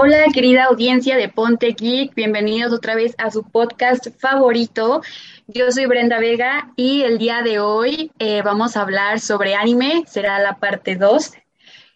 Hola 0.00 0.26
querida 0.32 0.66
audiencia 0.66 1.16
de 1.16 1.28
Ponte 1.28 1.74
Geek, 1.76 2.14
bienvenidos 2.14 2.72
otra 2.72 2.94
vez 2.94 3.16
a 3.18 3.32
su 3.32 3.42
podcast 3.42 4.06
favorito. 4.20 5.02
Yo 5.48 5.72
soy 5.72 5.86
Brenda 5.86 6.20
Vega 6.20 6.70
y 6.76 7.02
el 7.02 7.18
día 7.18 7.42
de 7.42 7.58
hoy 7.58 8.12
eh, 8.20 8.42
vamos 8.42 8.76
a 8.76 8.82
hablar 8.82 9.18
sobre 9.18 9.56
anime, 9.56 10.04
será 10.06 10.38
la 10.38 10.58
parte 10.58 10.94
2 10.94 11.32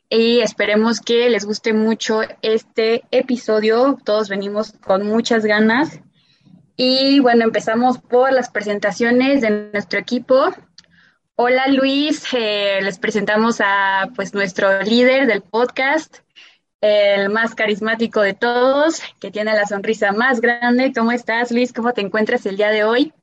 y 0.09 0.41
esperemos 0.41 1.01
que 1.01 1.31
les 1.31 1.45
guste 1.45 1.75
mucho 1.75 2.23
este 2.43 3.05
episodio. 3.13 3.97
Todos 4.05 4.29
venimos 4.29 4.73
con 4.85 5.07
muchas 5.07 5.45
ganas. 5.45 6.01
Y 6.75 7.21
bueno, 7.21 7.45
empezamos 7.45 7.99
por 7.99 8.33
las 8.33 8.51
presentaciones 8.51 9.43
de 9.43 9.71
nuestro 9.73 10.01
equipo. 10.01 10.53
Hola 11.37 11.69
Luis, 11.69 12.27
eh, 12.33 12.81
les 12.83 12.99
presentamos 12.99 13.61
a 13.61 14.11
pues 14.17 14.35
nuestro 14.35 14.83
líder 14.83 15.29
del 15.29 15.43
podcast, 15.43 16.19
el 16.83 17.31
más 17.31 17.55
carismático 17.55 18.21
de 18.21 18.35
todos, 18.35 19.01
que 19.21 19.31
tiene 19.31 19.55
la 19.55 19.67
sonrisa 19.67 20.13
más 20.13 20.41
grande. 20.41 20.93
¿Cómo 20.93 21.13
estás, 21.13 21.53
Luis? 21.53 21.73
¿Cómo 21.73 21.93
te 21.95 22.01
encuentras 22.01 22.45
el 22.45 22.57
día 22.57 22.71
de 22.71 22.83
hoy? 22.83 23.15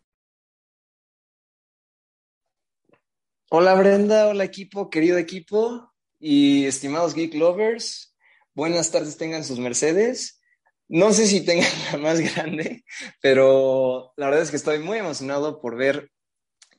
Hola, 3.52 3.76
Brenda. 3.76 4.28
Hola, 4.28 4.46
equipo, 4.46 4.90
querido 4.90 5.18
equipo 5.18 5.94
y 6.20 6.66
estimados 6.66 7.14
geek 7.14 7.34
lovers. 7.34 8.16
Buenas 8.54 8.92
tardes, 8.92 9.18
tengan 9.18 9.44
sus 9.44 9.60
Mercedes. 9.60 10.42
No 10.88 11.12
sé 11.12 11.28
si 11.28 11.44
tengan 11.44 11.70
la 11.92 11.98
más 11.98 12.22
grande, 12.22 12.86
pero 13.22 14.14
la 14.16 14.28
verdad 14.28 14.44
es 14.44 14.52
que 14.52 14.58
estoy 14.58 14.80
muy 14.80 15.00
emocionado 15.00 15.60
por 15.60 15.76
ver 15.76 16.10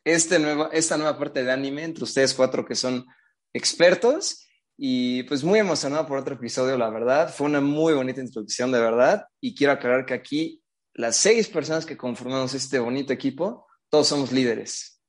este 0.05 0.39
esta 0.72 0.97
nueva 0.97 1.19
parte 1.19 1.44
de 1.44 1.53
anime 1.53 1.84
entre 1.84 2.05
ustedes 2.05 2.33
cuatro 2.33 2.65
que 2.65 2.75
son 2.75 3.06
expertos 3.53 4.47
y 4.83 5.25
pues 5.25 5.45
muy 5.45 5.59
emocionado 5.59 6.06
por 6.06 6.17
otro 6.17 6.36
episodio, 6.36 6.78
la 6.78 6.89
verdad. 6.89 7.31
Fue 7.31 7.47
una 7.47 7.61
muy 7.61 7.92
bonita 7.92 8.23
introducción, 8.23 8.73
de 8.73 8.81
verdad. 8.81 9.27
Y 9.39 9.55
quiero 9.55 9.75
aclarar 9.75 10.06
que 10.06 10.14
aquí 10.14 10.62
las 10.95 11.19
seis 11.19 11.50
personas 11.50 11.84
que 11.84 11.98
conformamos 11.98 12.55
este 12.55 12.78
bonito 12.78 13.12
equipo, 13.12 13.67
todos 13.91 14.09
somos 14.09 14.33
líderes. 14.33 15.03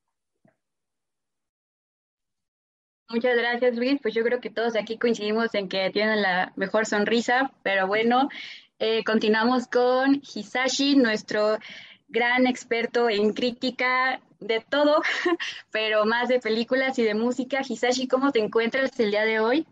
Muchas 3.08 3.34
gracias, 3.34 3.74
Luis. 3.74 3.98
Pues 4.02 4.12
yo 4.12 4.22
creo 4.22 4.42
que 4.42 4.50
todos 4.50 4.76
aquí 4.76 4.98
coincidimos 4.98 5.54
en 5.54 5.70
que 5.70 5.88
tienen 5.88 6.20
la 6.20 6.52
mejor 6.54 6.84
sonrisa, 6.84 7.50
pero 7.62 7.86
bueno, 7.86 8.28
eh, 8.78 9.02
continuamos 9.04 9.68
con 9.68 10.16
Hisashi, 10.16 10.96
nuestro 10.96 11.56
gran 12.08 12.46
experto 12.46 13.08
en 13.08 13.32
crítica 13.32 14.20
de 14.46 14.64
todo, 14.68 15.02
pero 15.70 16.04
más 16.04 16.28
de 16.28 16.40
películas 16.40 16.98
y 16.98 17.02
de 17.02 17.14
música. 17.14 17.60
Hisashi, 17.66 18.08
¿cómo 18.08 18.32
te 18.32 18.40
encuentras 18.40 18.98
el 19.00 19.10
día 19.10 19.24
de 19.24 19.40
hoy? 19.40 19.66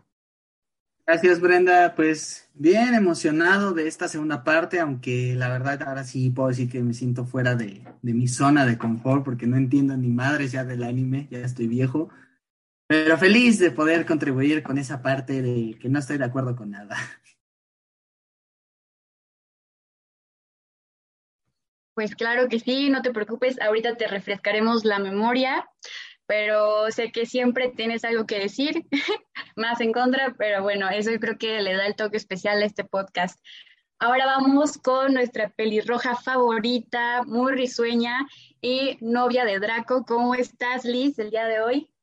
Gracias, 1.05 1.41
Brenda. 1.41 1.93
Pues 1.95 2.49
bien 2.53 2.93
emocionado 2.93 3.73
de 3.73 3.87
esta 3.87 4.07
segunda 4.07 4.43
parte, 4.43 4.79
aunque 4.79 5.35
la 5.35 5.49
verdad 5.49 5.81
ahora 5.83 6.03
sí 6.03 6.29
puedo 6.29 6.49
decir 6.49 6.69
que 6.69 6.81
me 6.81 6.93
siento 6.93 7.25
fuera 7.25 7.55
de, 7.55 7.83
de 8.01 8.13
mi 8.13 8.27
zona 8.27 8.65
de 8.65 8.77
confort 8.77 9.23
porque 9.23 9.47
no 9.47 9.57
entiendo 9.57 9.97
ni 9.97 10.09
madres 10.09 10.51
ya 10.51 10.63
del 10.63 10.83
anime, 10.83 11.27
ya 11.29 11.39
estoy 11.39 11.67
viejo. 11.67 12.09
Pero 12.87 13.17
feliz 13.17 13.57
de 13.57 13.71
poder 13.71 14.05
contribuir 14.05 14.63
con 14.63 14.77
esa 14.77 15.01
parte 15.01 15.41
de 15.41 15.77
que 15.79 15.87
no 15.87 15.99
estoy 15.99 16.17
de 16.17 16.25
acuerdo 16.25 16.55
con 16.55 16.71
nada. 16.71 16.95
Pues 22.01 22.15
claro 22.15 22.49
que 22.49 22.59
sí, 22.59 22.89
no 22.89 23.03
te 23.03 23.11
preocupes, 23.11 23.61
ahorita 23.61 23.95
te 23.95 24.07
refrescaremos 24.07 24.85
la 24.85 24.97
memoria, 24.97 25.69
pero 26.25 26.89
sé 26.89 27.11
que 27.11 27.27
siempre 27.27 27.69
tienes 27.69 28.03
algo 28.03 28.25
que 28.25 28.39
decir, 28.39 28.87
más 29.55 29.81
en 29.81 29.93
contra, 29.93 30.33
pero 30.35 30.63
bueno, 30.63 30.89
eso 30.89 31.11
creo 31.19 31.37
que 31.37 31.61
le 31.61 31.75
da 31.75 31.85
el 31.85 31.95
toque 31.95 32.17
especial 32.17 32.59
a 32.59 32.65
este 32.65 32.83
podcast. 32.83 33.39
Ahora 33.99 34.25
vamos 34.25 34.79
con 34.79 35.13
nuestra 35.13 35.49
pelirroja 35.49 36.15
favorita, 36.15 37.21
muy 37.21 37.51
risueña 37.51 38.27
y 38.61 38.97
novia 38.99 39.45
de 39.45 39.59
Draco. 39.59 40.03
¿Cómo 40.03 40.33
estás, 40.33 40.85
Liz, 40.85 41.19
el 41.19 41.29
día 41.29 41.45
de 41.45 41.61
hoy? 41.61 41.93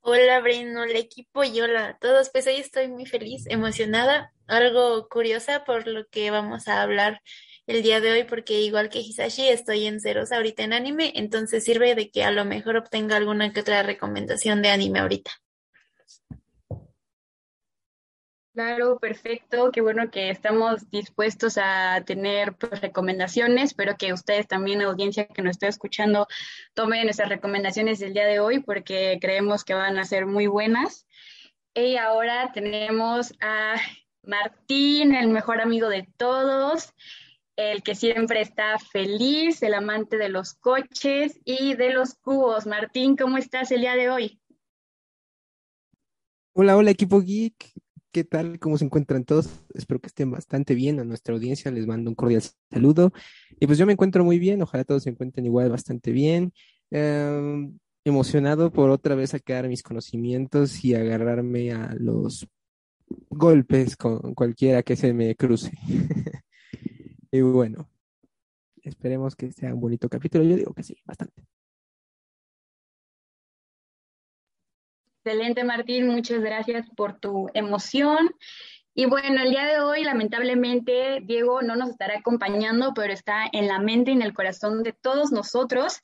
Hola, 0.00 0.40
Breno, 0.40 0.84
el 0.84 0.96
equipo 0.96 1.44
y 1.44 1.60
hola 1.60 1.88
a 1.88 1.98
todos. 1.98 2.30
Pues 2.30 2.46
hoy 2.46 2.56
estoy 2.56 2.88
muy 2.88 3.04
feliz, 3.04 3.44
emocionada, 3.50 4.32
algo 4.46 5.10
curiosa 5.10 5.62
por 5.64 5.86
lo 5.86 6.08
que 6.08 6.30
vamos 6.30 6.68
a 6.68 6.80
hablar 6.80 7.20
el 7.66 7.82
día 7.82 8.00
de 8.00 8.12
hoy 8.12 8.24
porque 8.24 8.60
igual 8.60 8.88
que 8.88 9.00
Hisashi 9.00 9.48
estoy 9.48 9.86
en 9.86 10.00
ceros 10.00 10.32
ahorita 10.32 10.62
en 10.62 10.72
anime, 10.72 11.12
entonces 11.16 11.64
sirve 11.64 11.94
de 11.94 12.10
que 12.10 12.24
a 12.24 12.30
lo 12.30 12.44
mejor 12.44 12.76
obtenga 12.76 13.16
alguna 13.16 13.52
que 13.52 13.60
otra 13.60 13.82
recomendación 13.82 14.62
de 14.62 14.70
anime 14.70 15.00
ahorita. 15.00 15.30
Claro, 18.54 19.00
perfecto. 19.00 19.72
Qué 19.72 19.80
bueno 19.80 20.12
que 20.12 20.30
estamos 20.30 20.88
dispuestos 20.88 21.58
a 21.58 22.04
tener 22.06 22.54
pues, 22.54 22.80
recomendaciones. 22.80 23.70
Espero 23.70 23.96
que 23.98 24.12
ustedes 24.12 24.46
también, 24.46 24.80
audiencia 24.80 25.26
que 25.26 25.42
nos 25.42 25.52
esté 25.52 25.66
escuchando, 25.66 26.28
tomen 26.72 27.08
esas 27.08 27.28
recomendaciones 27.28 27.98
del 27.98 28.14
día 28.14 28.26
de 28.26 28.38
hoy 28.38 28.60
porque 28.60 29.18
creemos 29.20 29.64
que 29.64 29.74
van 29.74 29.98
a 29.98 30.04
ser 30.04 30.26
muy 30.26 30.46
buenas. 30.46 31.08
Y 31.74 31.96
ahora 31.96 32.52
tenemos 32.52 33.34
a 33.40 33.74
Martín, 34.22 35.16
el 35.16 35.30
mejor 35.30 35.60
amigo 35.60 35.88
de 35.88 36.06
todos 36.16 36.94
el 37.56 37.82
que 37.82 37.94
siempre 37.94 38.40
está 38.40 38.78
feliz, 38.78 39.62
el 39.62 39.74
amante 39.74 40.16
de 40.16 40.28
los 40.28 40.54
coches 40.54 41.40
y 41.44 41.74
de 41.74 41.92
los 41.92 42.14
cubos. 42.14 42.66
Martín, 42.66 43.16
¿cómo 43.16 43.38
estás 43.38 43.70
el 43.70 43.82
día 43.82 43.94
de 43.94 44.10
hoy? 44.10 44.40
Hola, 46.52 46.76
hola 46.76 46.90
equipo 46.90 47.20
geek. 47.20 47.72
¿Qué 48.12 48.22
tal? 48.22 48.60
¿Cómo 48.60 48.78
se 48.78 48.84
encuentran 48.84 49.24
todos? 49.24 49.48
Espero 49.74 50.00
que 50.00 50.06
estén 50.06 50.30
bastante 50.30 50.74
bien. 50.74 51.00
A 51.00 51.04
nuestra 51.04 51.34
audiencia 51.34 51.70
les 51.70 51.86
mando 51.86 52.10
un 52.10 52.14
cordial 52.14 52.42
saludo. 52.70 53.12
Y 53.58 53.66
pues 53.66 53.76
yo 53.76 53.86
me 53.86 53.92
encuentro 53.92 54.24
muy 54.24 54.38
bien. 54.38 54.62
Ojalá 54.62 54.84
todos 54.84 55.02
se 55.02 55.10
encuentren 55.10 55.46
igual 55.46 55.70
bastante 55.70 56.12
bien. 56.12 56.52
Em, 56.90 57.76
emocionado 58.04 58.70
por 58.72 58.90
otra 58.90 59.16
vez 59.16 59.30
sacar 59.30 59.66
mis 59.68 59.82
conocimientos 59.82 60.84
y 60.84 60.94
agarrarme 60.94 61.72
a 61.72 61.94
los 61.98 62.46
golpes 63.30 63.96
con 63.96 64.34
cualquiera 64.34 64.82
que 64.82 64.94
se 64.94 65.12
me 65.12 65.34
cruce. 65.34 65.72
Y 67.34 67.40
bueno, 67.40 67.90
esperemos 68.84 69.34
que 69.34 69.50
sea 69.50 69.74
un 69.74 69.80
bonito 69.80 70.08
capítulo. 70.08 70.44
Yo 70.44 70.54
digo 70.54 70.72
que 70.72 70.84
sí, 70.84 70.96
bastante. 71.04 71.42
Excelente, 75.18 75.64
Martín. 75.64 76.06
Muchas 76.06 76.40
gracias 76.40 76.88
por 76.90 77.18
tu 77.18 77.50
emoción. 77.52 78.30
Y 78.94 79.06
bueno, 79.06 79.42
el 79.42 79.50
día 79.50 79.64
de 79.64 79.80
hoy, 79.80 80.04
lamentablemente, 80.04 81.22
Diego 81.24 81.60
no 81.60 81.74
nos 81.74 81.90
estará 81.90 82.18
acompañando, 82.18 82.92
pero 82.94 83.12
está 83.12 83.46
en 83.50 83.66
la 83.66 83.80
mente 83.80 84.12
y 84.12 84.14
en 84.14 84.22
el 84.22 84.32
corazón 84.32 84.84
de 84.84 84.92
todos 84.92 85.32
nosotros. 85.32 86.02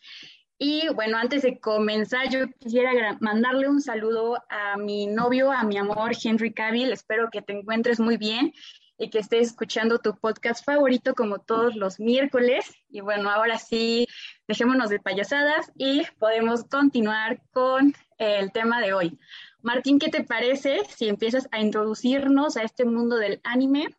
Y 0.59 0.89
bueno, 0.97 1.17
antes 1.17 1.43
de 1.43 1.61
comenzar, 1.61 2.29
yo 2.29 2.49
quisiera 2.59 3.17
mandarle 3.21 3.69
un 3.69 3.81
saludo 3.81 4.43
a 4.49 4.77
mi 4.77 5.07
novio, 5.07 5.53
a 5.53 5.63
mi 5.63 5.79
amor, 5.79 6.11
Henry 6.21 6.53
Cavill. 6.53 6.93
Espero 6.93 7.31
que 7.31 7.41
te 7.41 7.53
encuentres 7.53 8.01
muy 8.01 8.17
bien 8.17 8.53
y 9.01 9.09
que 9.09 9.19
estés 9.19 9.49
escuchando 9.49 9.99
tu 9.99 10.15
podcast 10.15 10.63
favorito 10.63 11.15
como 11.15 11.39
todos 11.39 11.75
los 11.75 11.99
miércoles. 11.99 12.67
Y 12.91 13.01
bueno, 13.01 13.31
ahora 13.31 13.59
sí, 13.59 14.07
dejémonos 14.47 14.91
de 14.91 15.01
payasadas 15.01 15.73
y 15.75 16.03
podemos 16.19 16.65
continuar 16.65 17.41
con 17.51 17.95
el 18.19 18.53
tema 18.53 18.83
de 18.83 18.93
hoy. 18.93 19.19
Martín, 19.63 19.99
¿qué 19.99 20.11
te 20.11 20.23
parece 20.23 20.83
si 20.95 21.09
empiezas 21.09 21.49
a 21.51 21.61
introducirnos 21.61 22.59
a 22.59 22.63
este 22.63 22.85
mundo 22.85 23.17
del 23.17 23.41
anime? 23.43 23.97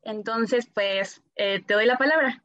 Entonces, 0.00 0.66
pues, 0.72 1.22
eh, 1.34 1.62
te 1.66 1.74
doy 1.74 1.84
la 1.84 1.98
palabra. 1.98 2.42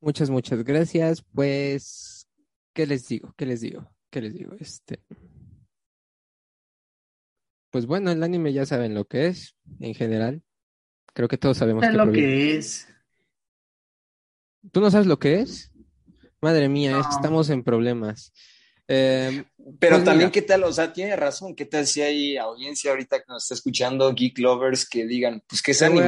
Muchas, 0.00 0.30
muchas 0.30 0.62
gracias. 0.62 1.24
Pues, 1.34 2.28
¿qué 2.72 2.86
les 2.86 3.08
digo? 3.08 3.34
¿Qué 3.36 3.44
les 3.44 3.60
digo? 3.60 3.90
¿Qué 4.08 4.20
les 4.20 4.34
digo? 4.34 4.54
Este, 4.60 5.02
pues 7.72 7.86
bueno, 7.86 8.12
el 8.12 8.22
anime 8.22 8.52
ya 8.52 8.66
saben 8.66 8.94
lo 8.94 9.06
que 9.06 9.28
es, 9.28 9.56
en 9.80 9.94
general. 9.94 10.42
Creo 11.14 11.26
que 11.26 11.38
todos 11.38 11.56
sabemos 11.56 11.82
qué 11.82 11.90
lo 11.90 12.12
que 12.12 12.56
es. 12.56 12.86
¿Tú 14.70 14.80
no 14.80 14.90
sabes 14.90 15.06
lo 15.06 15.18
que 15.18 15.40
es? 15.40 15.72
Madre 16.42 16.68
mía, 16.68 17.00
estamos 17.10 17.48
en 17.48 17.64
problemas. 17.64 18.32
Em, 18.86 19.44
Pero 19.78 19.96
pues 19.96 20.04
también, 20.04 20.30
¿qué 20.30 20.42
tal? 20.42 20.64
O 20.64 20.72
sea, 20.72 20.92
tiene 20.92 21.16
razón. 21.16 21.56
¿Qué 21.56 21.64
tal 21.64 21.86
si 21.86 22.02
hay 22.02 22.36
audiencia 22.36 22.90
ahorita 22.90 23.20
que 23.20 23.24
nos 23.28 23.44
está 23.44 23.54
escuchando, 23.54 24.12
geek 24.12 24.38
lovers, 24.38 24.86
que 24.86 25.06
digan, 25.06 25.42
pues 25.46 25.62
que 25.62 25.70
es 25.70 25.80
anime? 25.80 26.02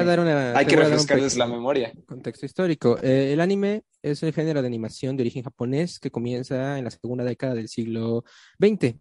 hay 0.55 0.66
que 0.66 0.76
refrescarles 0.76 1.34
la 1.38 1.46
memoria. 1.46 1.94
Contexto 2.05 2.44
histórico. 2.44 2.99
Eh, 3.02 3.32
el 3.32 3.40
anime 3.40 3.84
es 4.02 4.22
el 4.22 4.34
género 4.34 4.61
de 4.61 4.66
animación 4.66 5.16
de 5.16 5.22
origen 5.22 5.44
japonés 5.44 5.99
que 5.99 6.11
comienza 6.11 6.76
en 6.76 6.84
la 6.84 6.90
segunda 6.90 7.25
década 7.25 7.55
del 7.55 7.69
siglo 7.69 8.25
XX. 8.61 8.96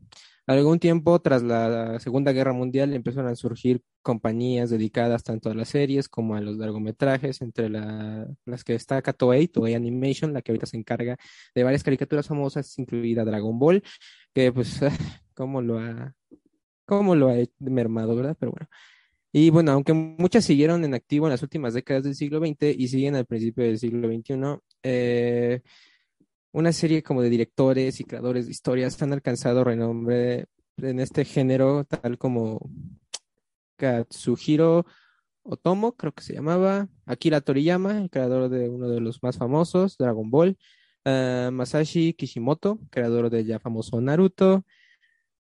Algún 0.46 0.80
tiempo 0.80 1.20
tras 1.22 1.42
la 1.42 2.00
Segunda 2.00 2.34
Guerra 2.34 2.52
Mundial 2.52 2.94
empezaron 2.94 3.32
a 3.32 3.36
surgir 3.36 3.82
compañías 4.02 4.70
dedicadas 4.70 5.24
tanto 5.24 5.50
a 5.50 5.54
las 5.56 5.70
series 5.70 6.10
como 6.10 6.36
a 6.36 6.42
los 6.42 6.58
largometrajes, 6.58 7.42
entre 7.42 7.70
las 7.70 8.64
que 8.66 8.74
destaca 8.74 9.14
Toei, 9.14 9.48
Toei 9.48 9.74
Animation, 9.74 10.34
la 10.34 10.42
que 10.42 10.52
ahorita 10.52 10.66
se 10.66 10.78
encarga 10.78 11.18
de 11.56 11.64
varias 11.64 11.84
caricaturas 11.84 12.28
famosas, 12.28 12.78
incluida 12.78 13.24
Dragon 13.24 13.58
Ball, 13.58 13.84
que 14.34 14.52
pues, 14.52 14.82
¿cómo 15.34 15.62
lo 15.62 15.80
ha 15.80 16.14
cómo 16.86 17.16
lo 17.16 17.30
ha 17.30 17.36
mermado, 17.60 18.16
¿verdad? 18.16 18.36
Pero 18.40 18.52
bueno. 18.52 18.68
Y 19.32 19.50
bueno, 19.50 19.72
aunque 19.72 19.94
muchas 19.94 20.46
siguieron 20.46 20.86
en 20.86 20.94
activo 20.94 21.26
en 21.26 21.32
las 21.32 21.42
últimas 21.42 21.74
décadas 21.74 22.04
del 22.04 22.16
siglo 22.16 22.40
XX 22.40 22.76
y 22.78 22.88
siguen 22.88 23.16
al 23.16 23.26
principio 23.26 23.64
del 23.64 23.80
siglo 23.80 24.08
XXI, 24.08 24.60
eh, 24.84 25.62
una 26.54 26.72
serie 26.72 27.04
como 27.04 27.22
de 27.22 27.30
directores 27.30 28.00
y 28.00 28.06
creadores 28.06 28.46
de 28.46 28.52
historias 28.52 29.02
han 29.02 29.12
alcanzado 29.12 29.64
renombre 29.64 30.46
en 30.78 31.00
este 31.00 31.26
género, 31.26 31.84
tal 31.84 32.18
como 32.18 32.70
Katsuhiro 33.76 34.86
Otomo, 35.44 35.96
creo 35.98 36.14
que 36.14 36.24
se 36.24 36.34
llamaba, 36.34 36.88
Akira 37.06 37.42
Toriyama, 37.42 37.98
el 37.98 38.10
creador 38.10 38.50
de 38.50 38.70
uno 38.70 38.88
de 38.88 39.02
los 39.02 39.22
más 39.24 39.38
famosos, 39.38 39.98
Dragon 39.98 40.30
Ball, 40.30 40.58
uh, 41.06 41.52
Masashi 41.52 42.14
Kishimoto, 42.14 42.80
creador 42.90 43.30
del 43.30 43.46
ya 43.46 43.60
famoso 43.60 44.00
Naruto, 44.00 44.64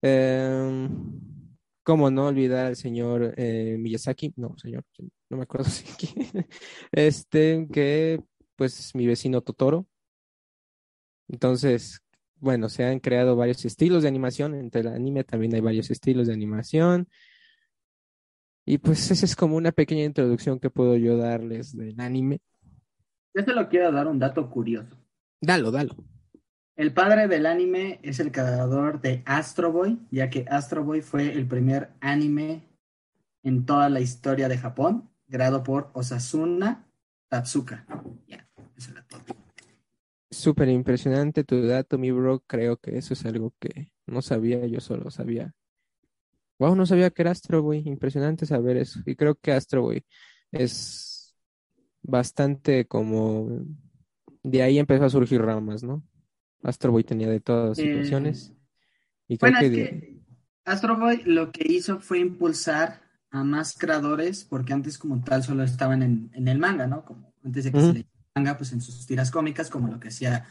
um, 0.01 1.56
cómo 1.83 2.09
no 2.09 2.27
olvidar 2.27 2.66
al 2.66 2.75
señor 2.75 3.33
eh, 3.38 3.77
Miyazaki, 3.80 4.33
no, 4.36 4.57
señor, 4.57 4.83
no 5.30 5.38
me 5.38 5.44
acuerdo 5.44 5.69
si 5.69 5.86
este, 6.92 7.68
que 7.71 8.21
pues 8.56 8.94
mi 8.95 9.06
vecino 9.06 9.42
Totoro. 9.42 9.88
Entonces, 11.27 12.01
bueno, 12.35 12.69
se 12.69 12.83
han 12.83 12.99
creado 12.99 13.35
varios 13.35 13.63
estilos 13.65 14.03
de 14.03 14.09
animación, 14.09 14.53
entre 14.55 14.81
el 14.81 14.87
anime 14.87 15.23
también 15.23 15.55
hay 15.55 15.61
varios 15.61 15.89
estilos 15.91 16.27
de 16.27 16.33
animación. 16.33 17.07
Y 18.65 18.77
pues 18.77 19.11
esa 19.11 19.25
es 19.25 19.35
como 19.35 19.55
una 19.55 19.71
pequeña 19.71 20.03
introducción 20.03 20.59
que 20.59 20.69
puedo 20.69 20.95
yo 20.95 21.17
darles 21.17 21.75
del 21.75 21.99
anime. 21.99 22.41
Yo 23.33 23.41
lo 23.53 23.67
quiero 23.67 23.91
dar 23.91 24.07
un 24.07 24.19
dato 24.19 24.49
curioso. 24.49 24.95
Dalo, 25.41 25.71
dalo. 25.71 25.95
El 26.75 26.93
padre 26.93 27.27
del 27.27 27.45
anime 27.45 27.99
es 28.01 28.19
el 28.19 28.31
creador 28.31 28.99
de 28.99 29.21
Astro 29.25 29.71
Boy, 29.71 29.99
ya 30.11 30.29
que 30.29 30.45
Astro 30.49 30.83
Boy 30.83 31.01
fue 31.01 31.31
el 31.31 31.47
primer 31.47 31.91
anime 31.99 32.67
en 33.43 33.65
toda 33.65 33.89
la 33.89 33.99
historia 33.99 34.49
de 34.49 34.57
Japón, 34.57 35.09
creado 35.29 35.63
por 35.63 35.91
Osasuna 35.93 36.87
Tatsuka. 37.27 37.85
Ya, 38.27 38.47
eso 38.75 38.91
es 38.91 39.33
Súper 40.33 40.69
impresionante 40.69 41.44
tu 41.44 41.65
dato, 41.65 41.97
mi 41.97 42.12
bro. 42.12 42.41
Creo 42.47 42.77
que 42.77 42.97
eso 42.97 43.13
es 43.13 43.25
algo 43.25 43.53
que 43.59 43.91
no 44.06 44.21
sabía, 44.21 44.65
yo 44.65 44.80
solo 44.80 45.09
sabía 45.12 45.53
Wow, 46.59 46.75
no 46.75 46.85
sabía 46.85 47.09
que 47.09 47.21
era 47.21 47.31
Astro 47.31 47.62
Boy. 47.62 47.83
Impresionante 47.85 48.45
saber 48.45 48.77
eso. 48.77 49.01
Y 49.06 49.15
creo 49.15 49.35
que 49.35 49.51
Astro 49.51 49.81
Boy 49.81 50.06
es 50.51 51.35
bastante 52.01 52.85
como. 52.85 53.65
De 54.44 54.62
ahí 54.62 54.80
empezó 54.80 55.06
a 55.06 55.09
surgir 55.09 55.41
ramas, 55.41 55.83
¿no? 55.83 56.03
Astro 56.63 56.91
Boy 56.91 57.03
tenía 57.03 57.30
de 57.30 57.39
todas 57.39 57.69
las 57.69 57.77
situaciones. 57.77 58.51
Eh, 58.51 58.56
y 59.30 59.38
creo 59.38 59.59
que, 59.59 60.21
Astro 60.65 60.97
Boy 60.97 61.24
lo 61.25 61.51
que 61.51 61.65
hizo 61.69 62.00
fue 62.00 62.19
impulsar 62.19 63.01
a 63.30 63.44
más 63.44 63.77
creadores, 63.77 64.45
porque 64.45 64.74
antes 64.74 64.97
como 64.97 65.21
tal 65.24 65.44
solo 65.44 65.63
estaban 65.63 66.03
en, 66.03 66.47
el 66.47 66.59
manga, 66.59 66.88
¿no? 66.88 67.03
Como 67.03 67.33
antes 67.44 67.65
de 67.65 67.71
que 67.71 67.80
se 67.81 67.94
le 67.94 68.07
manga, 68.35 68.57
pues 68.57 68.71
en 68.74 68.81
sus 68.81 69.06
tiras 69.06 69.31
cómicas, 69.31 69.69
como 69.69 69.88
lo 69.88 70.00
que 70.00 70.07
hacía 70.09 70.45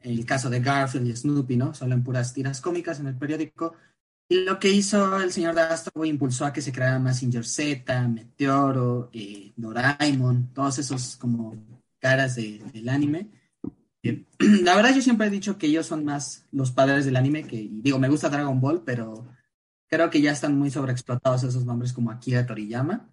el 0.00 0.24
caso 0.24 0.48
de 0.48 0.60
Garfield 0.60 1.08
y 1.08 1.16
Snoopy, 1.16 1.56
¿no? 1.56 1.74
Solo 1.74 1.94
en 1.94 2.02
puras 2.02 2.32
tiras 2.32 2.60
cómicas 2.60 3.00
en 3.00 3.08
el 3.08 3.16
periódico. 3.16 3.74
Y 4.28 4.44
lo 4.44 4.58
que 4.58 4.70
hizo 4.70 5.20
el 5.20 5.32
señor 5.32 5.54
de 5.54 5.62
Astro 5.62 6.04
impulsó 6.04 6.44
a 6.44 6.52
que 6.52 6.60
se 6.60 6.72
creara 6.72 6.98
Massinger 6.98 7.44
Z, 7.44 8.08
Meteoro, 8.08 9.10
eh, 9.12 9.52
Doraemon, 9.56 10.52
todos 10.52 10.78
esos 10.78 11.16
como 11.16 11.56
caras 11.98 12.36
del 12.36 12.88
anime. 12.88 13.30
Eh, 14.02 14.26
la 14.62 14.76
verdad 14.76 14.94
yo 14.94 15.02
siempre 15.02 15.26
he 15.26 15.30
dicho 15.30 15.58
que 15.58 15.66
ellos 15.66 15.86
son 15.86 16.04
más 16.04 16.46
los 16.52 16.70
padres 16.70 17.04
del 17.04 17.16
anime, 17.16 17.44
que 17.44 17.68
digo, 17.70 17.98
me 17.98 18.08
gusta 18.08 18.28
Dragon 18.28 18.60
Ball, 18.60 18.82
pero 18.84 19.26
creo 19.88 20.10
que 20.10 20.20
ya 20.20 20.32
están 20.32 20.58
muy 20.58 20.70
sobreexplotados 20.70 21.42
esos 21.42 21.64
nombres 21.64 21.92
como 21.92 22.10
Akira 22.10 22.46
Toriyama. 22.46 23.08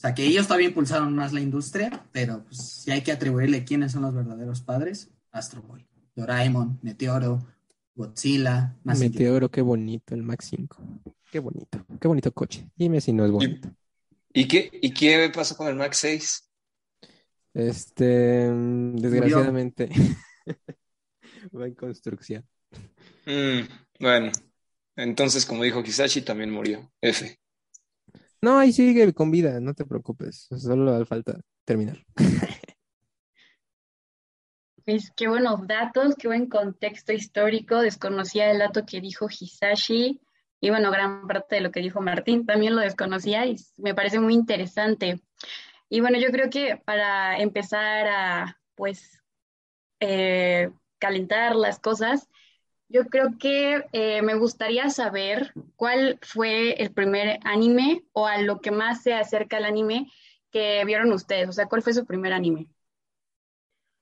O 0.00 0.02
sea, 0.02 0.14
que 0.14 0.24
ellos 0.24 0.46
todavía 0.46 0.68
impulsaron 0.68 1.14
más 1.14 1.34
la 1.34 1.42
industria, 1.42 2.06
pero 2.10 2.42
pues 2.44 2.56
si 2.56 2.90
hay 2.90 3.02
que 3.02 3.12
atribuirle 3.12 3.66
quiénes 3.66 3.92
son 3.92 4.00
los 4.00 4.14
verdaderos 4.14 4.62
padres, 4.62 5.10
Astro 5.30 5.60
Boy, 5.60 5.86
Doraemon, 6.16 6.78
Meteoro, 6.80 7.46
Godzilla, 7.94 8.78
Meteoro, 8.82 9.50
qué 9.50 9.60
bonito 9.60 10.14
el 10.14 10.22
Max 10.22 10.46
5. 10.52 10.78
Qué 11.30 11.38
bonito, 11.38 11.84
qué 12.00 12.08
bonito 12.08 12.32
coche. 12.32 12.66
Dime 12.74 13.02
si 13.02 13.12
no 13.12 13.26
es 13.26 13.30
bonito. 13.30 13.68
¿Y, 14.32 14.48
qué, 14.48 14.70
y 14.80 14.94
qué 14.94 15.30
pasó 15.34 15.54
con 15.54 15.68
el 15.68 15.76
Max 15.76 15.98
6? 15.98 16.48
Este, 17.52 18.50
desgraciadamente, 18.94 19.90
va 21.54 21.66
en 21.66 21.74
construcción. 21.74 22.48
Mm, 23.26 23.68
bueno, 24.00 24.32
entonces, 24.96 25.44
como 25.44 25.62
dijo 25.62 25.82
Kisashi, 25.82 26.22
también 26.22 26.50
murió. 26.50 26.90
F. 27.02 27.38
No, 28.42 28.58
ahí 28.58 28.72
sigue 28.72 29.12
con 29.12 29.30
vida, 29.30 29.60
no 29.60 29.74
te 29.74 29.84
preocupes. 29.84 30.48
Solo 30.56 31.04
falta 31.06 31.40
terminar. 31.64 31.98
Pues 34.86 35.12
qué 35.14 35.28
buenos 35.28 35.68
datos, 35.68 36.16
qué 36.16 36.26
buen 36.26 36.46
contexto 36.46 37.12
histórico. 37.12 37.80
Desconocía 37.80 38.50
el 38.50 38.58
dato 38.58 38.86
que 38.86 39.00
dijo 39.00 39.28
Hisashi 39.28 40.20
y 40.60 40.70
bueno, 40.70 40.90
gran 40.90 41.26
parte 41.26 41.56
de 41.56 41.60
lo 41.60 41.70
que 41.70 41.80
dijo 41.80 42.00
Martín 42.00 42.44
también 42.44 42.74
lo 42.74 42.82
desconocía 42.82 43.46
y 43.46 43.56
me 43.76 43.94
parece 43.94 44.20
muy 44.20 44.34
interesante. 44.34 45.20
Y 45.88 46.00
bueno, 46.00 46.18
yo 46.18 46.30
creo 46.30 46.50
que 46.50 46.76
para 46.84 47.38
empezar 47.38 48.08
a 48.08 48.60
pues 48.74 49.22
eh, 50.00 50.70
calentar 50.98 51.54
las 51.54 51.78
cosas, 51.78 52.28
yo 52.90 53.06
creo 53.06 53.38
que 53.38 53.84
eh, 53.92 54.20
me 54.22 54.34
gustaría 54.34 54.90
saber 54.90 55.54
cuál 55.76 56.18
fue 56.22 56.72
el 56.72 56.92
primer 56.92 57.38
anime 57.44 58.04
o 58.12 58.26
a 58.26 58.38
lo 58.38 58.60
que 58.60 58.72
más 58.72 59.02
se 59.02 59.14
acerca 59.14 59.56
al 59.56 59.64
anime 59.64 60.10
que 60.50 60.84
vieron 60.84 61.12
ustedes, 61.12 61.48
o 61.48 61.52
sea, 61.52 61.66
cuál 61.66 61.82
fue 61.82 61.94
su 61.94 62.04
primer 62.04 62.32
anime. 62.32 62.66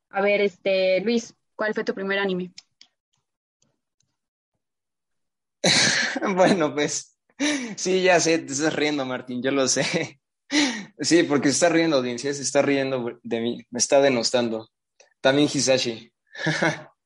A 0.08 0.22
ver, 0.22 0.40
este, 0.40 1.00
Luis, 1.02 1.34
¿cuál 1.54 1.74
fue 1.74 1.84
tu 1.84 1.94
primer 1.94 2.18
anime? 2.18 2.50
bueno, 6.34 6.74
pues 6.74 7.18
sí, 7.76 8.02
ya 8.02 8.18
sé, 8.20 8.38
te 8.38 8.52
estás 8.52 8.74
riendo, 8.74 9.04
Martín, 9.04 9.42
yo 9.42 9.50
lo 9.50 9.68
sé. 9.68 10.20
Sí, 11.00 11.22
porque 11.22 11.50
se 11.50 11.52
está 11.52 11.68
riendo 11.68 11.98
audiencia, 11.98 12.34
se 12.34 12.42
está 12.42 12.60
riendo 12.60 13.20
de 13.22 13.40
mí, 13.40 13.66
me 13.70 13.78
está 13.78 14.00
denostando. 14.00 14.68
También 15.20 15.48
Hisashi. 15.52 16.12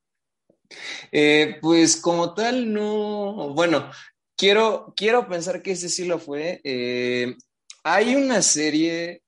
Eh, 1.10 1.58
pues 1.60 1.96
como 1.96 2.34
tal, 2.34 2.72
no, 2.72 3.52
bueno, 3.54 3.90
quiero, 4.36 4.92
quiero 4.96 5.28
pensar 5.28 5.62
que 5.62 5.72
ese 5.72 5.88
sí 5.88 6.04
lo 6.04 6.18
fue. 6.18 6.60
Eh, 6.64 7.36
hay 7.84 8.14
una 8.14 8.42
serie 8.42 9.22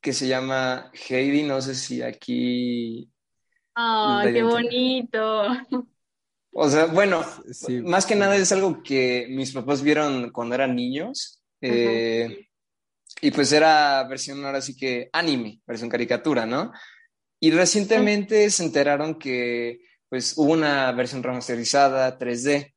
que 0.00 0.12
se 0.12 0.28
llama 0.28 0.90
Heidi, 1.08 1.42
no 1.42 1.60
sé 1.60 1.74
si 1.74 2.02
aquí 2.02 3.10
¡Ah, 3.74 4.22
qué 4.24 4.42
bonito! 4.42 5.44
O 6.52 6.68
sea, 6.68 6.86
bueno, 6.86 7.24
más 7.84 8.06
que 8.06 8.16
nada 8.16 8.36
es 8.36 8.50
algo 8.50 8.82
que 8.82 9.26
mis 9.30 9.52
papás 9.52 9.82
vieron 9.82 10.30
cuando 10.30 10.56
eran 10.56 10.74
niños. 10.74 11.40
Eh, 11.60 12.48
y 13.22 13.30
pues 13.30 13.52
era 13.52 14.02
versión 14.08 14.44
ahora 14.44 14.60
sí 14.60 14.76
que 14.76 15.08
anime, 15.12 15.60
versión 15.64 15.88
caricatura, 15.88 16.46
¿no? 16.46 16.72
Y 17.38 17.52
recientemente 17.52 18.50
se 18.50 18.64
enteraron 18.64 19.18
que 19.18 19.80
pues 20.10 20.34
hubo 20.36 20.52
una 20.52 20.92
versión 20.92 21.22
remasterizada 21.22 22.18
3D, 22.18 22.74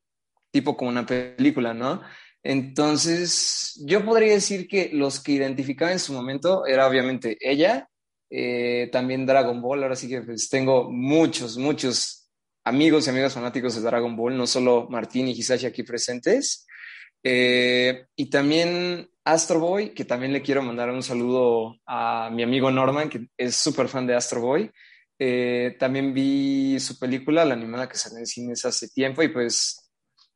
tipo 0.52 0.78
como 0.78 0.92
una 0.92 1.06
película, 1.06 1.74
¿no? 1.74 2.02
Entonces, 2.44 3.82
yo 3.86 4.06
podría 4.06 4.34
decir 4.34 4.68
que 4.68 4.92
los 4.94 5.20
que 5.20 5.34
identificaba 5.34 5.92
en 5.92 6.00
su 6.00 6.14
momento 6.14 6.66
era 6.66 6.88
obviamente 6.88 7.38
ella 7.42 7.90
eh, 8.30 8.90
también 8.92 9.28
Dragon 9.28 9.62
Ball, 9.62 9.84
ahora 9.84 9.96
sí 9.96 10.10
que 10.10 10.22
pues, 10.22 10.50
tengo 10.50 10.92
muchos, 10.92 11.58
muchos 11.58 12.32
amigos 12.64 13.06
y 13.06 13.12
amigas 13.12 13.34
fanáticos 13.34 13.76
de 13.76 13.82
Dragon 13.82 14.16
Ball, 14.16 14.36
no 14.36 14.48
solo 14.48 14.88
Martín 14.90 15.28
y 15.28 15.32
Hisashi 15.32 15.68
aquí 15.68 15.84
presentes. 15.84 16.66
Eh, 17.24 18.08
y 18.16 18.30
también 18.32 19.08
Astro 19.24 19.60
Boy, 19.60 19.94
que 19.94 20.06
también 20.06 20.34
le 20.34 20.42
quiero 20.42 20.64
mandar 20.64 20.90
un 20.90 21.04
saludo 21.04 21.78
a 21.86 22.30
mi 22.32 22.44
amigo 22.44 22.72
Norman, 22.72 23.08
que 23.08 23.28
es 23.38 23.56
súper 23.56 23.88
fan 23.88 24.08
de 24.08 24.16
Astro 24.16 24.42
Boy. 24.42 24.72
Eh, 25.20 25.76
también 25.80 26.14
vi 26.14 26.80
su 26.80 26.98
película, 26.98 27.46
la 27.46 27.54
animada 27.54 27.88
que 27.88 27.98
salió 27.98 28.20
en 28.20 28.26
cines 28.26 28.66
hace 28.66 28.90
tiempo, 28.90 29.24
y 29.24 29.30
pues 29.30 29.92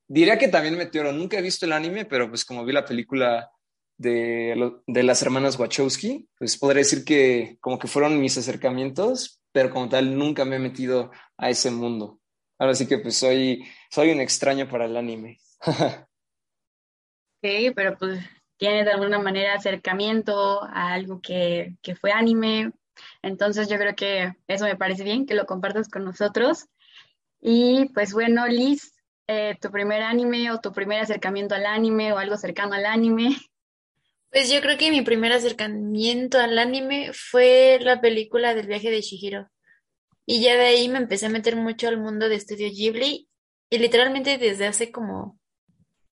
diría 0.07 0.37
que 0.37 0.47
también 0.47 0.77
Meteoro. 0.77 1.11
Nunca 1.11 1.37
he 1.37 1.41
visto 1.41 1.65
el 1.65 1.73
anime, 1.73 2.05
pero 2.05 2.29
pues 2.29 2.45
como 2.45 2.65
vi 2.65 2.73
la 2.73 2.85
película 2.85 3.49
de, 3.97 4.79
de 4.85 5.03
las 5.03 5.21
hermanas 5.21 5.57
Wachowski, 5.59 6.29
pues 6.37 6.57
podría 6.57 6.79
decir 6.79 7.03
que 7.03 7.57
como 7.59 7.79
que 7.79 7.87
fueron 7.87 8.19
mis 8.19 8.37
acercamientos, 8.37 9.41
pero 9.51 9.69
como 9.71 9.89
tal 9.89 10.17
nunca 10.17 10.45
me 10.45 10.57
he 10.57 10.59
metido 10.59 11.11
a 11.37 11.49
ese 11.49 11.71
mundo. 11.71 12.19
Ahora 12.59 12.75
sí 12.75 12.87
que 12.87 12.99
pues 12.99 13.17
soy, 13.17 13.65
soy 13.89 14.11
un 14.11 14.21
extraño 14.21 14.67
para 14.69 14.85
el 14.85 14.97
anime. 14.97 15.39
sí, 17.41 17.71
pero 17.75 17.97
pues 17.97 18.19
tiene 18.57 18.83
de 18.83 18.91
alguna 18.91 19.19
manera 19.19 19.53
acercamiento 19.53 20.63
a 20.63 20.93
algo 20.93 21.21
que, 21.21 21.75
que 21.81 21.95
fue 21.95 22.11
anime. 22.11 22.71
Entonces 23.21 23.69
yo 23.69 23.77
creo 23.77 23.95
que 23.95 24.33
eso 24.47 24.65
me 24.65 24.75
parece 24.75 25.03
bien, 25.03 25.25
que 25.25 25.35
lo 25.35 25.45
compartas 25.45 25.89
con 25.89 26.05
nosotros. 26.05 26.65
Y 27.39 27.89
pues 27.93 28.13
bueno, 28.13 28.47
Liz, 28.47 28.93
eh, 29.27 29.57
tu 29.61 29.69
primer 29.71 30.03
anime 30.03 30.51
o 30.51 30.59
tu 30.59 30.71
primer 30.71 31.01
acercamiento 31.01 31.53
al 31.53 31.65
anime 31.65 32.13
o 32.13 32.17
algo 32.17 32.37
cercano 32.37 32.73
al 32.73 32.85
anime? 32.85 33.35
Pues 34.31 34.51
yo 34.51 34.61
creo 34.61 34.77
que 34.77 34.91
mi 34.91 35.01
primer 35.01 35.31
acercamiento 35.31 36.37
al 36.39 36.59
anime 36.59 37.11
fue 37.13 37.79
la 37.81 38.01
película 38.01 38.53
del 38.53 38.67
viaje 38.67 38.91
de 38.91 39.01
Chihiro. 39.01 39.49
Y 40.25 40.41
ya 40.41 40.55
de 40.55 40.65
ahí 40.65 40.89
me 40.89 40.97
empecé 40.97 41.27
a 41.27 41.29
meter 41.29 41.55
mucho 41.55 41.87
al 41.87 41.97
mundo 41.97 42.27
de 42.27 42.35
Estudio 42.35 42.69
Ghibli 42.69 43.29
y 43.69 43.77
literalmente 43.77 44.37
desde 44.37 44.67
hace 44.67 44.91
como 44.91 45.39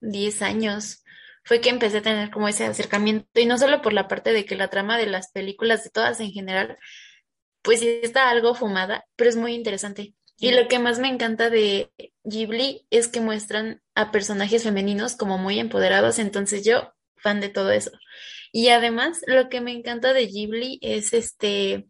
10 0.02 0.42
años 0.42 1.04
fue 1.44 1.62
que 1.62 1.70
empecé 1.70 1.98
a 2.00 2.02
tener 2.02 2.30
como 2.32 2.48
ese 2.48 2.66
acercamiento 2.66 3.28
y 3.40 3.46
no 3.46 3.58
solo 3.58 3.82
por 3.82 3.94
la 3.94 4.08
parte 4.08 4.34
de 4.34 4.46
que 4.46 4.56
la 4.56 4.70
trama 4.70 4.98
de 4.98 5.08
las 5.08 5.32
películas 5.32 5.84
de 5.84 5.90
todas 5.90 6.20
en 6.20 6.32
general, 6.32 6.78
pues 7.62 7.80
sí 7.80 8.00
está 8.04 8.30
algo 8.30 8.56
fumada, 8.56 9.06
pero 9.16 9.30
es 9.30 9.36
muy 9.36 9.54
interesante. 9.54 10.14
Y 10.38 10.52
lo 10.52 10.68
que 10.68 10.80
más 10.80 11.00
me 11.00 11.10
encanta 11.10 11.50
de 11.50 11.92
Ghibli 12.24 12.88
es 12.92 13.10
que 13.10 13.20
muestran 13.20 13.82
a 13.94 14.12
personajes 14.12 14.64
femeninos 14.64 15.16
como 15.16 15.38
muy 15.38 15.60
empoderados, 15.60 16.18
entonces 16.18 16.64
yo 16.64 16.94
fan 17.18 17.42
de 17.42 17.50
todo 17.50 17.72
eso. 17.72 17.92
Y 18.52 18.70
además, 18.70 19.22
lo 19.28 19.50
que 19.50 19.60
me 19.60 19.74
encanta 19.74 20.14
de 20.14 20.28
Ghibli 20.28 20.80
es 20.82 21.14
este 21.14 21.86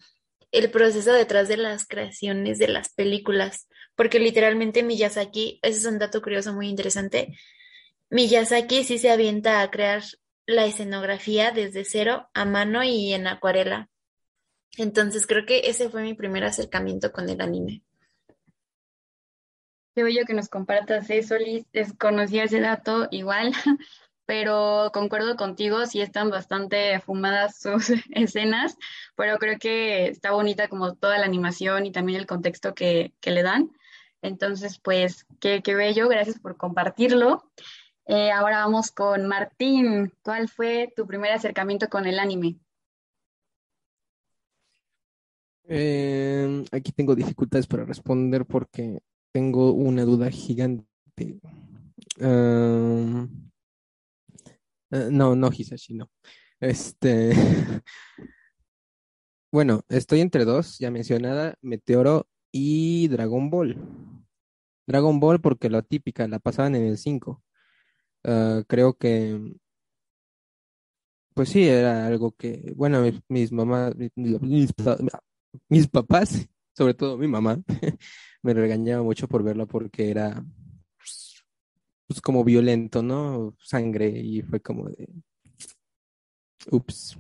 el 0.51 0.71
proceso 0.71 1.13
detrás 1.13 1.47
de 1.47 1.57
las 1.57 1.85
creaciones 1.85 2.57
de 2.57 2.67
las 2.67 2.89
películas, 2.89 3.67
porque 3.95 4.19
literalmente 4.19 4.81
Miyazaki, 4.81 5.59
ese 5.61 5.77
es 5.77 5.85
un 5.85 5.99
dato 5.99 6.21
curioso 6.21 6.53
muy 6.53 6.67
interesante, 6.67 7.37
Miyazaki 8.11 8.83
sí 8.83 8.97
se 8.97 9.11
avienta 9.11 9.61
a 9.61 9.69
crear 9.69 10.01
la 10.47 10.65
escenografía 10.65 11.51
desde 11.51 11.85
cero, 11.85 12.27
a 12.33 12.43
mano 12.43 12.83
y 12.83 13.13
en 13.13 13.27
acuarela. 13.27 13.89
Entonces 14.77 15.27
creo 15.27 15.45
que 15.45 15.69
ese 15.69 15.89
fue 15.89 16.01
mi 16.01 16.15
primer 16.15 16.43
acercamiento 16.43 17.11
con 17.11 17.29
el 17.29 17.39
anime. 17.39 17.83
Qué 19.93 20.03
bello 20.03 20.25
que 20.25 20.33
nos 20.33 20.49
compartas 20.49 21.09
eso, 21.09 21.37
Liz. 21.37 21.65
Desconocía 21.71 22.45
ese 22.45 22.61
dato 22.61 23.07
igual, 23.11 23.51
pero 24.25 24.89
concuerdo 24.93 25.35
contigo, 25.35 25.85
sí 25.85 26.01
están 26.01 26.29
bastante 26.29 26.99
fumadas 27.01 27.59
sus 27.59 27.89
escenas, 28.11 28.77
pero 29.15 29.37
creo 29.37 29.59
que 29.59 30.07
está 30.07 30.31
bonita 30.31 30.67
como 30.67 30.95
toda 30.95 31.19
la 31.19 31.25
animación 31.25 31.85
y 31.85 31.91
también 31.91 32.19
el 32.19 32.25
contexto 32.27 32.73
que, 32.73 33.13
le 33.21 33.43
dan. 33.43 33.71
Entonces, 34.21 34.79
pues, 34.79 35.27
qué, 35.39 35.61
qué 35.61 35.75
bello, 35.75 36.07
gracias 36.09 36.39
por 36.39 36.57
compartirlo. 36.57 37.51
Eh, 38.11 38.31
ahora 38.31 38.65
vamos 38.65 38.89
con 38.89 39.27
Martín. 39.27 40.11
¿Cuál 40.23 40.49
fue 40.49 40.91
tu 40.95 41.05
primer 41.05 41.31
acercamiento 41.31 41.89
con 41.89 42.07
el 42.07 42.17
anime? 42.17 42.57
Eh, 45.65 46.65
aquí 46.71 46.91
tengo 46.91 47.13
dificultades 47.13 47.67
para 47.67 47.85
responder 47.85 48.47
porque 48.47 49.03
tengo 49.31 49.73
una 49.73 50.05
duda 50.05 50.31
gigante. 50.31 51.39
Ah, 52.19 53.27
eh, 54.89 55.09
no, 55.11 55.35
no, 55.35 55.51
Hisashi, 55.55 55.93
no. 55.93 56.09
Este. 56.59 57.29
bueno, 59.51 59.83
estoy 59.87 60.21
entre 60.21 60.45
dos, 60.45 60.79
ya 60.79 60.89
mencionada, 60.89 61.59
Meteoro 61.61 62.27
y 62.51 63.07
Dragon 63.09 63.51
Ball. 63.51 63.77
Dragon 64.87 65.19
Ball 65.19 65.39
porque 65.39 65.69
la 65.69 65.83
típica, 65.83 66.27
la 66.27 66.39
pasaban 66.39 66.73
en 66.73 66.87
el 66.87 66.97
5. 66.97 67.43
Ah, 68.23 68.63
creo 68.67 68.93
que, 68.97 69.39
pues 71.33 71.49
sí, 71.49 71.67
era 71.67 72.07
algo 72.07 72.31
que, 72.33 72.73
bueno, 72.75 73.01
mis, 73.29 73.51
mamás, 73.51 73.93
mis, 74.15 75.87
papás, 75.87 76.47
sobre 76.77 76.93
todo 76.93 77.17
mi 77.17 77.27
mamá, 77.27 77.61
me 78.43 78.53
regañaba 78.53 79.03
mucho 79.03 79.27
por 79.27 79.43
verla 79.43 79.65
porque 79.65 80.09
era 80.11 80.43
pues 82.07 82.21
como 82.21 82.43
violento, 82.43 83.03
¿no? 83.03 83.55
Sangre 83.59 84.09
y 84.09 84.41
fue 84.41 84.59
como 84.61 84.89
de, 84.89 85.07
ups, 86.71 87.17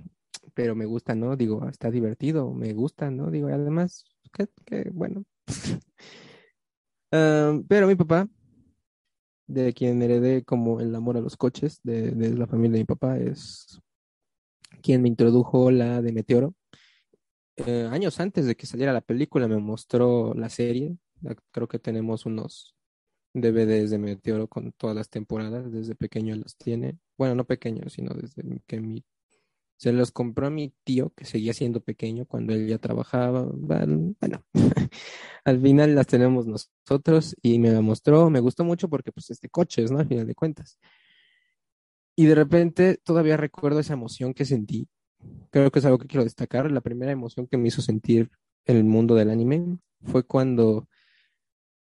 pero 0.53 0.75
me 0.75 0.85
gusta, 0.85 1.15
¿no? 1.15 1.35
Digo, 1.35 1.67
está 1.69 1.91
divertido, 1.91 2.51
me 2.53 2.73
gusta, 2.73 3.11
¿no? 3.11 3.31
Digo, 3.31 3.47
además, 3.49 4.05
que, 4.65 4.89
bueno. 4.91 5.25
Ah, 7.11 7.59
pero 7.67 7.87
mi 7.87 7.95
papá, 7.95 8.27
de 9.49 9.73
quien 9.73 10.01
heredé 10.01 10.43
como 10.43 10.79
el 10.79 10.93
amor 10.95 11.17
a 11.17 11.21
los 11.21 11.35
coches, 11.35 11.81
de, 11.83 12.13
la 12.35 12.47
familia 12.47 12.73
de 12.73 12.79
mi 12.79 12.85
papá, 12.85 13.17
es 13.17 13.81
quien 14.83 15.01
me 15.01 15.09
introdujo 15.09 15.71
la 15.71 16.01
de 16.01 16.13
Meteoro. 16.13 16.53
Eh, 17.57 17.89
años 17.91 18.19
antes 18.19 18.45
de 18.45 18.55
que 18.55 18.67
saliera 18.67 18.93
la 18.93 19.01
película 19.01 19.47
me 19.47 19.57
mostró 19.57 20.33
la 20.35 20.49
serie. 20.49 20.95
Creo 21.51 21.67
que 21.67 21.79
tenemos 21.79 22.25
unos 22.25 22.75
DVDs 23.33 23.89
de 23.89 23.97
Meteoro 23.97 24.47
con 24.47 24.71
todas 24.73 24.95
las 24.95 25.09
temporadas, 25.09 25.71
desde 25.71 25.95
pequeño 25.95 26.35
las 26.35 26.55
tiene. 26.55 26.99
Bueno, 27.17 27.33
no 27.35 27.45
pequeño, 27.45 27.89
sino 27.89 28.13
desde 28.13 28.43
que 28.67 28.79
mi... 28.79 29.03
Se 29.79 29.93
los 29.93 30.11
compró 30.11 30.47
a 30.47 30.49
mi 30.49 30.73
tío, 30.83 31.13
que 31.15 31.23
seguía 31.23 31.53
siendo 31.53 31.79
pequeño 31.79 32.25
cuando 32.25 32.53
él 32.53 32.67
ya 32.67 32.79
trabajaba. 32.79 33.43
Bueno, 33.53 34.13
al 35.45 35.61
final 35.61 35.95
las 35.95 36.05
tenemos 36.05 36.45
nosotros 36.47 37.37
y 37.41 37.59
me 37.59 37.79
mostró, 37.79 38.29
me 38.29 38.41
gustó 38.41 38.65
mucho 38.65 38.89
porque 38.89 39.13
pues 39.13 39.29
este 39.29 39.47
coche 39.47 39.83
es, 39.83 39.91
¿no? 39.91 39.99
Al 39.99 40.07
final 40.07 40.27
de 40.27 40.35
cuentas. 40.35 40.77
Y 42.17 42.25
de 42.25 42.35
repente 42.35 42.99
todavía 43.01 43.37
recuerdo 43.37 43.79
esa 43.79 43.93
emoción 43.93 44.33
que 44.33 44.43
sentí. 44.43 44.89
Creo 45.49 45.71
que 45.71 45.79
es 45.79 45.85
algo 45.85 45.97
que 45.97 46.07
quiero 46.07 46.25
destacar. 46.25 46.69
La 46.69 46.81
primera 46.81 47.13
emoción 47.13 47.47
que 47.47 47.57
me 47.57 47.69
hizo 47.69 47.81
sentir 47.81 48.29
el 48.65 48.83
mundo 48.83 49.15
del 49.15 49.29
anime 49.29 49.77
fue 50.03 50.23
cuando 50.23 50.89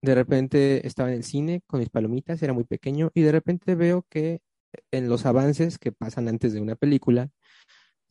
de 0.02 0.14
repente 0.14 0.86
estaba 0.86 1.08
en 1.10 1.16
el 1.16 1.24
cine 1.24 1.62
con 1.66 1.80
mis 1.80 1.90
palomitas, 1.90 2.40
era 2.42 2.52
muy 2.52 2.64
pequeño, 2.64 3.10
y 3.14 3.22
de 3.22 3.32
repente 3.32 3.74
veo 3.74 4.06
que 4.08 4.40
en 4.90 5.08
los 5.08 5.26
avances 5.26 5.78
que 5.78 5.92
pasan 5.92 6.28
antes 6.28 6.52
de 6.52 6.60
una 6.60 6.76
película, 6.76 7.30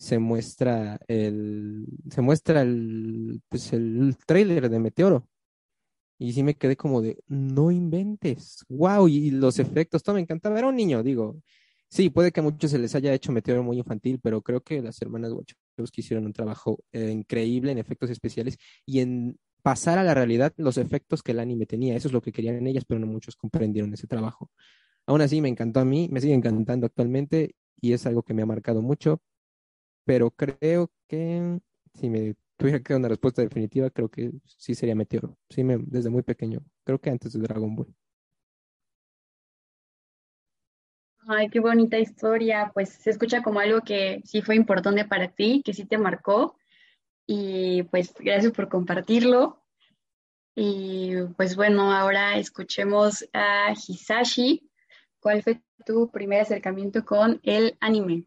se 0.02 0.18
muestra 0.18 1.00
el, 1.08 1.86
se 2.10 2.22
muestra 2.22 2.64
el, 2.64 3.40
pues 3.48 3.72
el 3.72 4.18
trailer 4.26 4.68
de 4.68 4.80
Meteoro. 4.80 5.28
Y 6.18 6.34
sí 6.34 6.42
me 6.42 6.56
quedé 6.56 6.76
como 6.76 7.04
de, 7.04 7.20
no 7.28 7.70
inventes, 7.70 8.66
wow, 8.68 9.08
y 9.08 9.30
los 9.30 9.60
efectos, 9.60 10.02
todo 10.02 10.16
me 10.16 10.22
encantaba, 10.22 10.58
era 10.58 10.68
un 10.68 10.76
niño, 10.76 11.04
digo, 11.04 11.38
sí, 11.88 12.10
puede 12.10 12.32
que 12.32 12.40
a 12.40 12.44
muchos 12.44 12.72
se 12.72 12.80
les 12.80 12.96
haya 12.96 13.14
hecho 13.14 13.32
Meteoro 13.32 13.62
muy 13.62 13.78
infantil, 13.78 14.20
pero 14.22 14.42
creo 14.42 14.62
que 14.62 14.82
las 14.82 15.00
hermanas 15.04 15.34
Wachowski 15.34 16.02
hicieron 16.02 16.26
un 16.26 16.34
trabajo 16.34 16.80
eh, 16.92 17.12
increíble 17.12 17.72
en 17.72 17.78
efectos 17.78 18.10
especiales 18.10 18.58
y 18.88 19.02
en 19.02 19.38
pasar 19.62 20.00
a 20.00 20.04
la 20.04 20.16
realidad 20.16 20.52
los 20.58 20.78
efectos 20.78 21.22
que 21.22 21.34
el 21.34 21.40
anime 21.40 21.68
tenía. 21.68 21.96
Eso 21.96 22.08
es 22.08 22.14
lo 22.14 22.22
que 22.22 22.32
querían 22.32 22.66
ellas, 22.66 22.86
pero 22.88 23.00
no 23.00 23.06
muchos 23.06 23.36
comprendieron 23.36 23.94
ese 23.94 24.08
trabajo. 24.08 24.50
Aún 25.06 25.22
así, 25.22 25.42
me 25.42 25.50
encantó 25.50 25.80
a 25.80 25.86
mí, 25.86 26.10
me 26.12 26.22
sigue 26.22 26.34
encantando 26.34 26.88
actualmente 26.88 27.56
y 27.80 27.94
es 27.94 28.06
algo 28.08 28.24
que 28.24 28.34
me 28.34 28.42
ha 28.42 28.46
marcado 28.48 28.82
mucho, 28.82 29.22
pero 30.06 30.32
creo 30.32 30.92
que 31.08 31.60
si 31.94 32.10
me 32.10 32.36
tuviera 32.58 32.80
que 32.80 32.94
dar 32.94 33.00
una 33.00 33.10
respuesta 33.10 33.42
definitiva, 33.42 33.90
creo 33.90 34.10
que 34.10 34.32
sí 34.46 34.76
sería 34.76 34.96
Meteoro. 34.96 35.38
Sí, 35.50 35.64
me, 35.64 35.78
desde 35.78 36.10
muy 36.10 36.24
pequeño, 36.24 36.62
creo 36.84 37.00
que 37.00 37.10
antes 37.10 37.34
de 37.34 37.40
Dragon 37.40 37.76
Ball. 37.76 37.94
Ay, 41.28 41.50
qué 41.50 41.60
bonita 41.60 41.98
historia. 42.00 42.72
Pues 42.74 42.90
se 42.90 43.12
escucha 43.12 43.42
como 43.44 43.60
algo 43.60 43.82
que 43.82 44.22
sí 44.26 44.42
fue 44.42 44.56
importante 44.56 45.06
para 45.06 45.30
ti, 45.30 45.62
que 45.64 45.74
sí 45.74 45.86
te 45.86 45.98
marcó. 45.98 46.58
Y 47.28 47.84
pues 47.84 48.14
gracias 48.20 48.52
por 48.52 48.70
compartirlo. 48.70 49.62
Y 50.56 51.16
pues 51.38 51.56
bueno, 51.56 51.94
ahora 51.94 52.38
escuchemos 52.38 53.28
a 53.34 53.72
Hisashi. 53.72 54.70
¿Cuál 55.20 55.44
fue 55.44 55.62
tu 55.86 56.10
primer 56.12 56.42
acercamiento 56.42 57.06
con 57.06 57.40
el 57.44 57.78
anime? 57.80 58.26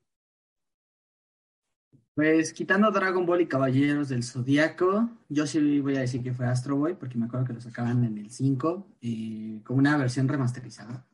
Pues 2.15 2.53
quitando 2.53 2.93
Dragon 2.93 3.27
Ball 3.27 3.41
y 3.41 3.47
Caballeros 3.47 4.09
del 4.09 4.23
Zodíaco, 4.23 5.11
yo 5.29 5.49
sí 5.49 5.81
voy 5.81 5.97
a 5.97 6.01
decir 6.01 6.23
que 6.23 6.33
fue 6.33 6.47
Astro 6.47 6.77
Boy, 6.77 6.95
porque 6.95 7.19
me 7.19 7.27
acuerdo 7.27 7.47
que 7.47 7.55
lo 7.55 7.61
sacaban 7.61 8.05
en 8.05 8.19
el 8.19 8.31
5, 8.31 8.87
eh, 9.03 9.61
como 9.65 9.81
una 9.81 9.97
versión 9.97 10.29
remasterizada. 10.29 11.05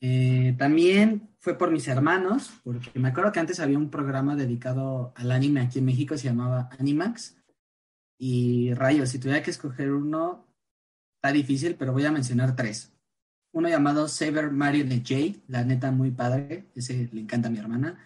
Eh, 0.00 0.54
también 0.56 1.28
fue 1.40 1.58
por 1.58 1.70
mis 1.70 1.88
hermanos, 1.88 2.52
porque 2.64 2.98
me 2.98 3.08
acuerdo 3.08 3.32
que 3.32 3.40
antes 3.40 3.60
había 3.60 3.76
un 3.76 3.90
programa 3.90 4.34
dedicado 4.34 5.12
al 5.14 5.30
anime 5.30 5.60
aquí 5.60 5.80
en 5.80 5.84
México, 5.84 6.16
se 6.16 6.28
llamaba 6.28 6.70
Animax. 6.78 7.36
Y 8.18 8.72
rayos, 8.74 9.10
si 9.10 9.18
tuviera 9.18 9.42
que 9.42 9.50
escoger 9.50 9.92
uno, 9.92 10.46
está 11.16 11.32
difícil, 11.32 11.74
pero 11.74 11.92
voy 11.92 12.06
a 12.06 12.12
mencionar 12.12 12.56
tres. 12.56 12.92
Uno 13.52 13.68
llamado 13.68 14.08
Saber 14.08 14.50
Mario 14.52 14.86
de 14.86 15.02
Jade, 15.04 15.40
la 15.48 15.64
neta 15.64 15.90
muy 15.90 16.10
padre, 16.12 16.66
ese 16.74 17.10
le 17.12 17.20
encanta 17.20 17.48
a 17.48 17.50
mi 17.50 17.58
hermana. 17.58 17.98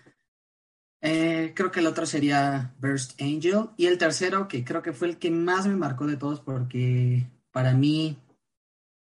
Eh, 1.02 1.52
creo 1.54 1.70
que 1.70 1.80
el 1.80 1.86
otro 1.86 2.06
sería 2.06 2.74
Burst 2.80 3.20
Angel. 3.20 3.70
Y 3.76 3.86
el 3.86 3.98
tercero, 3.98 4.48
que 4.48 4.64
creo 4.64 4.82
que 4.82 4.92
fue 4.92 5.08
el 5.08 5.18
que 5.18 5.30
más 5.30 5.66
me 5.66 5.76
marcó 5.76 6.06
de 6.06 6.16
todos, 6.16 6.40
porque 6.40 7.26
para 7.50 7.74
mí 7.74 8.16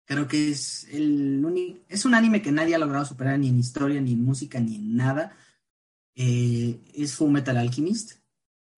Creo 0.07 0.25
que 0.25 0.51
es 0.51 0.87
el 0.89 1.43
único, 1.43 1.79
es 1.89 2.05
un 2.05 2.15
anime 2.15 2.41
que 2.41 2.53
nadie 2.53 2.75
ha 2.75 2.79
logrado 2.79 3.03
superar 3.03 3.37
ni 3.37 3.49
en 3.49 3.59
historia, 3.59 3.99
ni 3.99 4.13
en 4.13 4.23
música, 4.23 4.57
ni 4.57 4.77
en 4.77 4.95
nada. 4.95 5.35
Eh, 6.15 6.79
es 6.93 7.13
Full 7.15 7.29
Metal 7.29 7.57
Alchemist, 7.57 8.13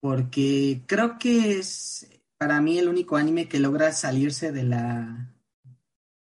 porque 0.00 0.82
creo 0.86 1.20
que 1.20 1.56
es 1.60 2.08
para 2.36 2.60
mí 2.60 2.80
el 2.80 2.88
único 2.88 3.16
anime 3.16 3.48
que 3.48 3.60
logra 3.60 3.92
salirse 3.92 4.50
de 4.50 4.64
la 4.64 5.32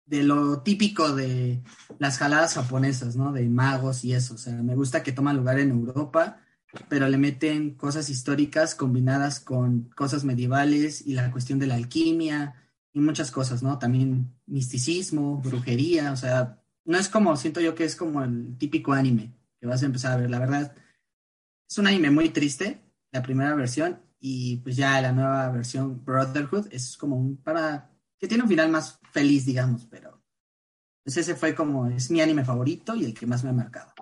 de 0.08 0.24
lo 0.24 0.62
típico 0.64 1.14
de 1.16 1.62
las 2.00 2.18
jaladas 2.18 2.56
japonesas, 2.56 3.16
¿no? 3.16 3.32
De 3.32 3.48
magos 3.48 4.04
y 4.06 4.14
eso. 4.14 4.34
O 4.34 4.38
sea, 4.40 4.54
me 4.56 4.74
gusta 4.76 5.04
que 5.04 5.12
toma 5.12 5.34
lugar 5.34 5.60
en 5.60 5.70
Europa, 5.70 6.40
pero 6.90 7.08
le 7.08 7.18
meten 7.18 7.72
cosas 7.76 8.10
históricas 8.10 8.76
combinadas 8.76 9.40
con 9.40 9.90
cosas 9.96 10.24
medievales 10.24 11.06
y 11.06 11.14
la 11.14 11.32
cuestión 11.32 11.60
de 11.60 11.68
la 11.68 11.76
alquimia 11.76 12.56
y 12.94 13.00
muchas 13.00 13.32
cosas, 13.32 13.62
¿no? 13.64 13.78
También 13.78 14.34
misticismo, 14.46 15.42
brujería, 15.42 16.12
o 16.12 16.16
sea, 16.16 16.62
no 16.86 16.98
es 16.98 17.10
como, 17.10 17.36
siento 17.36 17.60
yo 17.60 17.76
que 17.76 17.84
es 17.84 17.96
como 17.96 18.24
el 18.24 18.58
típico 18.58 18.94
anime 18.94 19.34
que 19.60 19.68
vas 19.68 19.84
a 19.84 19.88
empezar 19.88 20.14
a 20.14 20.18
ver. 20.18 20.30
La 20.30 20.40
verdad, 20.40 20.76
es 21.68 21.78
un 21.78 21.88
anime 21.88 22.12
muy 22.12 22.30
triste, 22.30 22.82
la 23.12 23.22
primera 23.22 23.56
versión, 23.56 24.00
y 24.20 24.58
pues 24.58 24.76
ya 24.76 25.02
la 25.02 25.12
nueva 25.12 25.50
versión 25.50 26.04
Brotherhood 26.04 26.68
es 26.72 26.98
como 26.98 27.16
un 27.16 27.38
para 27.38 27.92
que 28.18 28.28
tiene 28.28 28.44
un 28.44 28.50
final 28.50 28.70
más 28.70 29.00
feliz, 29.12 29.46
digamos, 29.46 29.86
pero 29.86 30.24
pues 31.04 31.18
ese 31.18 31.36
fue 31.36 31.54
como, 31.54 31.88
es 31.88 32.10
mi 32.10 32.22
anime 32.22 32.44
favorito 32.44 32.96
y 32.96 33.06
el 33.06 33.14
que 33.14 33.28
más 33.28 33.44
me 33.44 33.52
ha 33.52 33.54
marcado. 33.54 33.94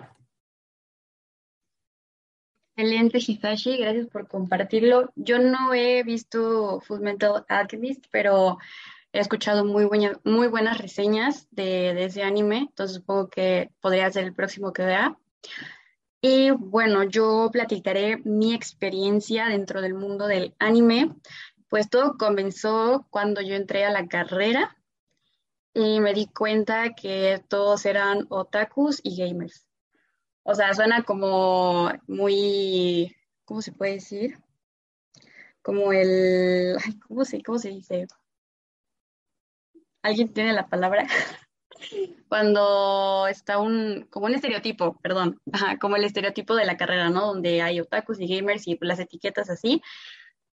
Excelente, 2.75 3.20
Hisashi, 3.20 3.77
gracias 3.77 4.08
por 4.08 4.27
compartirlo. 4.27 5.12
Yo 5.15 5.38
no 5.38 5.75
he 5.75 6.01
visto 6.03 6.82
Full 6.82 7.01
Metal 7.01 7.46
Alchemist, 7.48 8.06
pero 8.10 8.58
he 9.12 9.20
escuchado 9.20 9.63
muy, 9.63 9.88
muy 10.24 10.48
buenas 10.48 10.80
reseñas 10.80 11.48
de, 11.51 11.94
de, 11.94 12.06
ese 12.06 12.24
anime, 12.24 12.58
entonces 12.70 12.98
supongo 12.98 13.30
que 13.30 13.70
podría 13.80 14.10
ser 14.10 14.24
el 14.24 14.34
próximo 14.34 14.74
que 14.74 14.86
vea. 14.86 15.15
Y 16.20 16.50
bueno, 16.51 17.03
yo 17.03 17.50
platicaré 17.51 18.18
mi 18.24 18.53
experiencia 18.56 19.50
dentro 19.50 19.82
del 19.82 19.94
mundo 19.94 20.25
del 20.25 20.56
anime. 20.58 21.13
Pues 21.68 21.89
todo 21.89 22.18
comenzó 22.18 23.06
cuando 23.10 23.42
yo 23.42 23.56
entré 23.56 23.86
a 23.86 23.92
la 23.92 24.08
carrera 24.08 24.77
y 25.74 26.00
me 26.00 26.13
di 26.13 26.27
cuenta 26.27 26.94
que 26.96 27.44
todos 27.50 27.86
eran 27.86 28.25
otakus 28.30 29.00
y 29.03 29.18
gamers. 29.18 29.62
O 30.44 30.56
sea, 30.56 30.74
suena 30.74 31.04
como 31.04 31.92
muy, 32.08 33.16
¿cómo 33.46 33.62
se 33.62 33.72
puede 33.72 33.94
decir? 33.94 34.38
Como 35.62 35.94
el, 35.94 36.76
¿cómo 37.08 37.26
se, 37.26 37.42
cómo 37.42 37.60
se 37.60 37.70
dice? 37.70 38.08
¿Alguien 40.02 40.34
tiene 40.34 40.54
la 40.54 40.68
palabra? 40.68 41.08
cuando 42.28 43.28
está 43.28 43.60
un, 43.60 44.08
como 44.10 44.26
un 44.26 44.36
estereotipo, 44.36 45.00
perdón, 45.02 45.40
como 45.82 45.96
el 45.96 46.04
estereotipo 46.04 46.56
de 46.56 46.66
la 46.66 46.78
carrera, 46.78 47.10
¿no? 47.10 47.28
Donde 47.28 47.62
hay 47.62 47.80
otakus 47.80 48.20
y 48.20 48.28
gamers 48.28 48.68
y 48.68 48.78
las 48.82 49.00
etiquetas 49.00 49.50
así, 49.50 49.82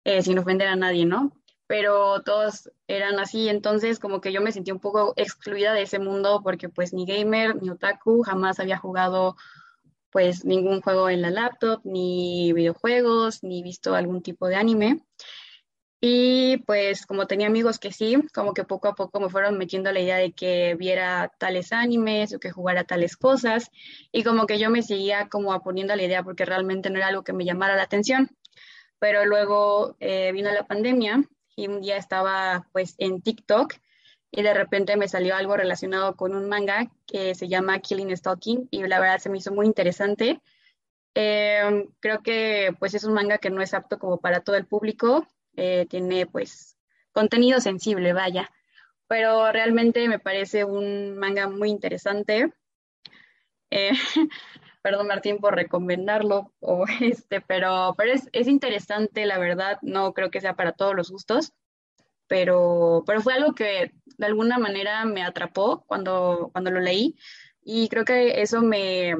eh, 0.03 0.21
sin 0.21 0.39
ofender 0.39 0.67
a 0.67 0.75
nadie, 0.75 1.05
¿no? 1.05 1.33
Pero 1.67 2.21
todos 2.21 2.71
eran 2.87 3.19
así, 3.19 3.49
entonces 3.49 3.99
como 3.99 4.21
que 4.21 4.31
yo 4.31 4.41
me 4.41 4.51
sentí 4.51 4.71
un 4.71 4.79
poco 4.79 5.13
excluida 5.15 5.73
de 5.73 5.81
ese 5.83 5.99
mundo 5.99 6.41
porque 6.43 6.69
pues 6.69 6.93
ni 6.93 7.05
gamer 7.05 7.61
ni 7.61 7.71
otaku 7.71 8.21
jamás 8.21 8.59
había 8.59 8.77
jugado 8.77 9.35
pues 10.15 10.45
ningún 10.45 10.79
juego 10.79 11.09
en 11.09 11.21
la 11.21 11.29
laptop, 11.29 11.81
ni 11.83 12.53
videojuegos, 12.53 13.43
ni 13.43 13.61
visto 13.61 13.95
algún 13.95 14.21
tipo 14.21 14.47
de 14.47 14.55
anime. 14.55 15.01
Y 15.99 16.55
pues 16.65 17.05
como 17.05 17.27
tenía 17.27 17.47
amigos 17.47 17.79
que 17.79 17.91
sí, 17.91 18.15
como 18.33 18.53
que 18.53 18.63
poco 18.63 18.87
a 18.87 18.95
poco 18.95 19.19
me 19.19 19.27
fueron 19.27 19.57
metiendo 19.57 19.91
la 19.91 19.99
idea 19.99 20.15
de 20.15 20.31
que 20.31 20.75
viera 20.75 21.33
tales 21.37 21.73
animes 21.73 22.33
o 22.33 22.39
que 22.39 22.49
jugara 22.49 22.85
tales 22.85 23.17
cosas 23.17 23.69
y 24.13 24.23
como 24.23 24.45
que 24.45 24.57
yo 24.57 24.69
me 24.69 24.83
seguía 24.83 25.27
como 25.27 25.61
poniendo 25.61 25.93
la 25.97 26.03
idea 26.03 26.23
porque 26.23 26.45
realmente 26.45 26.89
no 26.89 26.95
era 26.95 27.07
algo 27.07 27.25
que 27.25 27.33
me 27.33 27.43
llamara 27.43 27.75
la 27.75 27.83
atención. 27.83 28.29
Pero 28.99 29.25
luego 29.25 29.97
eh, 29.99 30.31
vino 30.31 30.49
la 30.49 30.65
pandemia 30.65 31.25
y 31.57 31.67
un 31.67 31.81
día 31.81 31.97
estaba 31.97 32.69
pues 32.71 32.95
en 32.99 33.21
TikTok 33.21 33.73
y 34.31 34.41
de 34.41 34.53
repente 34.53 34.97
me 34.97 35.07
salió 35.07 35.35
algo 35.35 35.55
relacionado 35.55 36.15
con 36.15 36.35
un 36.35 36.49
manga 36.49 36.91
que 37.07 37.35
se 37.35 37.47
llama 37.47 37.79
Killing 37.79 38.15
Stalking 38.15 38.67
y 38.71 38.83
la 38.87 38.99
verdad 38.99 39.19
se 39.19 39.29
me 39.29 39.37
hizo 39.37 39.53
muy 39.53 39.65
interesante. 39.65 40.41
Eh, 41.15 41.87
creo 42.01 42.21
que 42.21 42.75
pues 42.79 42.93
es 42.93 43.05
un 43.05 43.13
manga 43.13 43.37
que 43.37 43.49
no 43.49 43.61
es 43.61 43.73
apto 43.73 43.97
como 43.97 44.19
para 44.19 44.41
todo 44.41 44.57
el 44.57 44.65
público, 44.65 45.25
eh, 45.55 45.85
tiene 45.89 46.25
pues 46.25 46.77
contenido 47.13 47.61
sensible, 47.61 48.11
vaya, 48.11 48.49
pero 49.07 49.51
realmente 49.51 50.07
me 50.09 50.19
parece 50.19 50.65
un 50.65 51.17
manga 51.17 51.47
muy 51.47 51.69
interesante. 51.69 52.51
Eh, 53.71 53.91
perdón 54.81 55.07
Martín 55.07 55.37
por 55.39 55.55
recomendarlo, 55.55 56.53
o 56.59 56.85
este, 57.01 57.41
pero, 57.41 57.95
pero 57.97 58.11
es, 58.11 58.29
es, 58.33 58.47
interesante, 58.47 59.25
la 59.25 59.37
verdad, 59.37 59.79
no 59.81 60.13
creo 60.13 60.29
que 60.29 60.41
sea 60.41 60.55
para 60.55 60.73
todos 60.73 60.95
los 60.95 61.09
gustos, 61.11 61.53
pero, 62.27 63.03
pero 63.05 63.21
fue 63.21 63.33
algo 63.33 63.53
que 63.53 63.91
de 64.17 64.25
alguna 64.25 64.57
manera 64.57 65.05
me 65.05 65.23
atrapó 65.23 65.83
cuando, 65.87 66.49
cuando 66.51 66.71
lo 66.71 66.79
leí 66.79 67.15
y 67.63 67.89
creo 67.89 68.05
que 68.05 68.41
eso 68.41 68.61
me, 68.61 69.15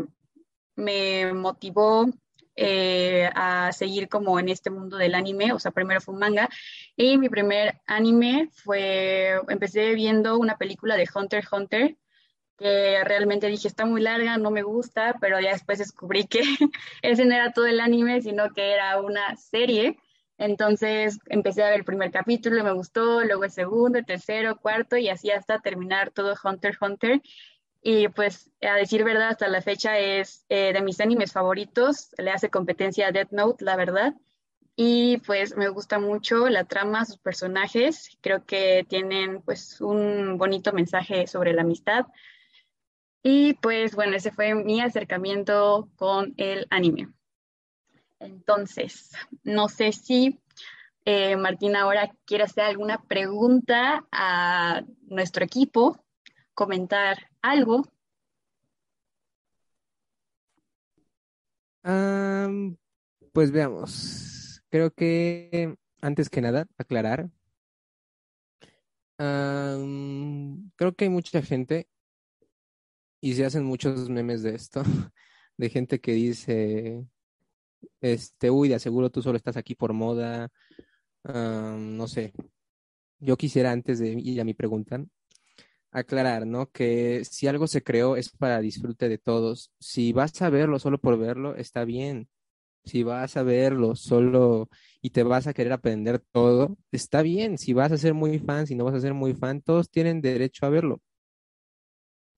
me 0.76 1.34
motivó 1.34 2.08
eh, 2.56 3.30
a 3.36 3.72
seguir 3.74 4.08
como 4.08 4.40
en 4.40 4.50
este 4.50 4.70
mundo 4.70 4.98
del 4.98 5.16
anime, 5.16 5.52
o 5.52 5.60
sea, 5.60 5.72
primero 5.72 6.00
fue 6.00 6.14
un 6.14 6.22
manga, 6.22 6.50
y 6.96 7.18
mi 7.18 7.28
primer 7.28 7.82
anime 7.86 8.50
fue, 8.54 9.42
empecé 9.50 9.94
viendo 9.94 10.38
una 10.38 10.58
película 10.58 10.96
de 10.96 11.10
Hunter 11.14 11.40
x 11.40 11.52
Hunter, 11.52 11.98
que 12.58 13.04
realmente 13.04 13.48
dije, 13.48 13.68
está 13.68 13.86
muy 13.86 14.02
larga, 14.02 14.38
no 14.38 14.52
me 14.52 14.62
gusta, 14.64 15.16
pero 15.20 15.40
ya 15.42 15.52
después 15.52 15.80
descubrí 15.80 16.26
que 16.28 16.42
ese 17.02 17.26
no 17.26 17.36
era 17.36 17.52
todo 17.52 17.66
el 17.66 17.82
anime, 17.82 18.22
sino 18.22 18.54
que 18.54 18.72
era 18.72 19.02
una 19.02 19.36
serie. 19.36 19.98
Entonces 20.38 21.20
empecé 21.28 21.64
a 21.64 21.70
ver 21.70 21.80
el 21.80 21.86
primer 21.86 22.12
capítulo, 22.12 22.64
me 22.64 22.74
gustó, 22.74 23.24
luego 23.24 23.46
el 23.46 23.52
segundo, 23.52 23.98
el 23.98 24.06
tercero, 24.06 24.58
cuarto 24.58 24.98
y 24.98 25.10
así 25.10 25.32
hasta 25.32 25.60
terminar 25.60 26.12
todo 26.12 26.36
Hunter 26.44 26.78
Hunter. 26.80 27.22
Y 27.82 28.08
pues, 28.10 28.50
a 28.62 28.74
decir 28.76 29.04
verdad, 29.04 29.30
hasta 29.30 29.48
la 29.48 29.62
fecha 29.62 30.00
es 30.00 30.44
eh, 30.50 30.74
de 30.74 30.82
mis 30.82 31.00
animes 31.00 31.32
favoritos. 31.32 32.10
Le 32.18 32.32
hace 32.32 32.50
competencia 32.50 33.08
a 33.08 33.12
Death 33.12 33.32
Note, 33.32 33.64
la 33.64 33.76
verdad. 33.76 34.16
Y 34.76 35.18
pues 35.18 35.56
me 35.56 35.70
gusta 35.70 36.00
mucho 36.00 36.50
la 36.50 36.66
trama, 36.66 37.06
sus 37.06 37.18
personajes. 37.20 38.18
Creo 38.22 38.44
que 38.44 38.86
tienen 38.90 39.42
pues 39.42 39.80
un 39.82 40.38
bonito 40.38 40.74
mensaje 40.74 41.28
sobre 41.28 41.54
la 41.54 41.62
amistad. 41.62 42.08
Y 43.22 43.54
pues 43.54 43.96
bueno, 43.96 44.16
ese 44.18 44.32
fue 44.32 44.56
mi 44.56 44.82
acercamiento 44.82 45.90
con 45.96 46.34
el 46.38 46.68
anime. 46.72 47.10
Entonces, 48.26 49.12
no 49.44 49.70
sé 49.70 49.92
si 49.92 50.40
eh, 51.06 51.38
Martín 51.38 51.76
ahora 51.76 52.12
quiere 52.26 52.44
hacer 52.44 52.64
alguna 52.64 53.04
pregunta 53.04 54.06
a 54.12 54.84
nuestro 55.08 55.46
equipo 55.46 56.04
comentar 56.54 57.30
algo. 57.42 57.84
pues 63.34 63.52
veamos. 63.52 64.64
Creo 64.70 64.92
que 64.92 65.78
antes 66.02 66.30
que 66.30 66.42
nada, 66.42 66.68
aclarar. 66.78 67.30
creo 69.18 70.96
que 70.96 71.06
hay 71.06 71.10
mucha 71.10 71.42
gente 71.42 71.88
y 73.22 73.34
se 73.34 73.46
hacen 73.46 73.66
muchos 73.66 74.10
memes 74.10 74.42
de 74.44 74.56
esto, 74.56 74.84
de 75.58 75.70
gente 75.70 76.00
que 76.00 76.14
dice, 76.14 77.06
este, 78.02 78.50
uy, 78.52 78.70
de 78.70 78.76
aseguro 78.76 79.10
tú 79.10 79.22
solo 79.22 79.38
estás 79.38 79.58
aquí 79.58 79.76
por 79.76 79.94
moda, 79.94 80.50
no 81.24 82.08
sé. 82.08 82.34
Yo 83.20 83.38
quisiera 83.38 83.72
antes 83.72 84.00
de 84.00 84.10
ir 84.10 84.42
a 84.42 84.44
mi 84.44 84.54
pregunta, 84.54 85.04
aclarar, 85.92 86.46
¿no? 86.46 86.70
Que 86.72 87.24
si 87.26 87.48
algo 87.48 87.68
se 87.68 87.84
creó 87.84 88.18
es 88.18 88.30
para 88.30 88.60
disfrute 88.62 89.10
de 89.10 89.18
todos. 89.18 89.72
Si 89.80 90.14
vas 90.14 90.42
a 90.42 90.50
verlo 90.50 90.80
solo 90.80 91.00
por 91.00 91.18
verlo, 91.18 91.56
está 91.56 91.86
bien. 91.86 92.30
Si 92.86 93.04
vas 93.04 93.38
a 93.38 93.44
verlo 93.44 93.96
solo 93.96 94.70
y 95.02 95.12
te 95.12 95.24
vas 95.24 95.48
a 95.48 95.54
querer 95.54 95.74
aprender 95.74 96.20
todo, 96.32 96.78
está 96.92 97.22
bien. 97.24 97.58
Si 97.58 97.74
vas 97.74 97.92
a 97.92 97.98
ser 97.98 98.14
muy 98.14 98.40
fan, 98.40 98.68
si 98.68 98.76
no 98.76 98.86
vas 98.86 98.96
a 98.96 99.02
ser 99.02 99.14
muy 99.14 99.34
fan, 99.34 99.62
todos 99.62 99.90
tienen 99.90 100.22
derecho 100.22 100.66
a 100.66 100.70
verlo. 100.70 101.02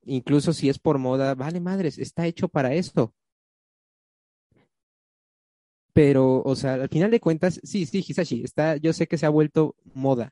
Incluso 0.06 0.54
si 0.54 0.70
es 0.70 0.80
por 0.80 0.98
moda, 1.00 1.36
vale 1.36 1.60
madres, 1.60 1.98
está 1.98 2.26
hecho 2.28 2.48
para 2.48 2.74
esto. 2.74 3.14
Pero, 5.98 6.44
o 6.44 6.56
sea, 6.56 6.76
al 6.76 6.90
final 6.90 7.10
de 7.10 7.20
cuentas, 7.20 7.60
sí, 7.64 7.88
sí, 7.88 8.06
Hisashi, 8.08 8.44
está, 8.44 8.78
yo 8.78 8.94
sé 8.94 9.08
que 9.08 9.18
se 9.18 9.26
ha 9.26 9.30
vuelto 9.30 9.76
moda, 9.96 10.32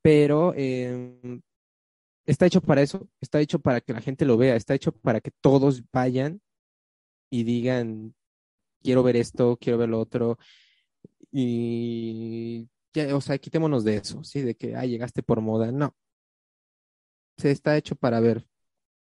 pero 0.00 0.54
eh, 0.56 1.40
está 2.24 2.46
hecho 2.46 2.60
para 2.60 2.82
eso, 2.82 3.08
está 3.20 3.40
hecho 3.40 3.58
para 3.58 3.80
que 3.80 3.92
la 3.92 4.00
gente 4.00 4.24
lo 4.24 4.36
vea, 4.36 4.54
está 4.54 4.74
hecho 4.74 4.92
para 4.92 5.20
que 5.20 5.32
todos 5.40 5.82
vayan 5.92 6.40
y 7.30 7.42
digan, 7.42 8.14
quiero 8.80 9.02
ver 9.02 9.16
esto, 9.16 9.58
quiero 9.60 9.78
ver 9.78 9.88
lo 9.88 9.98
otro. 9.98 10.38
Y 11.32 12.68
ya, 12.94 13.16
o 13.16 13.20
sea, 13.20 13.38
quitémonos 13.38 13.82
de 13.82 13.96
eso, 13.96 14.22
¿sí? 14.22 14.40
De 14.42 14.54
que, 14.56 14.76
ah, 14.76 14.86
llegaste 14.86 15.24
por 15.24 15.40
moda. 15.40 15.72
No. 15.72 15.96
Se 17.38 17.50
está 17.50 17.76
hecho 17.76 17.96
para 17.96 18.20
ver. 18.20 18.46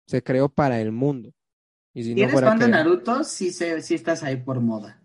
Se 0.06 0.22
creó 0.22 0.50
para 0.50 0.80
el 0.82 0.92
mundo. 0.92 1.32
Y 1.92 2.05
si, 2.05 2.12
eres 2.12 2.40
fan 2.40 2.59
de 2.59 2.68
Naruto, 2.68 3.24
sí, 3.24 3.50
sé, 3.50 3.83
sí 3.83 3.94
estás 3.94 4.22
ahí 4.22 4.37
por 4.37 4.61
moda. 4.61 5.03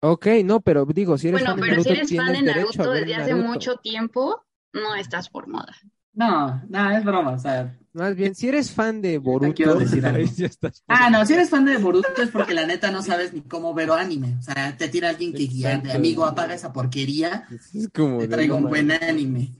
Ok, 0.00 0.26
no, 0.44 0.60
pero 0.60 0.84
digo, 0.86 1.18
si 1.18 1.28
eres 1.28 1.42
fan 1.42 1.56
de 1.56 1.62
Naruto. 1.62 1.76
Bueno, 1.76 1.82
pero 1.82 1.94
si 1.94 2.00
eres 2.00 2.16
fan 2.16 2.32
de 2.32 2.42
Naruto 2.42 2.92
desde 2.92 3.14
hace 3.14 3.34
mucho 3.34 3.76
tiempo, 3.76 4.44
no 4.72 4.94
estás 4.94 5.28
por 5.28 5.48
moda. 5.48 5.74
No, 6.12 6.62
no, 6.68 6.90
es 6.90 7.04
broma, 7.04 7.30
o 7.30 7.38
sea. 7.38 7.78
Más 7.92 8.14
bien, 8.14 8.34
si 8.34 8.48
eres 8.48 8.72
fan 8.72 9.00
de 9.00 9.18
Boruto, 9.18 9.54
quiero 9.54 9.74
decir. 9.76 10.04
Ah, 10.88 11.10
no, 11.10 11.24
si 11.24 11.34
eres 11.34 11.48
fan 11.48 11.64
de 11.64 11.78
Boruto 11.78 12.22
es 12.22 12.30
porque 12.30 12.54
la 12.54 12.66
neta 12.66 12.90
no 12.90 13.02
sabes 13.02 13.32
ni 13.32 13.40
cómo 13.42 13.72
ver 13.72 13.90
anime. 13.90 14.36
O 14.38 14.42
sea, 14.42 14.76
te 14.76 14.88
tira 14.88 15.10
alguien 15.10 15.32
que 15.32 15.44
guía, 15.44 15.82
amigo, 15.94 16.24
apaga 16.24 16.54
esa 16.54 16.72
porquería, 16.72 17.46
Es 17.50 17.88
como 17.94 18.18
te 18.18 18.28
traigo 18.28 18.56
un 18.56 18.64
buen 18.64 18.90
anime. 18.90 19.52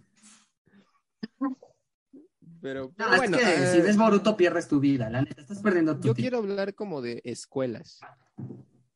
Pero, 2.60 2.92
No, 2.96 3.14
es 3.14 3.30
que 3.30 3.36
eh, 3.42 3.72
si 3.72 3.80
ves 3.80 3.96
Boruto 3.96 4.36
pierdes 4.36 4.68
tu 4.68 4.80
vida, 4.80 5.08
la 5.10 5.22
neta, 5.22 5.40
estás 5.40 5.60
perdiendo 5.60 5.92
tu 5.96 6.08
yo 6.08 6.14
tiempo. 6.14 6.20
quiero 6.20 6.38
hablar 6.38 6.74
como 6.74 7.00
de 7.02 7.20
escuelas. 7.24 8.00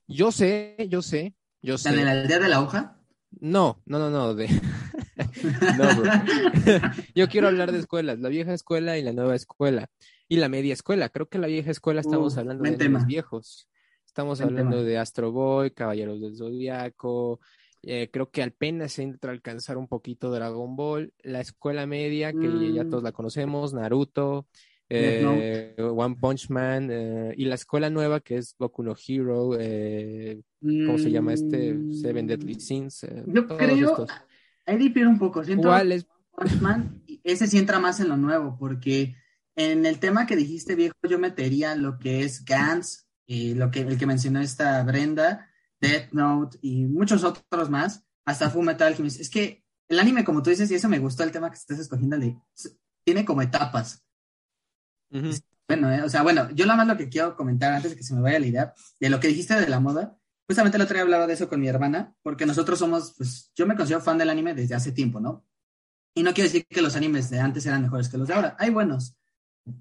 Yo 0.09 0.33
sé, 0.33 0.77
yo 0.90 1.01
sé, 1.03 1.35
yo 1.62 1.77
¿La 1.85 1.90
de 1.92 1.98
sé. 1.98 2.05
la 2.05 2.11
aldea 2.12 2.38
de 2.40 2.48
la 2.48 2.61
hoja? 2.61 2.98
No, 3.40 3.81
no, 3.87 3.98
no, 3.98 4.11
no, 4.11 4.35
de... 4.35 4.48
no, 5.79 5.96
bro. 5.96 6.12
Yo 7.14 7.29
quiero 7.29 7.48
hablar 7.48 7.72
de 7.72 7.79
escuelas, 7.79 8.18
la 8.18 8.29
vieja 8.29 8.53
escuela 8.53 8.98
y 8.98 9.03
la 9.03 9.12
nueva 9.12 9.35
escuela. 9.35 9.88
Y 10.29 10.37
la 10.37 10.48
media 10.48 10.72
escuela. 10.75 11.09
Creo 11.09 11.29
que 11.29 11.38
la 11.38 11.46
vieja 11.46 11.70
escuela 11.70 12.01
estamos 12.01 12.37
hablando 12.37 12.64
de 12.64 12.72
tema. 12.77 13.05
viejos. 13.05 13.68
Estamos 14.07 14.38
Buen 14.40 14.51
hablando 14.51 14.77
tema. 14.79 14.88
de 14.88 14.98
Astro 14.98 15.33
Boy, 15.33 15.70
Caballeros 15.70 16.20
del 16.20 16.37
Zodiaco. 16.37 17.40
Eh, 17.83 18.09
creo 18.12 18.31
que 18.31 18.42
apenas 18.42 18.99
entra 18.99 19.31
a 19.31 19.35
alcanzar 19.35 19.77
un 19.77 19.88
poquito 19.88 20.31
Dragon 20.31 20.77
Ball. 20.77 21.12
La 21.23 21.40
escuela 21.40 21.87
media, 21.87 22.33
que 22.33 22.73
ya 22.73 22.85
Mm. 22.85 22.90
todos 22.90 23.03
la 23.03 23.12
conocemos, 23.12 23.75
Naruto, 23.75 24.47
eh, 24.88 25.75
One 25.79 26.16
Punch 26.21 26.49
Man. 26.51 26.88
eh, 26.90 27.35
y 27.37 27.45
la 27.47 27.55
escuela 27.55 27.90
nueva, 27.90 28.21
que 28.21 28.37
es 28.38 28.55
Boku 28.59 28.83
no 28.83 28.95
Hero. 28.95 29.51
¿Cómo 30.87 30.99
se 30.99 31.11
llama 31.11 31.33
este? 31.35 31.77
Seven 31.92 32.27
Deadly 32.27 32.55
Sins. 32.61 33.05
Mm, 33.05 33.33
Yo 33.35 33.47
todos 33.47 33.59
creo, 33.61 33.88
estos. 33.90 34.11
ahí 34.66 34.77
difiere 34.79 35.09
un 35.09 35.18
poco. 35.18 35.42
Siento 35.45 35.68
¿Cuál 35.68 35.92
es? 35.92 36.07
Punch 36.37 36.61
Man, 36.61 37.03
y 37.07 37.21
ese 37.25 37.47
sí 37.47 37.59
entra 37.59 37.79
más 37.79 38.01
en 38.01 38.09
lo 38.09 38.16
nuevo, 38.16 38.57
porque 38.59 39.14
en 39.57 39.85
el 39.87 39.99
tema 39.99 40.27
que 40.27 40.37
dijiste, 40.37 40.75
viejo, 40.77 40.95
yo 41.09 41.18
metería 41.18 41.75
lo 41.77 41.99
que 41.99 42.23
es 42.23 42.45
Gantz, 42.45 43.07
eh, 43.27 43.55
lo 43.55 43.71
que, 43.71 43.81
el 43.81 43.99
que 43.99 44.07
mencionó 44.07 44.40
esta 44.40 44.83
Brenda, 44.83 45.49
Death 45.83 46.12
Note 46.12 46.59
y 46.62 46.87
muchos 46.87 47.25
otros 47.25 47.68
más, 47.68 48.05
hasta 48.25 48.49
Fullmetal 48.51 48.88
Alchemist. 48.88 49.21
Es 49.21 49.29
que 49.29 49.62
el 49.88 49.99
anime, 50.01 50.25
como 50.25 50.42
tú 50.42 50.49
dices, 50.51 50.71
y 50.71 50.77
eso 50.77 50.88
me 50.88 50.99
gustó 50.99 51.25
el 51.25 51.33
tema 51.33 51.51
que 51.51 51.57
estás 51.59 51.79
escogiendo, 51.79 52.16
de- 52.18 52.38
tiene 53.05 53.25
como 53.25 53.42
etapas. 53.42 54.03
Ujú. 55.11 55.31
Bueno, 55.68 55.90
eh, 55.92 56.03
o 56.03 56.09
sea, 56.09 56.23
bueno, 56.23 56.51
yo 56.53 56.66
nada 56.66 56.77
más 56.79 56.87
lo 56.87 56.97
que 56.97 57.09
quiero 57.09 57.37
comentar 57.37 57.73
antes 57.73 57.90
de 57.92 57.97
que 57.97 58.03
se 58.03 58.14
me 58.14 58.21
vaya 58.21 58.38
la 58.38 58.47
idea, 58.47 58.75
de 59.01 59.11
lo 59.11 59.21
que 59.21 59.29
dijiste 59.29 59.55
de 59.61 59.68
la 59.68 59.81
moda, 59.81 60.18
justamente 60.49 60.77
el 60.77 60.83
otro 60.83 60.95
día 60.95 61.03
hablaba 61.03 61.27
de 61.27 61.35
eso 61.35 61.49
con 61.49 61.61
mi 61.61 61.68
hermana, 61.68 62.14
porque 62.23 62.47
nosotros 62.47 62.79
somos, 62.79 63.14
pues, 63.16 63.51
yo 63.55 63.66
me 63.66 63.77
considero 63.77 64.01
fan 64.01 64.18
del 64.18 64.31
anime 64.31 64.55
desde 64.55 64.75
hace 64.75 64.92
tiempo, 64.92 65.21
¿no? 65.21 65.45
Y 66.14 66.23
no 66.23 66.35
quiero 66.35 66.49
decir 66.49 66.66
que 66.68 66.83
los 66.83 66.97
animes 66.97 67.31
de 67.31 67.40
antes 67.40 67.64
eran 67.66 67.83
mejores 67.83 68.09
que 68.09 68.18
los 68.18 68.29
de 68.29 68.35
ahora, 68.35 68.57
hay 68.59 68.71
buenos, 68.71 69.16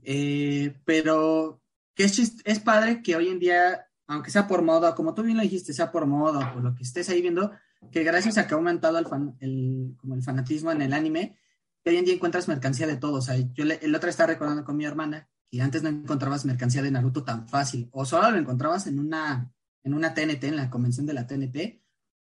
Eh, 0.04 0.80
pero 0.86 1.62
que 1.96 2.04
es, 2.06 2.20
es 2.46 2.60
padre 2.60 3.02
que 3.02 3.16
hoy 3.16 3.30
en 3.30 3.40
día, 3.40 3.88
aunque 4.12 4.30
sea 4.30 4.48
por 4.48 4.62
moda, 4.62 4.94
como 4.94 5.14
tú 5.14 5.24
bien 5.24 5.38
lo 5.38 5.44
dijiste, 5.44 5.74
sea 5.74 5.92
por 5.92 6.06
moda, 6.06 6.54
por 6.54 6.62
lo 6.62 6.76
que 6.76 6.84
estés 6.84 7.10
ahí 7.10 7.22
viendo, 7.22 7.52
que 7.92 8.04
gracias 8.04 8.38
a 8.38 8.46
que 8.46 8.54
ha 8.54 8.58
aumentado 8.58 8.98
el, 8.98 9.06
como 9.06 10.16
el 10.16 10.24
fanatismo 10.24 10.72
en 10.72 10.82
el 10.82 10.94
anime, 10.94 11.38
hoy 11.86 11.96
en 11.96 12.06
día 12.06 12.14
encuentras 12.14 12.48
mercancía 12.48 12.88
de 12.88 12.98
todo. 12.98 13.20
O 13.20 13.22
sea, 13.22 13.38
yo 13.38 13.64
el 13.64 13.96
otro 13.96 14.10
estaba 14.10 14.28
recordando 14.28 14.66
con 14.66 14.76
mi 14.76 14.86
hermana 14.86 15.30
que 15.50 15.62
antes 15.62 15.82
no 15.82 15.90
encontrabas 15.90 16.46
mercancía 16.46 16.82
de 16.82 16.92
Naruto 16.92 17.24
tan 17.24 17.48
fácil, 17.48 17.90
o 17.92 18.06
solo 18.06 18.32
lo 18.32 18.38
encontrabas 18.38 18.86
en 18.88 19.00
una, 19.00 19.52
en 19.84 19.94
una 19.94 20.14
TNT, 20.14 20.44
en 20.44 20.56
la 20.58 20.70
convención 20.70 21.06
de 21.06 21.14
la 21.14 21.26
TNT, 21.26 21.82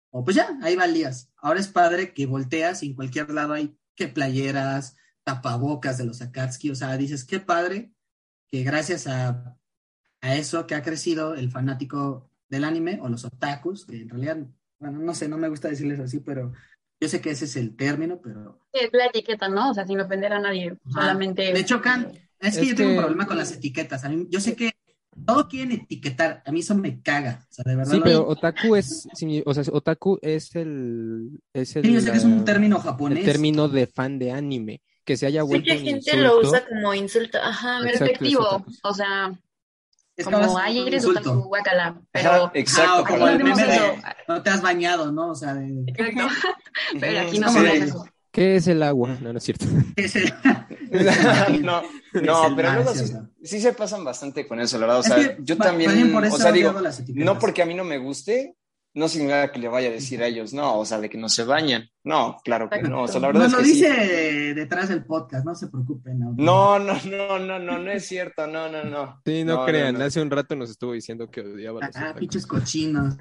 o 0.10 0.24
pues 0.24 0.36
ya, 0.36 0.58
ahí 0.64 0.76
valías. 0.76 1.32
Ahora 1.38 1.60
es 1.60 1.68
padre 1.68 2.14
que 2.14 2.26
volteas 2.26 2.82
y 2.82 2.88
en 2.88 2.96
cualquier 2.96 3.30
lado 3.30 3.54
hay 3.54 3.78
que 3.96 4.08
playeras, 4.08 4.96
tapabocas 5.24 5.98
de 5.98 6.06
los 6.06 6.22
Akatsuki, 6.22 6.72
o 6.72 6.76
sea, 6.76 6.98
dices, 6.98 7.26
qué 7.26 7.40
padre 7.40 7.94
que 8.48 8.64
gracias 8.64 9.08
a, 9.08 9.58
a 10.26 10.36
eso 10.36 10.66
que 10.68 10.76
ha 10.76 10.82
crecido 10.82 11.36
el 11.36 11.50
fanático 11.52 12.30
del 12.50 12.64
anime, 12.64 13.00
o 13.02 13.10
los 13.10 13.26
otakus, 13.26 13.86
que 13.86 14.02
en 14.02 14.10
realidad, 14.10 14.38
bueno, 14.80 15.00
no 15.00 15.14
sé, 15.14 15.28
no 15.28 15.38
me 15.38 15.50
gusta 15.50 15.68
decirles 15.68 16.00
así, 16.00 16.20
pero 16.20 16.52
yo 17.00 17.08
sé 17.10 17.22
que 17.22 17.32
ese 17.32 17.46
es 17.46 17.56
el 17.58 17.76
término, 17.76 18.20
pero 18.22 18.60
Es 18.72 18.90
la 18.94 19.06
etiqueta, 19.08 19.48
¿no? 19.50 19.72
O 19.72 19.74
sea, 19.74 19.86
sin 19.86 20.00
ofender 20.00 20.34
a 20.34 20.40
nadie, 20.40 20.78
solamente... 20.92 21.54
me 21.54 21.64
chocan. 21.66 22.12
Es 22.40 22.56
que 22.58 22.64
Es 22.64 22.70
yo 22.70 22.76
tengo 22.76 22.90
un 22.92 22.96
que- 22.96 23.02
problema 23.02 23.26
con 23.28 23.38
las 23.38 23.52
etiquetas. 23.52 24.04
A 24.06 24.10
mí- 24.10 24.28
yo 24.30 24.40
sé 24.40 24.56
que 24.56 24.72
todo 25.26 25.48
quieren 25.48 25.72
etiquetar. 25.72 26.44
A 26.46 26.52
mí 26.52 26.60
eso 26.60 26.76
me 26.76 27.02
caga. 27.02 27.46
O 27.50 27.54
sea, 27.54 27.64
de 27.66 27.76
verdad. 27.76 27.92
Sí, 27.92 27.98
lo- 27.98 28.04
pero 28.04 28.28
otaku 28.28 28.76
es, 28.76 29.08
sí, 29.14 29.42
o 29.46 29.54
sea, 29.54 29.64
otaku 29.72 30.20
es 30.22 30.56
el, 30.56 31.40
es 31.54 31.76
el, 31.76 31.84
Sí, 31.86 31.94
yo 31.94 32.02
sé 32.02 32.12
que 32.12 32.18
es 32.18 32.26
un 32.26 32.44
término 32.46 32.78
el 32.78 32.82
japonés. 32.84 33.26
término 33.26 33.68
de 33.70 33.88
fan 33.88 34.20
de 34.20 34.32
anime, 34.32 34.82
que 35.04 35.16
se 35.18 35.26
haya 35.26 35.44
vuelto 35.44 35.70
Mucha 35.72 35.80
un 35.80 35.86
gente 35.88 36.18
lo 36.18 36.24
insulto. 36.38 36.50
usa 36.50 36.68
como 36.68 36.94
insulto. 36.94 37.38
Ajá. 37.42 37.80
Exacto, 37.88 38.26
otaku. 38.40 38.72
o 38.84 38.94
sea, 38.94 39.34
Es 40.18 40.26
como 40.26 40.58
ay, 40.58 40.88
eres 40.88 41.06
otaku, 41.06 41.30
guácala, 41.44 41.88
Ajá, 41.88 42.02
pero... 42.12 42.52
exacto. 42.54 42.92
Ah, 43.00 43.04
como 43.06 43.20
no 43.20 43.28
el 43.30 43.44
meme 43.44 43.66
de 43.66 43.80
no 44.28 44.42
te 44.42 44.50
has 44.50 44.62
bañado, 44.62 45.12
¿no? 45.12 45.32
O 45.32 45.36
sea, 45.36 45.54
de... 45.56 45.84
Exacto. 45.88 46.28
Pero 47.00 47.20
aquí 47.22 47.40
no 47.40 47.50
Sí. 47.50 47.58
hacemos 47.58 47.88
eso. 47.90 48.06
¿Qué 48.32 48.56
es 48.58 48.68
el 48.68 48.84
agua? 48.84 49.18
No, 49.22 49.32
no 49.32 49.38
es 49.38 49.44
cierto. 49.44 49.66
ese- 49.96 50.34
no, 51.62 51.82
Es 52.14 52.22
no, 52.22 52.56
pero 52.56 52.74
luego 52.74 52.92
es 52.92 53.08
sí, 53.10 53.14
sí 53.44 53.62
se 53.62 53.74
pasan 53.74 54.04
bastante 54.04 54.48
con 54.48 54.60
eso, 54.60 54.78
la 54.78 54.88
verdad. 54.88 55.00
O 55.00 55.02
Es 55.02 55.08
sea, 55.08 55.16
que 55.16 55.38
yo 55.44 55.58
también, 55.58 56.12
por 56.12 56.26
eso 56.26 56.36
o 56.36 56.40
sea, 56.40 56.52
digo, 56.52 56.74
no 57.14 57.40
porque 57.40 57.62
a 57.62 57.66
mí 57.66 57.74
no 57.74 57.84
me 57.84 57.98
guste, 57.98 58.56
no 58.96 59.08
significa 59.10 59.52
que 59.52 59.60
le 59.60 59.68
vaya 59.68 59.90
a 59.90 59.92
decir 59.92 60.24
a 60.24 60.28
ellos, 60.28 60.54
no, 60.54 60.80
o 60.80 60.86
sea, 60.86 61.00
de 61.00 61.10
que 61.10 61.18
no 61.18 61.30
se 61.30 61.44
bañan. 61.44 61.90
No, 62.04 62.38
claro 62.44 62.70
que 62.70 62.82
no, 62.84 63.02
o 63.04 63.08
sea, 63.08 63.20
la 63.20 63.28
verdad 63.28 63.50
Nos 63.50 63.54
es 63.54 63.58
lo 63.58 63.60
que 63.60 63.66
sí. 63.66 63.74
dice 63.74 64.54
detrás 64.54 64.90
del 64.90 65.04
podcast, 65.06 65.44
no 65.46 65.56
se 65.56 65.68
preocupen. 65.68 66.20
¿no? 66.20 66.34
No, 66.38 66.80
no, 66.80 66.94
no, 67.06 67.40
no, 67.40 67.60
no, 67.60 67.80
no 67.80 67.92
es 67.92 68.06
cierto, 68.08 68.46
no, 68.48 68.70
no, 68.70 68.84
no. 68.84 69.22
Sí, 69.26 69.44
no, 69.44 69.54
No, 69.54 69.60
no, 69.62 69.66
crean, 69.66 69.98
no. 69.98 70.06
hace 70.06 70.22
un 70.22 70.30
rato 70.32 70.56
nos 70.56 70.70
estuvo 70.70 70.94
diciendo 70.94 71.30
que 71.30 71.42
odiaba 71.42 71.80
a 71.84 71.88
los 71.88 71.96
Ah, 71.96 72.16
pinches 72.18 72.46
cochinos. 72.48 73.16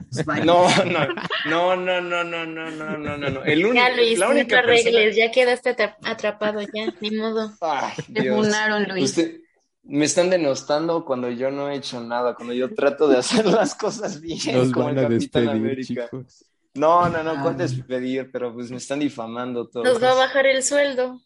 No, 0.45 0.69
no, 0.85 1.77
no, 1.77 1.77
no, 1.77 2.01
no, 2.01 2.25
no, 2.25 2.45
no, 2.47 2.71
no, 2.71 2.97
no, 2.99 3.17
no, 3.17 3.31
no. 3.31 3.43
El 3.45 3.65
único, 3.65 3.75
Ya, 3.75 3.97
Luis, 3.97 4.19
la 4.19 4.29
única 4.29 4.61
te 4.61 4.67
persona... 4.67 4.91
arregles, 4.91 5.17
ya 5.17 5.31
quedaste 5.31 5.71
atra- 5.77 5.97
atrapado, 6.05 6.61
ya, 6.61 6.93
ni 7.01 7.11
modo. 7.13 7.53
Ay, 7.63 7.95
Te 8.13 8.21
Dios. 8.23 8.37
funaron, 8.37 8.85
Luis. 8.85 9.05
Usted, 9.11 9.39
me 9.85 10.05
están 10.05 10.31
denostando 10.31 11.05
cuando 11.05 11.31
yo 11.31 11.51
no 11.51 11.69
he 11.69 11.77
hecho 11.77 12.01
nada, 12.01 12.35
cuando 12.35 12.55
yo 12.55 12.75
trato 12.75 13.07
de 13.09 13.19
hacer 13.19 13.47
las 13.47 13.75
cosas 13.75 14.21
bien, 14.21 14.39
Nos 14.57 14.73
como 14.73 14.87
van 14.87 14.99
el 14.99 15.05
a 15.05 15.09
Capitán 15.09 15.45
despedir, 15.45 15.51
América. 15.51 16.05
chicos. 16.11 16.45
No, 16.75 17.09
no, 17.09 17.23
no. 17.23 17.41
¿cuál 17.43 17.57
despedir? 17.57 18.31
Pero 18.33 18.53
pues 18.53 18.71
me 18.71 18.79
están 18.79 18.99
difamando 18.99 19.69
todos. 19.69 19.87
Nos 19.87 20.03
va 20.03 20.11
a 20.13 20.15
bajar 20.15 20.47
el 20.47 20.63
sueldo. 20.63 21.21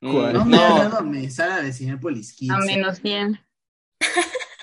Mm, 0.00 0.12
¿Cuál? 0.12 0.32
No 0.34 0.44
me 0.44 0.56
no, 0.56 0.78
dado 0.78 1.02
me 1.02 1.30
sala 1.30 1.62
de 1.62 1.72
Cinepolis 1.72 2.34
15. 2.34 2.54
A 2.54 2.58
menos 2.58 2.98
100. 3.00 3.40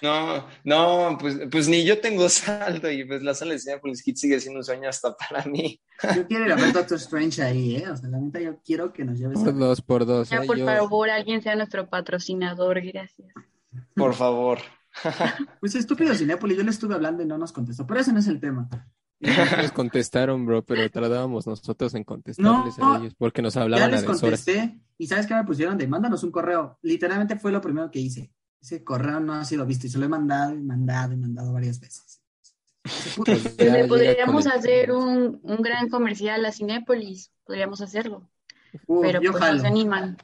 No, 0.06 0.46
no, 0.63 1.18
pues, 1.20 1.38
pues 1.52 1.68
ni 1.68 1.84
yo 1.84 2.00
tengo 2.00 2.30
saldo 2.30 2.89
y 2.91 3.04
pues 3.06 3.22
la 3.24 3.34
sala 3.34 3.54
de 3.54 3.60
Cinepolis 3.60 4.04
Kids 4.04 4.20
sigue 4.20 4.39
siendo 4.39 4.60
un 4.60 4.63
sueño 4.63 4.88
hasta 4.88 5.15
para 5.18 5.44
mí. 5.46 5.82
Yo 6.15 6.26
quiero 6.28 6.46
ir 6.46 6.52
a 6.52 6.56
ver 6.56 6.72
Doctor 6.74 6.98
Strange 6.98 7.41
ahí, 7.44 7.76
¿eh? 7.78 7.89
O 7.89 7.98
sea, 7.98 8.10
la 8.10 8.20
neta, 8.20 8.39
yo 8.39 8.60
quiero 8.63 8.94
que 8.94 9.04
nos 9.04 9.18
lleves 9.20 9.39
a... 9.39 9.44
Por 9.44 9.58
dos, 9.58 9.82
por 9.82 10.06
dos. 10.06 10.30
Ya, 10.30 10.38
¿eh? 10.44 10.48
por 10.48 10.58
Yo- 10.58 10.65
favor, 10.65 11.10
alguien 11.10 11.41
sea 11.41 11.56
nuestro 11.56 11.89
patrocinador, 11.89 12.82
gracias. 12.82 13.30
Por 13.96 14.13
favor. 14.13 14.60
Pues 15.60 15.76
estúpido 15.76 16.15
Cinépolis, 16.15 16.58
yo 16.58 16.63
le 16.63 16.70
estuve 16.72 16.96
hablando 16.96 17.22
y 17.22 17.26
no 17.26 17.38
nos 17.38 17.52
contestó, 17.52 17.86
pero 17.86 18.00
ese 18.00 18.13
no 18.13 18.20
es 18.20 18.28
el 18.28 18.39
tema. 18.39 18.70
Nos 19.20 19.72
contestaron, 19.74 20.46
bro, 20.46 20.63
pero 20.63 20.89
tardábamos 20.89 21.48
nosotros 21.48 21.94
en 21.96 22.04
contestarles 22.04 22.78
No, 22.78 22.94
a 22.94 22.98
ellos 23.00 23.13
porque 23.18 23.41
nos 23.41 23.56
Ya 23.56 23.62
hablaban 23.63 23.89
a 23.89 23.91
les 23.91 24.02
deshoras. 24.02 24.22
contesté 24.22 24.80
y 24.98 25.08
¿sabes 25.08 25.26
qué 25.28 25.34
me 25.34 25.44
pusieron? 25.44 25.78
De 25.78 25.88
mándanos 25.88 26.24
un 26.24 26.32
correo. 26.32 26.78
Literalmente 26.82 27.36
fue 27.38 27.52
lo 27.52 27.60
primero 27.62 27.89
que 27.91 28.00
hice. 28.00 28.32
Ese 28.65 28.84
correo 28.84 29.19
no 29.19 29.34
ha 29.36 29.45
sido 29.45 29.63
visto 29.63 29.86
y 29.86 29.91
se 29.91 29.99
lo 29.99 30.06
he 30.06 30.10
mandado 30.10 30.51
y 30.56 30.58
mandado 30.63 31.13
y 31.13 31.17
mandado 31.17 31.54
varias 31.54 31.80
veces. 31.80 32.19
Pues 33.15 33.47
Pues 33.58 33.58
le 33.58 33.65
llega 33.71 33.88
podríamos 33.88 34.47
hacer 34.47 34.91
un, 34.91 35.39
un 35.43 35.58
gran 35.62 35.88
comercial 35.89 36.43
a 36.45 36.51
Cinépolis, 36.51 37.32
podríamos 37.45 37.82
hacerlo, 37.82 38.28
Uh, 38.88 39.01
pero 39.01 39.23
pues 39.23 39.45
no 39.45 39.60
se 39.60 39.67
animan. 39.67 40.17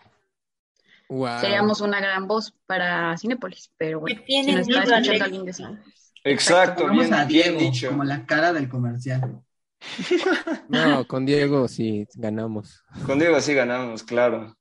Guau. 1.07 1.39
Seríamos 1.39 1.81
una 1.81 1.99
gran 2.01 2.27
voz 2.27 2.53
para 2.65 3.15
Cinépolis, 3.17 3.71
pero 3.77 3.99
bueno, 3.99 4.21
si 4.41 4.51
nos 4.53 4.61
está 4.61 4.81
miedo, 4.81 4.91
escuchando 4.91 5.11
Alex. 5.11 5.21
alguien 5.21 5.45
de 5.45 5.53
Cinépolis. 5.53 6.13
Exacto, 6.23 6.89
bien, 6.89 7.13
a 7.13 7.25
bien 7.25 7.57
Diego 7.57 7.59
dicho. 7.59 7.89
como 7.89 8.03
la 8.03 8.25
cara 8.25 8.53
del 8.53 8.69
comercial. 8.69 9.43
No, 10.67 11.05
con 11.07 11.25
Diego 11.25 11.67
sí 11.67 12.07
ganamos. 12.15 12.83
Con 13.05 13.19
Diego 13.19 13.39
sí 13.41 13.53
ganamos, 13.53 14.03
claro. 14.03 14.55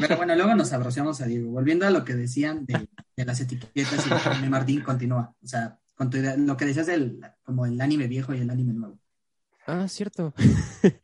Pero 0.00 0.16
bueno, 0.16 0.34
luego 0.34 0.54
nos 0.54 0.72
abroceamos 0.72 1.20
a 1.20 1.26
Diego. 1.26 1.50
Volviendo 1.50 1.86
a 1.86 1.90
lo 1.90 2.04
que 2.04 2.14
decían 2.14 2.66
de, 2.66 2.88
de 3.16 3.24
las 3.24 3.40
etiquetas 3.40 4.06
y 4.06 4.10
Jaime 4.10 4.50
Martín 4.50 4.82
continúa. 4.82 5.34
O 5.42 5.46
sea, 5.46 5.78
con 5.94 6.10
tu 6.10 6.16
idea- 6.18 6.36
lo 6.36 6.56
que 6.56 6.64
decías 6.66 6.86
del 6.86 7.20
como 7.42 7.66
el 7.66 7.80
anime 7.80 8.06
viejo 8.06 8.34
y 8.34 8.40
el 8.40 8.50
anime 8.50 8.72
nuevo. 8.72 8.98
Ah, 9.66 9.86
cierto. 9.88 10.34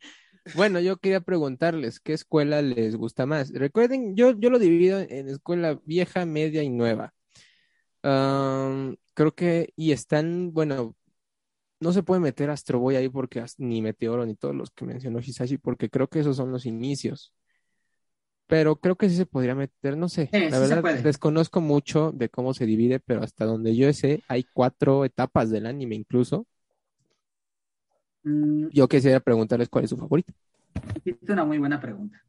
Bueno, 0.55 0.79
yo 0.79 0.97
quería 0.97 1.21
preguntarles, 1.21 1.99
¿qué 1.99 2.13
escuela 2.13 2.63
les 2.63 2.95
gusta 2.95 3.27
más? 3.27 3.51
Recuerden, 3.51 4.15
yo, 4.15 4.31
yo 4.31 4.49
lo 4.49 4.57
divido 4.57 4.99
en 4.99 5.29
escuela 5.29 5.79
vieja, 5.85 6.25
media 6.25 6.63
y 6.63 6.69
nueva. 6.69 7.13
Creo 8.01 9.35
que, 9.35 9.71
y 9.75 9.91
están, 9.91 10.51
bueno, 10.51 10.95
no 11.79 11.93
se 11.93 12.01
puede 12.03 12.21
meter 12.21 12.49
Astro 12.49 12.79
Boy 12.79 12.95
ahí 12.95 13.07
porque 13.07 13.43
ni 13.59 13.83
Meteoro 13.83 14.25
ni 14.25 14.35
todos 14.35 14.55
los 14.55 14.71
que 14.71 14.85
mencionó 14.85 15.19
Hisashi, 15.19 15.57
porque 15.59 15.89
creo 15.89 16.07
que 16.07 16.19
esos 16.19 16.37
son 16.37 16.51
los 16.51 16.65
inicios. 16.65 17.33
Pero 18.51 18.77
creo 18.77 18.97
que 18.97 19.09
sí 19.09 19.15
se 19.17 19.25
podría 19.27 19.55
meter, 19.55 19.97
no 19.97 20.09
sé, 20.09 20.33
Sí, 20.33 20.39
la 20.47 20.59
sí 20.59 20.65
se 20.65 20.77
verdad 20.77 20.77
puede. 20.77 21.03
desconozco 21.03 21.61
mucho 21.61 22.11
de 22.13 22.29
cómo 22.29 22.53
se 22.53 22.65
divide, 22.67 22.99
pero 22.99 23.23
hasta 23.23 23.45
donde 23.45 23.75
yo 23.77 23.91
sé, 23.93 24.23
hay 24.27 24.45
cuatro 24.53 25.05
etapas 25.05 25.49
del 25.51 25.67
anime 25.67 25.95
incluso. 25.95 26.47
Mm, 28.25 28.71
Yo 28.71 28.87
quisiera 28.87 29.19
preguntarles 29.19 29.69
cuál 29.69 29.83
es 29.85 29.89
su 29.91 29.97
favorito. 29.97 30.33
hiciste 30.95 31.33
una 31.33 31.45
muy 31.45 31.57
buena 31.59 31.79
pregunta. 31.81 32.23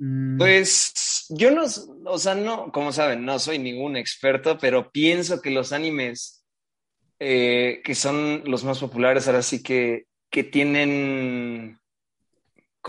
Mm, 0.00 0.36
Pues 0.36 1.26
yo 1.30 1.50
no, 1.50 1.64
o 2.06 2.18
sea, 2.18 2.34
no, 2.36 2.70
como 2.72 2.92
saben, 2.92 3.24
no 3.24 3.38
soy 3.40 3.58
ningún 3.58 3.96
experto, 3.96 4.56
pero 4.58 4.90
pienso 4.92 5.40
que 5.42 5.50
los 5.50 5.72
animes 5.72 6.44
eh, 7.20 7.82
que 7.84 7.94
son 7.94 8.42
los 8.46 8.64
más 8.64 8.80
populares 8.80 9.28
ahora 9.28 9.42
sí 9.42 9.62
que, 9.62 10.04
que 10.30 10.44
tienen 10.44 11.78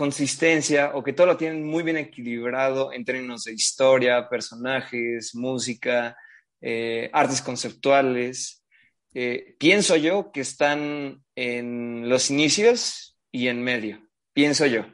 consistencia 0.04 0.92
o 0.94 1.02
que 1.04 1.12
todo 1.12 1.26
lo 1.26 1.36
tienen 1.36 1.62
muy 1.62 1.82
bien 1.82 1.98
equilibrado 1.98 2.90
en 2.90 3.04
términos 3.04 3.44
de 3.44 3.52
historia, 3.52 4.30
personajes, 4.30 5.34
música, 5.34 6.16
eh, 6.62 7.10
artes 7.12 7.42
conceptuales. 7.42 8.64
Eh, 9.12 9.56
pienso 9.58 9.96
yo 9.96 10.32
que 10.32 10.40
están 10.40 11.22
en 11.34 12.08
los 12.08 12.30
inicios 12.30 13.18
y 13.30 13.48
en 13.48 13.62
medio. 13.62 14.00
Pienso 14.32 14.64
yo. 14.64 14.86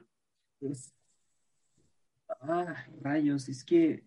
es- 0.60 0.92
Ah, 2.40 2.84
rayos, 3.00 3.48
es 3.48 3.64
que 3.64 4.02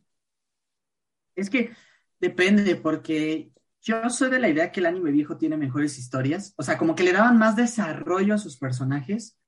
es 1.36 1.50
que 1.50 1.72
depende 2.20 2.76
porque 2.76 3.52
yo 3.82 4.10
soy 4.10 4.30
de 4.30 4.40
la 4.40 4.50
idea 4.50 4.72
que 4.74 4.82
el 4.82 4.86
anime 4.88 5.12
viejo 5.12 5.38
tiene 5.38 5.56
mejores 5.56 5.98
historias, 5.98 6.54
o 6.58 6.64
sea, 6.64 6.78
como 6.78 6.94
que 6.96 7.04
le 7.04 7.14
daban 7.14 7.38
más 7.38 7.56
desarrollo 7.56 8.34
a 8.34 8.38
sus 8.38 8.58
personajes, 8.58 9.39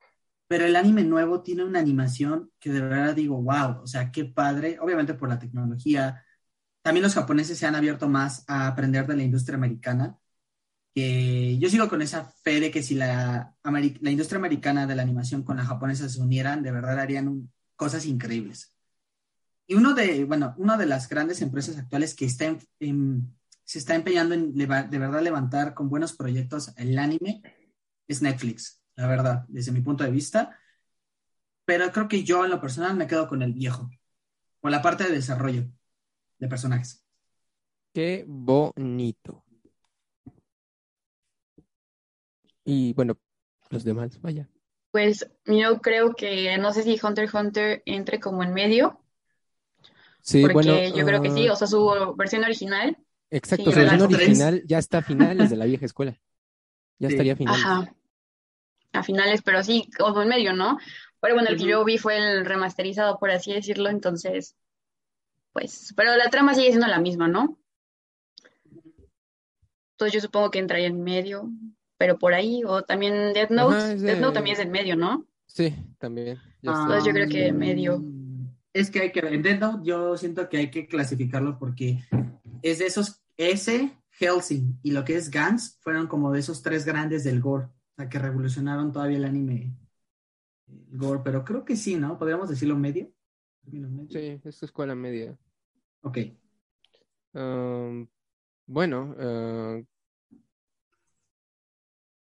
pero 0.52 0.66
el 0.66 0.76
anime 0.76 1.06
nuevo 1.06 1.42
tiene 1.42 1.64
una 1.64 1.80
animación 1.80 2.52
que 2.60 2.74
de 2.74 2.82
verdad 2.82 3.16
digo, 3.16 3.42
wow, 3.42 3.84
o 3.84 3.88
sea, 3.88 4.12
qué 4.12 4.26
padre, 4.26 4.78
obviamente 4.82 5.14
por 5.14 5.30
la 5.30 5.40
tecnología. 5.40 6.26
También 6.82 7.04
los 7.04 7.14
japoneses 7.14 7.58
se 7.58 7.66
han 7.66 7.76
abierto 7.76 8.10
más 8.10 8.44
a 8.50 8.68
aprender 8.68 9.08
de 9.08 9.16
la 9.16 9.24
industria 9.24 9.56
americana, 9.56 10.18
que 10.94 11.58
yo 11.58 11.70
sigo 11.70 11.88
con 11.88 12.02
esa 12.02 12.26
fe 12.44 12.60
de 12.60 12.70
que 12.70 12.84
si 12.84 12.96
la, 12.96 13.56
la 13.64 14.12
industria 14.12 14.40
americana 14.40 14.86
de 14.86 14.94
la 14.94 15.04
animación 15.04 15.44
con 15.44 15.56
la 15.56 15.64
japonesa 15.64 16.10
se 16.10 16.20
unieran, 16.20 16.64
de 16.64 16.74
verdad 16.74 17.00
harían 17.00 17.50
cosas 17.78 18.06
increíbles. 18.06 18.76
Y 19.68 19.76
uno 19.76 19.94
de, 19.94 20.26
bueno, 20.26 20.54
una 20.58 20.76
de 20.76 20.86
las 20.86 21.08
grandes 21.08 21.42
empresas 21.42 21.78
actuales 21.78 22.14
que 22.14 22.26
está 22.26 22.54
se 23.64 23.80
está 23.80 23.96
empeñando 23.96 24.36
en 24.36 24.54
de 24.54 24.66
verdad 24.66 25.22
levantar 25.22 25.74
con 25.74 25.90
buenos 25.90 26.12
proyectos 26.12 26.74
el 26.76 27.00
anime 27.00 27.42
es 28.06 28.22
Netflix, 28.22 28.81
la 29.02 29.08
verdad, 29.08 29.46
desde 29.50 29.72
mi 29.72 29.82
punto 29.82 30.04
de 30.04 30.12
vista. 30.12 30.58
Pero 31.66 31.92
creo 31.92 32.08
que 32.08 32.24
yo 32.24 32.46
en 32.46 32.52
lo 32.52 32.62
personal 32.62 32.96
me 32.96 33.08
quedo 33.08 33.28
con 33.28 33.42
el 33.42 33.54
viejo, 33.54 33.90
con 34.62 34.72
la 34.72 34.82
parte 34.82 35.06
de 35.06 35.12
desarrollo 35.14 35.66
de 36.40 36.48
personajes. 36.50 37.06
Qué 37.94 38.26
bonito. 38.28 39.46
Y 42.66 42.94
bueno, 42.94 43.18
los 43.70 43.84
demás, 43.84 44.20
vaya. 44.22 44.50
Pues 44.92 45.30
yo 45.46 45.80
creo 45.82 46.14
que 46.14 46.58
no 46.58 46.72
sé 46.74 46.84
si 46.84 47.00
Hunter 47.02 47.26
x 47.26 47.34
Hunter 47.34 47.84
entre 47.86 48.20
como 48.22 48.44
en 48.44 48.54
medio, 48.54 49.02
Sí, 50.22 50.42
porque 50.44 50.54
bueno, 50.54 50.98
yo 50.98 51.06
creo 51.06 51.22
que 51.22 51.30
sí, 51.32 51.48
ah, 51.48 51.54
o 51.54 51.56
sea, 51.56 51.68
su 51.68 52.14
versión 52.18 52.44
original, 52.44 52.98
exacto, 53.30 53.66
sí, 53.66 53.72
su 53.72 53.80
versión 53.80 54.02
original 54.02 54.64
ya 54.66 54.78
está 54.78 55.00
a 55.00 55.02
finales 55.02 55.50
de 55.50 55.56
la 55.58 55.66
vieja 55.66 55.86
escuela. 55.86 56.20
Ya 57.00 57.08
Sí. 57.08 57.16
estaría 57.16 57.34
a 57.34 57.36
finales. 57.36 57.60
ajá, 57.64 57.96
a 58.94 59.04
finales, 59.04 59.42
pero 59.44 59.64
sí, 59.64 59.90
como 59.98 60.22
en 60.22 60.28
medio, 60.28 60.54
¿no? 60.54 60.78
Pero 61.20 61.36
bueno, 61.36 61.50
el 61.50 61.58
que 61.58 61.66
yo 61.66 61.84
vi 61.86 61.98
fue 61.98 62.18
el 62.18 62.46
remasterizado, 62.46 63.20
por 63.20 63.32
así 63.32 63.54
decirlo, 63.54 63.90
entonces, 63.90 64.56
pues, 65.54 65.94
pero 65.96 66.16
la 66.16 66.30
trama 66.30 66.54
sigue 66.54 66.70
siendo 66.70 66.88
la 66.88 67.00
misma, 67.00 67.28
¿no? 67.28 67.60
Entonces 69.94 70.14
yo 70.14 70.22
supongo 70.22 70.50
que 70.50 70.60
entraría 70.60 70.88
en 70.88 71.04
medio, 71.04 71.50
pero 71.98 72.18
por 72.18 72.34
ahí, 72.34 72.64
o 72.66 72.82
también 72.82 73.34
Death 73.34 73.52
Note, 73.52 73.76
Ajá, 73.76 73.96
Death 73.96 74.20
Note 74.20 74.34
también 74.34 74.56
es 74.56 74.64
en 74.64 74.72
medio, 74.72 74.96
¿no? 74.96 75.28
Sí, 75.46 75.76
también. 76.00 76.40
Ya 76.62 76.72
está. 76.72 76.82
Entonces 76.82 77.04
yo 77.06 77.12
creo 77.12 77.30
que 77.30 77.54
medio. 77.54 78.00
Mm, 78.00 78.48
Es 78.74 78.90
que 78.90 79.02
hay 79.02 79.12
que 79.12 79.20
en 79.20 79.44
Death 79.44 79.60
Note 79.60 79.80
yo 79.84 80.18
siento 80.18 80.50
que 80.50 80.58
hay 80.58 80.72
que 80.72 80.88
clasificarlo 80.88 81.60
porque 81.60 82.00
es 82.64 82.80
de 82.80 82.88
esos, 82.88 83.22
ese, 83.38 83.96
Helsing 84.10 84.80
y 84.82 84.92
lo 84.92 85.06
que 85.06 85.16
es 85.16 85.30
Gantz 85.30 85.78
fueron 85.82 86.08
como 86.08 86.32
de 86.32 86.40
esos 86.40 86.64
tres 86.64 86.86
grandes 86.86 87.24
del 87.24 87.40
gore, 87.40 87.66
o 87.66 87.72
sea, 88.02 88.10
que 88.10 88.20
revolucionaron 88.20 88.92
todavía 88.92 89.18
el 89.18 89.26
anime 89.26 89.74
el 90.68 90.98
gore, 90.98 91.22
pero 91.24 91.44
creo 91.46 91.66
que 91.66 91.76
sí, 91.76 91.96
¿no? 91.96 92.18
¿Podríamos 92.18 92.50
decirlo 92.50 92.76
medio? 92.76 93.12
Medio. 93.72 94.08
Sí, 94.10 94.40
es 94.44 94.62
escuela 94.64 94.94
media. 94.96 95.38
Ok. 96.04 96.18
Um, 97.34 98.08
bueno, 98.68 99.16
ah, 99.20 99.82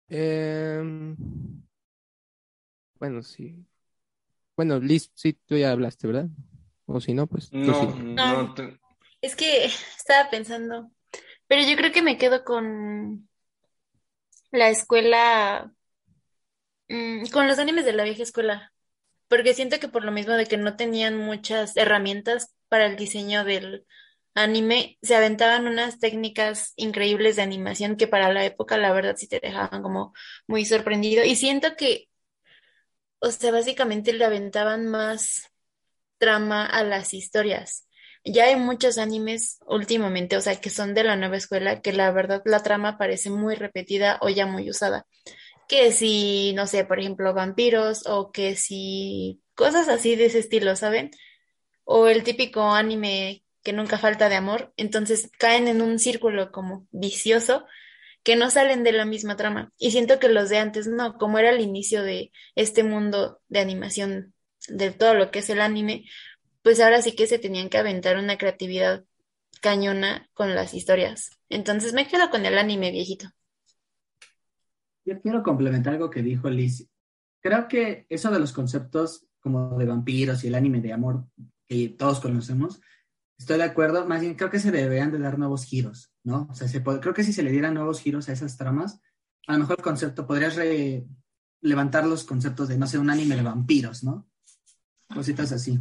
em, 0.08 1.16
bueno, 2.98 3.22
sí. 3.22 3.66
Bueno, 4.56 4.78
Liz, 4.80 5.10
sí, 5.14 5.34
tú 5.46 5.56
ya 5.56 5.72
hablaste, 5.72 6.06
¿verdad? 6.06 6.28
O 6.86 7.00
si 7.00 7.14
no, 7.14 7.26
pues 7.26 7.52
No, 7.52 7.72
sí. 7.74 7.88
no, 8.16 8.54
te- 8.54 8.78
Es 9.20 9.36
que 9.36 9.66
estaba 9.98 10.30
pensando, 10.30 10.90
pero 11.48 11.62
yo 11.68 11.76
creo 11.76 11.92
que 11.92 12.02
me 12.02 12.18
quedo 12.18 12.44
con 12.44 13.28
la 14.54 14.70
escuela, 14.70 15.72
mm, 16.88 17.26
con 17.32 17.48
los 17.48 17.58
animes 17.58 17.84
de 17.84 17.92
la 17.92 18.04
vieja 18.04 18.22
escuela, 18.22 18.72
porque 19.28 19.54
siento 19.54 19.80
que 19.80 19.88
por 19.88 20.04
lo 20.04 20.12
mismo 20.12 20.34
de 20.34 20.46
que 20.46 20.56
no 20.56 20.76
tenían 20.76 21.16
muchas 21.16 21.76
herramientas 21.76 22.54
para 22.68 22.86
el 22.86 22.96
diseño 22.96 23.44
del 23.44 23.86
anime, 24.34 24.98
se 25.02 25.16
aventaban 25.16 25.66
unas 25.68 25.98
técnicas 26.00 26.72
increíbles 26.76 27.36
de 27.36 27.42
animación 27.42 27.96
que 27.96 28.08
para 28.08 28.32
la 28.32 28.44
época, 28.44 28.78
la 28.78 28.92
verdad, 28.92 29.16
sí 29.16 29.28
te 29.28 29.40
dejaban 29.40 29.82
como 29.82 30.14
muy 30.46 30.64
sorprendido. 30.64 31.24
Y 31.24 31.36
siento 31.36 31.76
que, 31.76 32.08
o 33.20 33.30
sea, 33.30 33.52
básicamente 33.52 34.12
le 34.12 34.24
aventaban 34.24 34.86
más 34.86 35.50
trama 36.18 36.66
a 36.66 36.84
las 36.84 37.14
historias. 37.14 37.88
Ya 38.24 38.44
hay 38.46 38.56
muchos 38.56 38.98
animes 38.98 39.58
últimamente, 39.66 40.36
o 40.36 40.40
sea, 40.40 40.60
que 40.60 40.70
son 40.70 40.94
de 40.94 41.04
la 41.04 41.16
nueva 41.16 41.36
escuela, 41.36 41.80
que 41.82 41.92
la 41.92 42.10
verdad 42.10 42.42
la 42.46 42.62
trama 42.62 42.96
parece 42.98 43.30
muy 43.30 43.54
repetida 43.54 44.18
o 44.22 44.28
ya 44.30 44.46
muy 44.46 44.70
usada. 44.70 45.06
Que 45.68 45.92
si, 45.92 46.52
no 46.54 46.66
sé, 46.66 46.84
por 46.84 47.00
ejemplo, 47.00 47.34
vampiros 47.34 48.06
o 48.06 48.32
que 48.32 48.56
si 48.56 49.42
cosas 49.54 49.88
así 49.88 50.16
de 50.16 50.26
ese 50.26 50.38
estilo, 50.40 50.76
¿saben? 50.76 51.10
O 51.84 52.08
el 52.08 52.22
típico 52.24 52.62
anime 52.62 53.44
que 53.62 53.72
nunca 53.72 53.98
falta 53.98 54.28
de 54.28 54.36
amor, 54.36 54.72
entonces 54.76 55.30
caen 55.38 55.68
en 55.68 55.82
un 55.82 55.98
círculo 55.98 56.52
como 56.52 56.86
vicioso 56.92 57.66
que 58.22 58.36
no 58.36 58.50
salen 58.50 58.84
de 58.84 58.92
la 58.92 59.04
misma 59.04 59.36
trama. 59.36 59.72
Y 59.78 59.90
siento 59.90 60.18
que 60.18 60.28
los 60.28 60.48
de 60.48 60.58
antes 60.58 60.86
no, 60.86 61.18
como 61.18 61.38
era 61.38 61.50
el 61.50 61.60
inicio 61.60 62.02
de 62.02 62.32
este 62.54 62.82
mundo 62.82 63.40
de 63.48 63.60
animación, 63.60 64.34
de 64.68 64.90
todo 64.90 65.14
lo 65.14 65.30
que 65.30 65.40
es 65.40 65.50
el 65.50 65.60
anime, 65.60 66.04
pues 66.64 66.80
ahora 66.80 67.02
sí 67.02 67.12
que 67.14 67.26
se 67.26 67.38
tenían 67.38 67.68
que 67.68 67.76
aventar 67.76 68.16
una 68.16 68.38
creatividad 68.38 69.04
cañona 69.60 70.28
con 70.32 70.54
las 70.54 70.72
historias. 70.72 71.30
Entonces 71.50 71.92
me 71.92 72.08
quedo 72.08 72.30
con 72.30 72.46
el 72.46 72.56
anime 72.56 72.90
viejito. 72.90 73.28
Yo 75.04 75.20
quiero 75.20 75.42
complementar 75.42 75.92
algo 75.92 76.08
que 76.08 76.22
dijo 76.22 76.48
Liz. 76.48 76.88
Creo 77.42 77.68
que 77.68 78.06
eso 78.08 78.30
de 78.30 78.40
los 78.40 78.54
conceptos 78.54 79.26
como 79.40 79.78
de 79.78 79.84
vampiros 79.84 80.42
y 80.42 80.46
el 80.48 80.54
anime 80.54 80.80
de 80.80 80.94
amor 80.94 81.26
que 81.68 81.90
todos 81.90 82.18
conocemos, 82.20 82.80
estoy 83.38 83.58
de 83.58 83.64
acuerdo, 83.64 84.06
más 84.06 84.22
bien 84.22 84.34
creo 84.34 84.48
que 84.48 84.58
se 84.58 84.70
deberían 84.70 85.12
de 85.12 85.18
dar 85.18 85.38
nuevos 85.38 85.64
giros, 85.64 86.10
¿no? 86.22 86.48
O 86.50 86.54
sea, 86.54 86.66
se 86.66 86.80
puede- 86.80 87.00
creo 87.00 87.12
que 87.12 87.24
si 87.24 87.34
se 87.34 87.42
le 87.42 87.50
dieran 87.50 87.74
nuevos 87.74 88.00
giros 88.00 88.30
a 88.30 88.32
esas 88.32 88.56
tramas, 88.56 89.02
a 89.46 89.52
lo 89.52 89.58
mejor 89.58 89.76
el 89.78 89.84
concepto, 89.84 90.26
podrías 90.26 90.58
levantar 91.60 92.06
los 92.06 92.24
conceptos 92.24 92.68
de, 92.68 92.78
no 92.78 92.86
sé, 92.86 92.98
un 92.98 93.10
anime 93.10 93.36
de 93.36 93.42
vampiros, 93.42 94.02
¿no? 94.02 94.26
Cositas 95.14 95.52
así. 95.52 95.78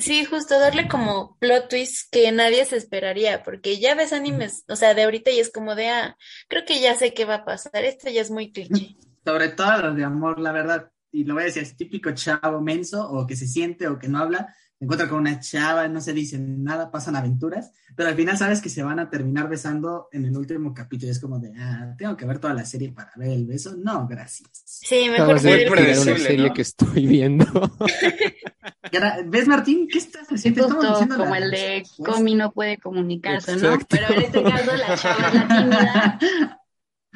Sí, 0.00 0.24
justo 0.24 0.58
darle 0.58 0.88
como 0.88 1.36
plot 1.38 1.68
twist 1.68 2.10
que 2.10 2.32
nadie 2.32 2.64
se 2.64 2.76
esperaría, 2.76 3.42
porque 3.42 3.78
ya 3.78 3.94
ves 3.94 4.12
animes, 4.14 4.64
o 4.68 4.74
sea, 4.74 4.94
de 4.94 5.02
ahorita 5.02 5.30
y 5.30 5.40
es 5.40 5.52
como 5.52 5.74
de, 5.74 5.90
ah, 5.90 6.16
creo 6.48 6.64
que 6.64 6.80
ya 6.80 6.94
sé 6.94 7.12
qué 7.12 7.26
va 7.26 7.36
a 7.36 7.44
pasar, 7.44 7.84
esto 7.84 8.08
ya 8.08 8.22
es 8.22 8.30
muy 8.30 8.50
cliché. 8.50 8.96
Sobre 9.24 9.48
todo 9.50 9.76
los 9.82 9.96
de 9.96 10.04
amor, 10.04 10.40
la 10.40 10.52
verdad, 10.52 10.90
y 11.12 11.24
lo 11.24 11.34
voy 11.34 11.42
a 11.42 11.46
decir, 11.46 11.62
es 11.62 11.76
típico 11.76 12.10
chavo 12.12 12.62
menso, 12.62 13.06
o 13.10 13.26
que 13.26 13.36
se 13.36 13.46
siente, 13.46 13.88
o 13.88 13.98
que 13.98 14.08
no 14.08 14.18
habla, 14.18 14.54
se 14.80 14.84
encuentra 14.86 15.10
con 15.10 15.18
una 15.18 15.38
chava, 15.40 15.86
no 15.88 16.00
se 16.00 16.14
dicen 16.14 16.64
nada, 16.64 16.90
pasan 16.90 17.14
aventuras, 17.14 17.70
pero 17.94 18.08
al 18.08 18.14
final 18.14 18.38
sabes 18.38 18.62
que 18.62 18.70
se 18.70 18.82
van 18.82 18.98
a 18.98 19.10
terminar 19.10 19.46
besando 19.46 20.08
en 20.10 20.24
el 20.24 20.34
último 20.34 20.72
capítulo, 20.72 21.08
y 21.08 21.10
es 21.10 21.20
como 21.20 21.38
de, 21.38 21.52
ah, 21.58 21.94
tengo 21.98 22.16
que 22.16 22.24
ver 22.24 22.38
toda 22.38 22.54
la 22.54 22.64
serie 22.64 22.90
para 22.90 23.12
ver 23.16 23.28
el 23.28 23.44
beso, 23.44 23.76
no, 23.76 24.08
gracias. 24.08 24.48
Sí, 24.64 25.10
mejor 25.10 25.38
de 25.38 25.68
ver 25.68 25.70
una 25.70 25.94
serie 26.16 26.48
¿no? 26.48 26.54
que 26.54 26.62
estoy 26.62 27.06
viendo. 27.06 27.44
¿Ves, 29.26 29.48
Martín? 29.48 29.86
¿Qué 29.86 29.98
estás 29.98 30.26
haciendo? 30.28 30.62
Estamos 30.62 30.82
Justo 30.86 30.92
diciendo 30.92 31.16
como 31.18 31.34
la- 31.34 31.44
el 31.44 31.50
de 31.50 31.82
pues, 31.98 32.16
Comi 32.16 32.34
no 32.34 32.50
puede 32.50 32.78
comunicarse, 32.78 33.56
¿no? 33.56 33.78
Pero 33.86 34.14
en 34.14 34.22
este 34.22 34.42
caso 34.42 34.76
la 34.78 34.96
chava 34.96 35.28
es 35.28 35.34
la 35.34 35.48
tímida 35.48 36.18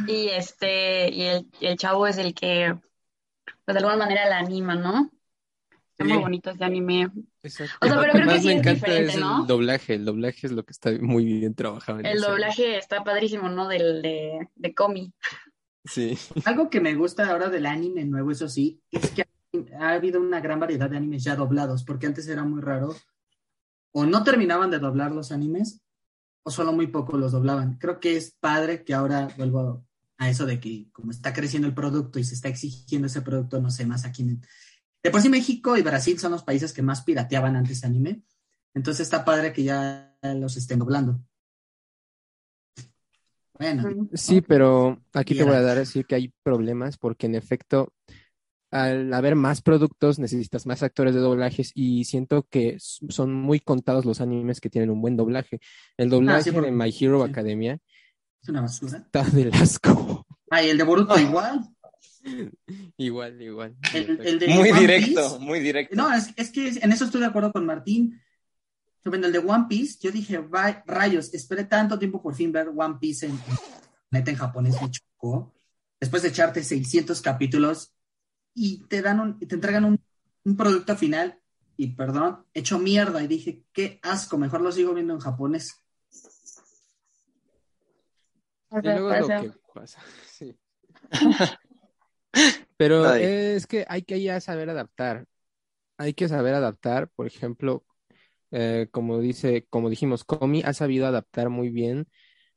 y 0.07 0.29
este, 0.29 1.09
y 1.11 1.22
el, 1.22 1.46
y 1.61 1.66
el 1.66 1.79
chavo 1.79 2.07
es 2.07 2.18
el 2.18 2.35
que, 2.35 2.77
pues 3.64 3.74
de 3.74 3.79
alguna 3.79 3.96
manera 3.96 4.29
la 4.29 4.40
anima, 4.40 4.74
¿no? 4.74 5.11
Está 5.92 6.05
muy 6.05 6.18
bonito 6.18 6.50
ese 6.50 6.62
anime. 6.62 7.11
Exacto. 7.44 7.74
O 7.80 7.87
sea, 7.87 8.00
pero 8.00 8.07
Lo 8.07 8.12
creo 8.12 8.26
que 8.26 8.33
más 8.33 8.40
sí 8.40 8.46
me 8.46 8.52
es 8.54 8.59
encanta 8.59 8.87
diferente, 8.87 9.12
es 9.12 9.20
¿no? 9.20 9.40
el 9.42 9.46
doblaje. 9.46 9.94
El 9.94 10.04
doblaje 10.04 10.46
es 10.46 10.52
lo 10.52 10.64
que 10.64 10.72
está 10.72 10.90
muy 11.00 11.24
bien 11.24 11.54
trabajado. 11.54 12.00
en 12.00 12.07
El 12.07 12.20
doblaje 12.20 12.78
está 12.78 13.04
padrísimo, 13.04 13.48
¿no? 13.48 13.68
Del 13.68 14.02
de, 14.02 14.48
de 14.54 14.74
Comi. 14.74 15.12
Sí. 15.85 16.18
Algo 16.46 16.70
que 16.70 16.80
me 16.80 16.94
gusta 16.94 17.30
ahora 17.30 17.50
del 17.50 17.66
anime 17.66 18.04
nuevo, 18.04 18.30
eso 18.30 18.48
sí, 18.48 18.80
es 18.90 19.11
que 19.11 19.26
ha 19.78 19.90
habido 19.90 20.20
una 20.20 20.40
gran 20.40 20.59
variedad 20.59 20.88
de 20.88 20.96
animes 20.96 21.22
ya 21.22 21.37
doblados, 21.37 21.85
porque 21.85 22.07
antes 22.07 22.26
era 22.26 22.42
muy 22.42 22.61
raro. 22.61 22.94
O 23.92 24.04
no 24.04 24.24
terminaban 24.24 24.70
de 24.70 24.78
doblar 24.78 25.12
los 25.12 25.30
animes, 25.30 25.80
o 26.42 26.50
solo 26.50 26.72
muy 26.72 26.87
poco 26.88 27.16
los 27.18 27.33
doblaban. 27.33 27.78
Creo 27.78 28.00
que 28.00 28.16
es 28.16 28.35
padre 28.40 28.85
que 28.85 28.94
ahora 28.94 29.28
vuelvo 29.37 29.87
a 30.18 30.30
eso 30.30 30.46
de 30.46 30.61
que 30.61 30.88
como 30.92 31.11
está 31.11 31.33
creciendo 31.33 31.68
el 31.68 31.74
producto 31.74 32.18
y 32.18 32.24
se 32.24 32.35
está 32.35 32.48
exigiendo 32.48 33.07
ese 33.07 33.22
producto, 33.22 33.61
no 33.61 33.70
sé, 33.70 33.87
más 33.87 34.04
aquí 34.04 34.22
en... 34.22 34.40
De 35.05 35.11
por 35.11 35.21
sí 35.21 35.29
México 35.29 35.77
y 35.77 35.83
Brasil 35.83 36.19
son 36.19 36.33
los 36.33 36.43
países 36.43 36.73
que 36.73 36.83
más 36.83 37.03
pirateaban 37.05 37.55
antes 37.57 37.85
anime. 37.85 38.23
Entonces 38.75 39.03
está 39.03 39.25
padre 39.25 39.53
que 39.53 39.62
ya 39.62 40.17
los 40.23 40.57
estén 40.57 40.79
doblando. 40.81 41.21
Bueno, 43.59 44.09
Sí, 44.14 44.40
pero 44.40 45.01
aquí 45.12 45.37
te 45.37 45.45
voy 45.45 45.55
a 45.55 45.61
dar 45.61 45.77
a 45.77 45.81
decir 45.81 46.07
que 46.07 46.17
hay 46.17 46.33
problemas 46.43 46.99
porque 46.99 47.27
en 47.27 47.37
efecto, 47.37 47.93
al 48.73 49.12
haber 49.14 49.37
más 49.37 49.62
productos, 49.62 50.19
necesitas 50.19 50.67
más 50.67 50.83
actores 50.83 51.14
de 51.14 51.21
doblajes 51.21 51.71
y 51.75 52.05
siento 52.05 52.49
que 52.51 52.79
son 52.81 53.33
muy 53.33 53.61
contados 53.61 54.05
los 54.07 54.21
animes 54.21 54.61
que 54.61 54.71
tienen 54.71 54.90
un 54.90 55.01
buen 55.01 55.17
doblaje. 55.17 55.61
El 55.97 56.11
doblaje 56.11 56.53
porque- 56.53 56.71
de 56.71 56.77
My 56.77 56.93
Hero 56.99 57.23
sí. 57.25 57.31
Academia 57.31 57.79
es 58.43 58.49
una 58.49 58.62
basura. 58.62 58.99
está 58.99 59.23
del 59.25 59.53
asco. 59.55 60.27
Ah, 60.51 60.62
y 60.62 60.71
el 60.71 60.79
de 60.79 60.85
Boruto 60.85 61.17
igual. 61.19 61.61
Igual, 62.97 63.41
igual. 63.43 63.77
en 63.93 63.97
El, 63.97 64.03
efecto. 64.05 64.23
el 64.23 64.39
de 64.39 64.49
Muy 64.49 64.71
One 64.71 64.81
directo, 64.81 65.21
Piece- 65.21 65.39
muy 65.41 65.61
directo. 65.61 65.95
No, 65.97 66.13
es, 66.15 66.29
es 66.37 66.51
que 66.51 66.69
en 66.69 66.93
eso 66.93 67.05
estoy 67.05 67.21
de 67.21 67.27
acuerdo 67.27 67.53
con 67.53 67.67
Martín. 67.67 68.21
Sobre 69.03 69.19
el 69.19 69.33
de 69.33 69.39
One 69.39 69.67
Piece, 69.69 69.99
yo 70.01 70.11
dije, 70.11 70.39
"Va- 70.39 70.83
rayos, 70.87 71.35
esperé 71.35 71.65
tanto 71.65 71.99
tiempo 71.99 72.23
por 72.23 72.35
fin 72.35 72.51
ver 72.53 72.69
One 72.75 72.97
Piece 72.99 73.27
en, 73.27 73.39
neta 74.11 74.31
en 74.31 74.37
japonés, 74.39 74.81
me 74.81 74.91
chocó. 74.91 75.53
Después 76.01 76.23
de 76.23 76.31
echarte 76.31 76.63
600 76.63 77.21
capítulos 77.21 77.93
y 78.55 78.85
te 78.87 79.03
dan 79.03 79.21
un, 79.21 79.39
te 79.39 79.55
entregan 79.55 79.85
un, 79.85 80.01
un 80.45 80.57
producto 80.57 80.97
final 80.97 81.39
y 81.77 81.89
perdón, 81.89 82.47
hecho 82.55 82.79
mierda 82.79 83.23
y 83.23 83.27
dije, 83.27 83.63
qué 83.73 83.99
asco, 84.03 84.39
mejor 84.39 84.61
lo 84.63 84.73
sigo 84.73 84.95
viendo 84.95 85.13
en 85.13 85.21
japonés. 85.21 85.75
Y 88.73 88.81
luego 88.83 89.13
es 89.13 89.21
lo 89.21 89.27
Pasa. 89.29 89.41
que 89.43 89.53
pasa. 89.75 90.01
Sí. 90.33 90.57
Pero 92.77 93.07
Ay. 93.07 93.23
es 93.25 93.67
que 93.67 93.85
hay 93.89 94.03
que 94.03 94.21
ya 94.23 94.41
saber 94.41 94.71
adaptar. 94.71 95.27
Hay 95.99 96.15
que 96.15 96.29
saber 96.29 96.55
adaptar, 96.55 97.09
por 97.15 97.27
ejemplo, 97.27 97.85
eh, 98.51 98.89
como 98.91 99.21
dice, 99.21 99.67
como 99.71 99.91
dijimos, 99.91 100.25
Komi 100.25 100.63
ha 100.65 100.73
sabido 100.73 101.07
adaptar 101.07 101.51
muy 101.51 101.71
bien. 101.71 102.09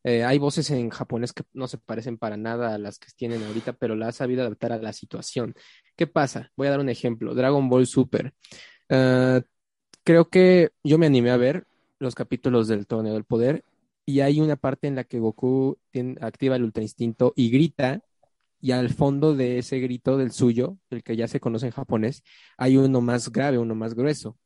Eh, 0.03 0.23
hay 0.23 0.37
voces 0.37 0.69
en 0.71 0.89
japonés 0.89 1.33
que 1.33 1.43
no 1.53 1.67
se 1.67 1.77
parecen 1.77 2.17
para 2.17 2.37
nada 2.37 2.73
a 2.73 2.77
las 2.77 2.97
que 2.99 3.07
tienen 3.15 3.43
ahorita, 3.43 3.73
pero 3.73 3.95
la 3.95 4.07
ha 4.09 4.11
sabido 4.11 4.41
adaptar 4.41 4.71
a 4.71 4.77
la 4.77 4.93
situación. 4.93 5.53
¿Qué 5.95 6.07
pasa? 6.07 6.51
Voy 6.55 6.67
a 6.67 6.71
dar 6.71 6.79
un 6.79 6.89
ejemplo. 6.89 7.35
Dragon 7.35 7.67
Ball 7.69 7.87
Super. 7.87 8.33
Eh, 8.89 9.41
creo 10.03 10.29
que 10.29 10.71
yo 10.83 10.97
me 10.97 11.07
animé 11.07 11.31
a 11.31 11.37
ver 11.37 11.65
los 11.99 12.15
capítulos 12.15 12.67
del 12.67 12.87
Torneo 12.87 13.13
del 13.13 13.25
Poder 13.25 13.63
y 14.05 14.21
hay 14.21 14.39
una 14.39 14.55
parte 14.55 14.87
en 14.87 14.95
la 14.95 15.03
que 15.03 15.19
Goku 15.19 15.77
tiene- 15.91 16.15
activa 16.21 16.55
el 16.55 16.63
Ultra 16.63 16.83
Instinto 16.83 17.33
y 17.35 17.49
grita 17.49 18.01
y 18.59 18.71
al 18.71 18.89
fondo 18.89 19.35
de 19.35 19.59
ese 19.59 19.79
grito 19.79 20.17
del 20.17 20.31
suyo, 20.31 20.77
el 20.89 21.03
que 21.03 21.15
ya 21.15 21.27
se 21.27 21.39
conoce 21.39 21.67
en 21.67 21.71
japonés, 21.73 22.23
hay 22.57 22.77
uno 22.77 23.01
más 23.01 23.31
grave, 23.31 23.57
uno 23.57 23.75
más 23.75 23.93
grueso. 23.95 24.37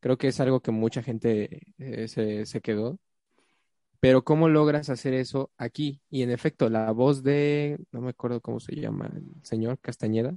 Creo 0.00 0.16
que 0.18 0.28
es 0.28 0.40
algo 0.40 0.60
que 0.60 0.70
mucha 0.70 1.02
gente 1.02 1.62
eh, 1.78 2.08
se, 2.08 2.46
se 2.46 2.60
quedó. 2.60 2.98
Pero 4.00 4.22
¿cómo 4.22 4.48
logras 4.48 4.90
hacer 4.90 5.12
eso 5.14 5.50
aquí? 5.58 6.00
Y 6.08 6.22
en 6.22 6.30
efecto, 6.30 6.68
la 6.70 6.90
voz 6.92 7.22
de, 7.24 7.78
no 7.90 8.00
me 8.00 8.10
acuerdo 8.10 8.40
cómo 8.40 8.60
se 8.60 8.76
llama, 8.76 9.10
el 9.12 9.24
señor 9.42 9.78
Castañeda, 9.80 10.36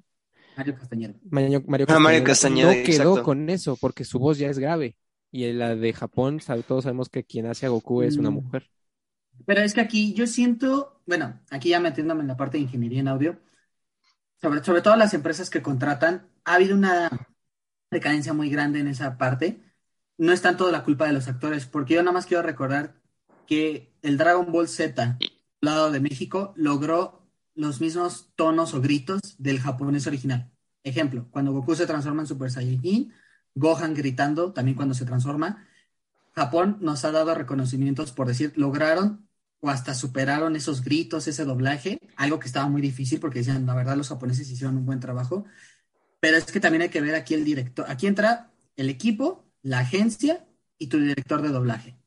Mario 0.58 0.76
Castañeda. 0.76 1.14
Mario, 1.30 1.64
Mario 1.68 1.86
Ah, 1.90 2.00
Mario 2.00 2.24
Castañeda, 2.24 2.68
no 2.76 2.84
quedó 2.84 3.14
exacto. 3.14 3.24
con 3.24 3.50
eso 3.50 3.78
porque 3.78 4.04
su 4.04 4.18
voz 4.20 4.38
ya 4.40 4.50
es 4.50 4.58
grave. 4.60 4.98
Y 5.32 5.46
en 5.46 5.60
la 5.60 5.76
de 5.76 5.94
Japón, 5.94 6.40
todos 6.68 6.84
sabemos 6.84 7.08
que 7.10 7.24
quien 7.24 7.46
hace 7.46 7.66
a 7.68 7.70
Goku 7.70 8.02
es 8.02 8.18
una 8.18 8.32
Mm. 8.32 8.34
mujer. 8.34 8.68
Pero 9.46 9.62
es 9.62 9.74
que 9.74 9.82
aquí 9.82 10.14
yo 10.14 10.28
siento, 10.28 11.02
bueno, 11.06 11.40
aquí 11.50 11.70
ya 11.70 11.80
metiéndome 11.80 12.22
en 12.22 12.28
la 12.28 12.38
parte 12.38 12.58
de 12.58 12.64
ingeniería 12.64 13.00
en 13.00 13.08
audio, 13.08 13.40
sobre, 14.42 14.64
sobre 14.64 14.82
todo 14.82 14.96
las 14.96 15.14
empresas 15.14 15.50
que 15.50 15.62
contratan, 15.62 16.28
ha 16.46 16.56
habido 16.56 16.76
una 16.76 17.10
decadencia 17.92 18.34
muy 18.34 18.50
grande 18.50 18.80
en 18.80 18.88
esa 18.88 19.18
parte. 19.18 19.62
No 20.18 20.32
es 20.32 20.42
tanto 20.42 20.72
la 20.72 20.84
culpa 20.84 21.06
de 21.06 21.14
los 21.14 21.28
actores, 21.28 21.66
porque 21.66 21.96
yo 21.96 22.02
nada 22.02 22.14
más 22.14 22.26
quiero 22.26 22.44
recordar 22.44 22.96
que 23.48 23.94
el 24.02 24.18
Dragon 24.18 24.52
Ball 24.52 24.68
Z, 24.68 25.18
lado 25.60 25.92
de 25.92 26.00
México, 26.00 26.54
logró 26.56 27.28
los 27.54 27.82
mismos 27.82 28.32
tonos 28.36 28.74
o 28.74 28.82
gritos 28.82 29.22
del 29.38 29.60
japonés 29.60 30.08
original. 30.08 30.52
Ejemplo, 30.84 31.28
cuando 31.32 31.52
Goku 31.52 31.76
se 31.76 31.86
transforma 31.86 32.22
en 32.22 32.28
Super 32.28 32.50
Saiyajin, 32.50 33.14
Gohan 33.54 33.94
gritando 33.94 34.54
también 34.54 34.76
cuando 34.76 34.96
se 34.96 35.06
transforma. 35.06 35.68
Japón 36.34 36.78
nos 36.80 37.04
ha 37.04 37.12
dado 37.12 37.36
reconocimientos 37.36 38.12
por 38.12 38.28
decir, 38.28 38.54
lograron 38.56 39.28
o 39.62 39.70
hasta 39.70 39.94
superaron 39.94 40.56
esos 40.56 40.84
gritos, 40.84 41.28
ese 41.28 41.46
doblaje, 41.46 42.00
algo 42.18 42.40
que 42.40 42.48
estaba 42.48 42.68
muy 42.68 42.82
difícil 42.82 43.20
porque 43.20 43.40
decían, 43.40 43.66
la 43.66 43.76
verdad, 43.76 43.96
los 43.96 44.10
japoneses 44.10 44.50
hicieron 44.50 44.78
un 44.78 44.86
buen 44.86 45.00
trabajo. 45.00 45.46
Pero 46.20 46.38
es 46.38 46.46
que 46.46 46.60
también 46.60 46.84
hay 46.84 46.90
que 46.90 47.02
ver 47.02 47.16
aquí 47.16 47.34
el 47.34 47.44
director. 47.46 47.86
Aquí 47.90 48.08
entra 48.08 48.52
el 48.76 48.90
equipo, 48.90 49.46
la 49.64 49.80
agencia 49.80 50.46
y 50.78 50.88
tu 50.88 51.00
director 51.00 51.42
de 51.42 51.50
doblaje. 51.50 51.98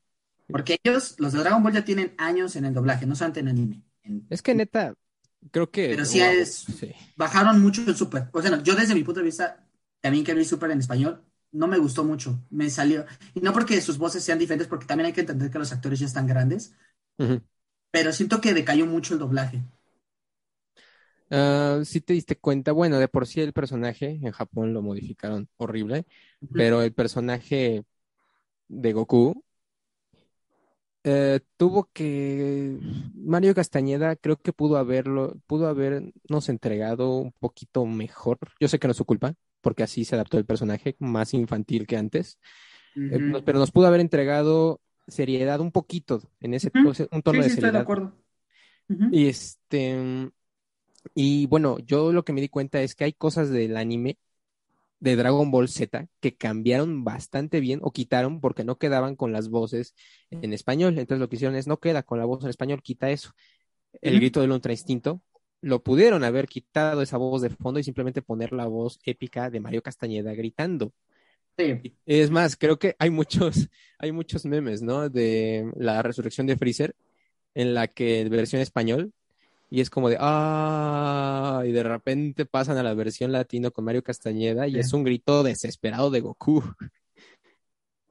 Porque 0.47 0.79
ellos, 0.83 1.15
los 1.17 1.33
de 1.33 1.39
Dragon 1.39 1.63
Ball, 1.63 1.73
ya 1.73 1.85
tienen 1.85 2.13
años 2.17 2.55
en 2.55 2.65
el 2.65 2.73
doblaje, 2.73 3.05
no 3.05 3.15
solamente 3.15 3.39
en 3.39 3.47
anime. 3.47 3.83
En- 4.03 4.27
Es 4.29 4.41
que 4.41 4.53
neta, 4.53 4.93
creo 5.51 5.71
que... 5.71 5.89
Pero 5.89 6.05
sí 6.05 6.19
wow, 6.19 6.29
es- 6.29 6.65
sí. 6.79 6.91
bajaron 7.15 7.61
mucho 7.61 7.83
el 7.87 7.95
Super. 7.95 8.29
O 8.31 8.41
sea, 8.41 8.51
no, 8.51 8.61
yo 8.63 8.75
desde 8.75 8.93
mi 8.93 9.03
punto 9.03 9.21
de 9.21 9.25
vista, 9.25 9.65
también 10.01 10.23
que 10.23 10.33
vi 10.33 10.45
Super 10.45 10.71
en 10.71 10.79
español, 10.79 11.23
no 11.51 11.67
me 11.67 11.77
gustó 11.77 12.03
mucho. 12.03 12.39
Me 12.49 12.69
salió. 12.69 13.05
Y 13.33 13.39
no 13.39 13.53
porque 13.53 13.81
sus 13.81 13.97
voces 13.97 14.23
sean 14.23 14.37
diferentes, 14.39 14.67
porque 14.67 14.85
también 14.85 15.07
hay 15.07 15.13
que 15.13 15.21
entender 15.21 15.49
que 15.49 15.57
los 15.59 15.71
actores 15.71 15.99
ya 15.99 16.05
están 16.05 16.27
grandes. 16.27 16.73
Pero 17.89 18.13
siento 18.13 18.41
que 18.41 18.53
decayó 18.53 18.85
mucho 18.85 19.15
el 19.15 19.19
doblaje. 19.21 19.63
Ah, 21.31 21.81
sí 21.83 22.01
te 22.01 22.13
diste 22.13 22.37
cuenta, 22.37 22.71
bueno, 22.71 22.99
de 22.99 23.07
por 23.07 23.25
sí 23.27 23.41
el 23.41 23.51
personaje 23.53 24.19
en 24.21 24.31
Japón 24.31 24.73
lo 24.73 24.81
modificaron 24.83 25.49
horrible, 25.57 26.05
pero 26.55 26.81
el 26.83 26.93
personaje 26.93 27.83
de 28.69 28.93
Goku 28.93 29.43
eh, 31.03 31.39
tuvo 31.57 31.89
que 31.93 32.77
Mario 33.13 33.53
Castañeda 33.55 34.15
creo 34.15 34.37
que 34.37 34.53
pudo 34.53 34.77
haberlo, 34.77 35.35
pudo 35.47 35.67
habernos 35.67 36.49
entregado 36.49 37.17
un 37.17 37.31
poquito 37.33 37.85
mejor. 37.85 38.39
Yo 38.59 38.67
sé 38.67 38.79
que 38.79 38.87
no 38.87 38.91
es 38.91 38.97
su 38.97 39.05
culpa, 39.05 39.33
porque 39.61 39.83
así 39.83 40.05
se 40.05 40.15
adaptó 40.15 40.37
el 40.37 40.45
personaje, 40.45 40.95
más 40.99 41.33
infantil 41.33 41.85
que 41.87 41.97
antes, 41.97 42.39
eh, 43.09 43.21
pero 43.45 43.59
nos 43.59 43.71
pudo 43.71 43.87
haber 43.87 44.01
entregado 44.01 44.81
seriedad 45.07 45.59
un 45.61 45.71
poquito 45.71 46.21
en 46.39 46.53
ese 46.53 46.71
Ujú. 46.75 47.07
un 47.11 47.21
tono 47.23 47.39
Sí, 47.39 47.43
de 47.43 47.49
sí, 47.49 47.53
estoy 47.53 47.71
de 47.71 47.77
seriedad. 47.77 47.83
acuerdo. 47.83 48.13
Y 49.09 49.27
este, 49.27 50.31
y 51.15 51.47
bueno, 51.47 51.79
yo 51.79 52.11
lo 52.13 52.25
que 52.25 52.33
me 52.33 52.41
di 52.41 52.49
cuenta 52.49 52.81
es 52.81 52.95
que 52.95 53.05
hay 53.05 53.13
cosas 53.13 53.49
del 53.49 53.77
anime 53.77 54.17
de 54.99 55.15
Dragon 55.15 55.51
Ball 55.51 55.69
Z 55.69 56.07
que 56.21 56.35
cambiaron 56.37 57.03
bastante 57.03 57.59
bien 57.61 57.79
o 57.83 57.91
quitaron 57.91 58.41
porque 58.41 58.63
no 58.65 58.77
quedaban 58.77 59.15
con 59.15 59.33
las 59.33 59.49
voces 59.49 59.95
en 60.31 60.53
español. 60.53 60.99
Entonces 60.99 61.19
lo 61.21 61.29
que 61.29 61.37
hicieron 61.37 61.57
es 61.57 61.67
no 61.67 61.79
queda 61.79 62.03
con 62.03 62.19
la 62.19 62.25
voz 62.25 62.43
en 62.43 62.51
español, 62.51 62.81
quita 62.83 63.11
eso. 63.11 63.31
El 64.01 64.15
grito 64.15 64.41
del 64.41 64.51
Ultra 64.51 64.73
Instinto 64.73 65.21
lo 65.61 65.83
pudieron 65.83 66.23
haber 66.23 66.47
quitado 66.47 67.01
esa 67.01 67.17
voz 67.17 67.41
de 67.41 67.49
fondo 67.51 67.79
y 67.79 67.83
simplemente 67.83 68.21
poner 68.21 68.53
la 68.53 68.67
voz 68.67 68.99
épica 69.05 69.49
de 69.49 69.59
Mario 69.61 69.83
Castañeda 69.83 70.33
gritando. 70.33 70.93
Sí. 71.57 71.95
Es 72.05 72.31
más, 72.31 72.57
creo 72.57 72.77
que 72.77 72.95
hay 72.99 73.09
muchos, 73.09 73.69
hay 73.99 74.11
muchos 74.11 74.45
memes, 74.45 74.81
¿no? 74.81 75.09
De 75.09 75.71
la 75.77 76.01
resurrección 76.01 76.47
de 76.47 76.57
Freezer, 76.57 76.95
en 77.53 77.73
la 77.73 77.87
que 77.87 78.27
versión 78.29 78.61
español, 78.61 79.13
y 79.69 79.79
es 79.81 79.89
como 79.89 80.09
de, 80.09 80.17
ah, 80.19 81.63
y 81.65 81.71
de 81.71 81.83
repente 81.83 82.45
pasan 82.45 82.77
a 82.77 82.83
la 82.83 82.93
versión 82.93 83.31
latino 83.31 83.71
con 83.71 83.85
Mario 83.85 84.03
Castañeda, 84.03 84.67
y 84.67 84.73
Sí. 84.73 84.79
es 84.79 84.93
un 84.93 85.03
grito 85.03 85.43
desesperado 85.43 86.09
de 86.11 86.19
Goku. 86.21 86.61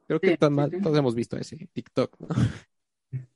Creo 0.07 0.21
que 0.21 0.31
Sí, 0.31 0.37
todos 0.39 0.99
hemos 0.99 1.15
visto 1.15 1.37
ese 1.37 1.69
TikTok, 1.73 2.17
¿no? 2.21 2.29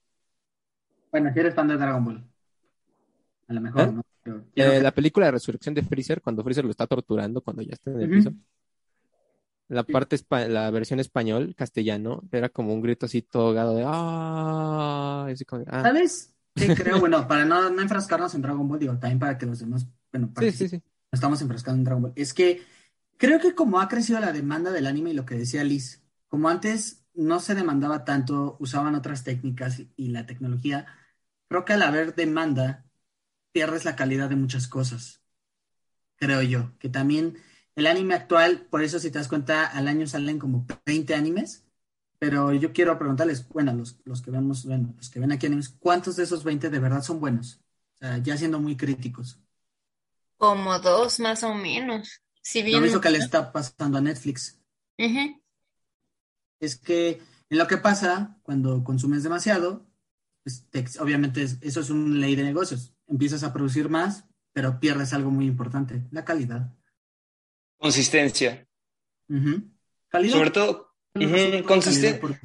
Bueno, 1.10 1.32
si 1.32 1.40
eres 1.40 1.54
fan 1.54 1.68
de 1.68 1.76
Dragon 1.78 2.04
Ball. 2.04 2.22
A 3.48 3.52
lo 3.54 3.60
mejor, 3.62 3.80
¿Eh? 3.80 3.92
¿no? 3.92 4.02
Pero 4.22 4.36
Eh, 4.38 4.44
que- 4.54 4.80
la 4.82 4.92
película 4.92 5.26
de 5.26 5.32
resurrección 5.32 5.74
de 5.74 5.82
Freezer, 5.82 6.20
cuando 6.20 6.42
Freezer 6.44 6.64
lo 6.66 6.70
está 6.70 6.86
torturando, 6.86 7.40
cuando 7.40 7.62
ya 7.62 7.72
está 7.72 7.90
en 7.90 8.00
el 8.02 8.10
piso. 8.10 8.32
La 9.68 9.84
Sí. 9.86 9.90
parte, 9.90 10.18
la 10.48 10.70
versión 10.70 11.00
español, 11.00 11.54
castellano, 11.56 12.22
era 12.32 12.48
como 12.48 12.72
un 12.74 12.80
grito 12.82 13.06
así 13.06 13.22
todo 13.22 13.48
ahogado 13.48 13.76
de, 13.76 13.84
ah, 13.86 15.26
así 15.32 15.44
como 15.44 15.64
ah. 15.68 15.92
¿Sabes? 15.92 16.34
qué 16.56 16.74
creo, 16.74 16.98
bueno, 17.00 17.28
para 17.28 17.44
no, 17.44 17.70
no 17.70 17.82
enfrascarnos 17.82 18.34
en 18.34 18.42
Dragon 18.42 18.66
Ball, 18.68 18.78
digo, 18.80 18.98
también 18.98 19.18
para 19.18 19.38
que 19.38 19.46
los 19.46 19.60
demás, 19.60 19.86
bueno, 20.12 20.32
Sí, 20.38 20.52
sí, 20.52 20.68
participen, 20.68 20.68
sí. 20.68 20.82
no 21.12 21.16
estamos 21.16 21.40
enfrascando 21.42 21.78
en 21.78 21.84
Dragon 21.84 22.02
Ball. 22.02 22.12
Es 22.16 22.34
que 22.34 22.62
creo 23.16 23.40
que 23.40 23.54
como 23.54 23.80
ha 23.80 23.88
crecido 23.88 24.20
la 24.20 24.32
demanda 24.32 24.72
del 24.72 24.86
anime 24.86 25.10
y 25.10 25.14
lo 25.14 25.24
que 25.26 25.36
decía 25.36 25.64
Liz, 25.64 26.02
como 26.28 26.48
antes 26.48 27.04
no 27.14 27.40
se 27.40 27.54
demandaba 27.54 28.04
tanto, 28.04 28.56
usaban 28.60 28.94
otras 28.96 29.24
técnicas 29.24 29.78
y, 29.80 29.92
y 29.96 30.08
la 30.08 30.26
tecnología, 30.26 30.86
creo 31.48 31.64
que 31.64 31.74
al 31.74 31.82
haber 31.82 32.14
demanda 32.14 32.86
pierdes 33.52 33.84
la 33.84 33.96
calidad 33.96 34.28
de 34.30 34.36
muchas 34.36 34.68
cosas, 34.68 35.22
creo 36.16 36.42
yo, 36.42 36.76
que 36.78 36.88
también 36.88 37.38
el 37.78 37.86
anime 37.86 38.14
actual, 38.14 38.66
por 38.70 38.82
eso 38.82 38.98
si 38.98 39.10
te 39.10 39.18
das 39.18 39.28
cuenta, 39.28 39.66
al 39.66 39.88
año 39.88 40.06
salen 40.06 40.38
como 40.38 40.66
20 40.86 41.14
animes, 41.14 41.64
pero 42.18 42.52
yo 42.52 42.72
quiero 42.72 42.98
preguntarles, 42.98 43.48
bueno, 43.48 43.72
los, 43.72 43.98
los 44.04 44.22
que 44.22 44.30
vemos, 44.30 44.64
bueno, 44.66 44.94
los 44.96 45.10
que 45.10 45.20
ven 45.20 45.32
aquí 45.32 45.46
animes, 45.46 45.68
¿cuántos 45.70 46.16
de 46.16 46.24
esos 46.24 46.44
20 46.44 46.70
de 46.70 46.78
verdad 46.78 47.02
son 47.02 47.20
buenos? 47.20 47.60
O 47.94 47.98
sea, 48.00 48.18
ya 48.18 48.36
siendo 48.36 48.60
muy 48.60 48.76
críticos. 48.76 49.40
Como 50.36 50.78
dos 50.78 51.20
más 51.20 51.42
o 51.42 51.54
menos. 51.54 52.22
Si 52.42 52.60
Lo 52.60 52.66
bien... 52.66 52.82
mismo 52.82 53.00
que 53.00 53.10
le 53.10 53.18
está 53.18 53.52
pasando 53.52 53.98
a 53.98 54.00
Netflix. 54.00 54.60
Es 56.60 56.76
que 56.76 57.20
en 57.50 57.58
lo 57.58 57.66
que 57.66 57.76
pasa 57.78 58.38
cuando 58.42 58.82
consumes 58.84 59.22
demasiado, 59.22 59.86
pues, 60.42 60.66
te- 60.70 60.84
obviamente 61.00 61.42
es- 61.42 61.58
eso 61.60 61.80
es 61.80 61.90
una 61.90 62.16
ley 62.18 62.36
de 62.36 62.44
negocios. 62.44 62.94
Empiezas 63.06 63.42
a 63.44 63.52
producir 63.52 63.88
más, 63.88 64.24
pero 64.52 64.80
pierdes 64.80 65.12
algo 65.12 65.30
muy 65.30 65.46
importante, 65.46 66.06
la 66.10 66.24
calidad. 66.24 66.72
Consistencia. 67.78 68.66
Sobre 70.30 70.50
todo, 70.50 70.92
Una 71.14 71.26
ujú, 71.26 71.34
cosa 71.34 71.50
de 71.50 71.64
consisten- 71.64 72.18
calidad 72.18 72.20
por- 72.20 72.40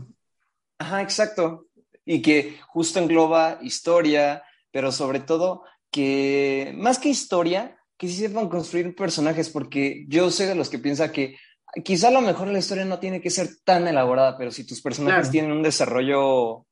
Ajá, 0.80 1.02
exacto. 1.02 1.68
Y 2.06 2.22
que 2.22 2.58
justo 2.68 3.00
engloba 3.00 3.60
historia, 3.62 4.44
pero 4.72 4.92
sobre 4.92 5.20
todo 5.22 5.64
que 5.92 6.74
más 6.76 7.00
que 7.00 7.10
historia, 7.10 7.78
que 7.98 8.08
sí 8.08 8.16
sepan 8.16 8.50
construir 8.50 8.94
personajes, 8.96 9.50
porque 9.50 10.06
yo 10.10 10.30
soy 10.32 10.48
de 10.48 10.56
los 10.56 10.70
que 10.70 10.80
piensa 10.80 11.12
que 11.12 11.38
quizá 11.86 12.10
a 12.10 12.12
lo 12.12 12.22
mejor 12.22 12.48
la 12.48 12.60
historia 12.60 12.84
no 12.86 13.00
tiene 13.00 13.22
que 13.22 13.30
ser 13.30 13.48
tan 13.64 13.88
elaborada, 13.88 14.38
pero 14.38 14.52
si 14.52 14.66
tus 14.66 14.82
personajes 14.82 15.20
Claro. 15.28 15.32
tienen 15.32 15.52
un 15.52 15.64
desarrollo 15.64 16.66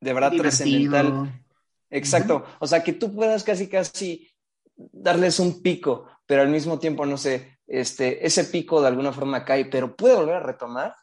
de 0.00 0.12
verdad 0.12 0.30
divertido. 0.30 0.42
trascendental, 0.90 1.42
exacto, 1.90 2.44
o 2.60 2.66
sea, 2.66 2.84
que 2.84 2.92
tú 2.92 3.14
puedas 3.14 3.42
casi 3.42 3.68
casi 3.68 4.30
darles 4.76 5.40
un 5.40 5.62
pico, 5.62 6.06
pero 6.26 6.42
al 6.42 6.48
mismo 6.50 6.78
tiempo, 6.78 7.06
no 7.06 7.16
sé, 7.16 7.55
este, 7.66 8.24
ese 8.26 8.44
pico 8.44 8.80
de 8.80 8.88
alguna 8.88 9.12
forma 9.12 9.44
cae, 9.44 9.64
pero 9.66 9.96
puede 9.96 10.14
volver 10.16 10.36
a 10.36 10.40
retomar, 10.40 10.94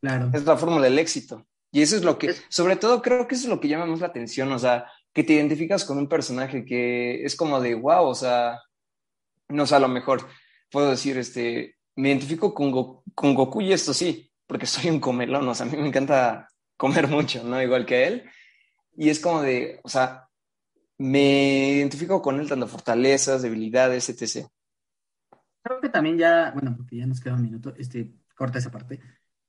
Claro. 0.00 0.30
es 0.34 0.44
la 0.44 0.56
fórmula 0.56 0.84
del 0.84 0.98
éxito. 0.98 1.46
Y 1.72 1.82
eso 1.82 1.96
es 1.96 2.04
lo 2.04 2.18
que, 2.18 2.34
sobre 2.48 2.76
todo 2.76 3.02
creo 3.02 3.26
que 3.26 3.34
eso 3.34 3.44
es 3.44 3.50
lo 3.50 3.60
que 3.60 3.68
llama 3.68 3.86
más 3.86 4.00
la 4.00 4.06
atención, 4.06 4.50
o 4.52 4.58
sea, 4.58 4.90
que 5.12 5.24
te 5.24 5.32
identificas 5.34 5.84
con 5.84 5.98
un 5.98 6.08
personaje 6.08 6.64
que 6.64 7.24
es 7.24 7.34
como 7.36 7.60
de, 7.60 7.74
wow, 7.74 8.04
o 8.06 8.14
sea, 8.14 8.60
no 9.48 9.66
sé, 9.66 9.74
a 9.74 9.80
lo 9.80 9.88
mejor 9.88 10.26
puedo 10.70 10.90
decir, 10.90 11.16
este, 11.18 11.76
me 11.96 12.08
identifico 12.10 12.52
con, 12.54 12.70
Go- 12.70 13.02
con 13.14 13.34
Goku 13.34 13.60
y 13.62 13.72
esto 13.72 13.92
sí, 13.94 14.30
porque 14.46 14.66
soy 14.66 14.90
un 14.90 15.00
comelón, 15.00 15.48
o 15.48 15.54
sea, 15.54 15.66
a 15.66 15.68
mí 15.68 15.76
me 15.76 15.88
encanta 15.88 16.48
comer 16.76 17.08
mucho, 17.08 17.42
¿no? 17.42 17.60
Igual 17.62 17.86
que 17.86 18.06
él. 18.06 18.30
Y 18.96 19.08
es 19.10 19.18
como 19.20 19.42
de, 19.42 19.80
o 19.82 19.88
sea, 19.88 20.28
me 20.98 21.70
identifico 21.72 22.22
con 22.22 22.40
él 22.40 22.48
tanto 22.48 22.66
fortalezas, 22.68 23.42
debilidades, 23.42 24.08
etc. 24.08 24.46
Creo 25.66 25.80
que 25.80 25.88
también 25.88 26.16
ya, 26.16 26.52
bueno, 26.52 26.76
porque 26.76 26.96
ya 26.96 27.06
nos 27.06 27.20
queda 27.20 27.34
un 27.34 27.42
minuto, 27.42 27.74
este, 27.76 28.12
corta 28.36 28.60
esa 28.60 28.70
parte. 28.70 29.00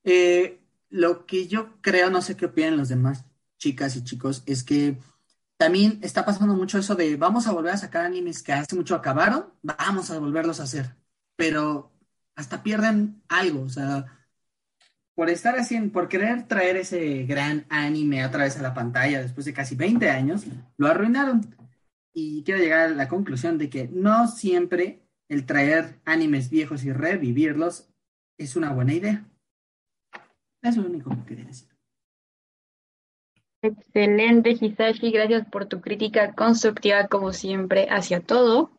Eh, 0.03 0.59
lo 0.89 1.27
que 1.27 1.47
yo 1.47 1.79
creo, 1.79 2.09
no 2.09 2.23
sé 2.23 2.35
qué 2.35 2.47
opinan 2.47 2.75
los 2.75 2.89
demás 2.89 3.23
chicas 3.59 3.95
y 3.95 4.03
chicos, 4.03 4.41
es 4.47 4.63
que 4.63 4.97
también 5.57 5.99
está 6.01 6.25
pasando 6.25 6.55
mucho 6.55 6.79
eso 6.79 6.95
de 6.95 7.17
vamos 7.17 7.45
a 7.45 7.51
volver 7.51 7.73
a 7.73 7.77
sacar 7.77 8.03
animes 8.03 8.41
que 8.41 8.51
hace 8.53 8.75
mucho 8.75 8.95
acabaron, 8.95 9.53
vamos 9.61 10.09
a 10.09 10.17
volverlos 10.17 10.59
a 10.59 10.63
hacer, 10.63 10.95
pero 11.35 11.91
hasta 12.35 12.63
pierden 12.63 13.21
algo, 13.27 13.61
o 13.61 13.69
sea, 13.69 14.05
por 15.13 15.29
estar 15.29 15.55
haciendo, 15.59 15.93
por 15.93 16.09
querer 16.09 16.47
traer 16.47 16.77
ese 16.77 17.25
gran 17.25 17.67
anime 17.69 18.25
otra 18.25 18.45
vez 18.45 18.57
a 18.57 18.63
la 18.63 18.73
pantalla 18.73 19.21
después 19.21 19.45
de 19.45 19.53
casi 19.53 19.75
20 19.75 20.09
años, 20.09 20.45
lo 20.77 20.87
arruinaron. 20.87 21.55
Y 22.13 22.43
quiero 22.43 22.59
llegar 22.59 22.79
a 22.81 22.95
la 22.95 23.07
conclusión 23.07 23.59
de 23.59 23.69
que 23.69 23.87
no 23.87 24.27
siempre 24.27 25.06
el 25.29 25.45
traer 25.45 25.99
animes 26.05 26.49
viejos 26.49 26.83
y 26.83 26.91
revivirlos 26.91 27.89
es 28.37 28.55
una 28.55 28.71
buena 28.71 28.93
idea. 28.93 29.25
Es 30.61 30.77
lo 30.77 30.85
único 30.85 31.09
que 31.09 31.25
quería 31.25 31.45
decir. 31.45 31.69
Excelente, 33.61 34.51
Hisashi. 34.51 35.11
Gracias 35.11 35.47
por 35.49 35.65
tu 35.65 35.81
crítica 35.81 36.33
constructiva, 36.33 37.07
como 37.07 37.33
siempre, 37.33 37.87
hacia 37.89 38.19
todo. 38.19 38.71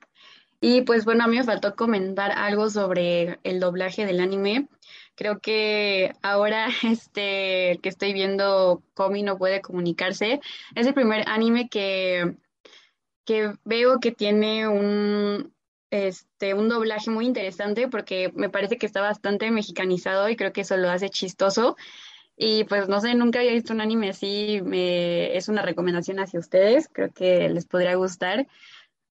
Y 0.60 0.82
pues 0.82 1.04
bueno, 1.04 1.24
a 1.24 1.28
mí 1.28 1.36
me 1.36 1.44
faltó 1.44 1.74
comentar 1.76 2.32
algo 2.32 2.68
sobre 2.68 3.38
el 3.44 3.60
doblaje 3.60 4.06
del 4.06 4.20
anime. 4.20 4.68
Creo 5.14 5.40
que 5.40 6.12
ahora 6.22 6.68
este 6.82 7.78
que 7.82 7.88
estoy 7.88 8.12
viendo 8.12 8.82
Komi 8.94 9.22
no 9.22 9.38
puede 9.38 9.60
comunicarse. 9.60 10.40
Es 10.74 10.86
el 10.86 10.94
primer 10.94 11.28
anime 11.28 11.68
que, 11.68 12.36
que 13.24 13.52
veo 13.64 14.00
que 14.00 14.12
tiene 14.12 14.68
un, 14.68 15.52
este, 15.90 16.54
un 16.54 16.68
doblaje 16.68 17.10
muy 17.10 17.26
interesante 17.26 17.88
porque 17.88 18.32
me 18.34 18.50
parece 18.50 18.78
que 18.78 18.86
está 18.86 19.00
bastante 19.00 19.50
mexicanizado 19.50 20.28
y 20.28 20.36
creo 20.36 20.52
que 20.52 20.62
eso 20.62 20.76
lo 20.76 20.90
hace 20.90 21.10
chistoso. 21.10 21.76
Y 22.36 22.64
pues 22.64 22.88
no 22.88 23.00
sé, 23.00 23.14
nunca 23.14 23.40
había 23.40 23.52
visto 23.52 23.72
un 23.74 23.80
anime 23.82 24.10
así, 24.10 24.60
me, 24.64 25.36
es 25.36 25.48
una 25.48 25.62
recomendación 25.62 26.20
hacia 26.20 26.40
ustedes, 26.40 26.88
creo 26.92 27.12
que 27.12 27.48
les 27.50 27.66
podría 27.66 27.96
gustar, 27.96 28.46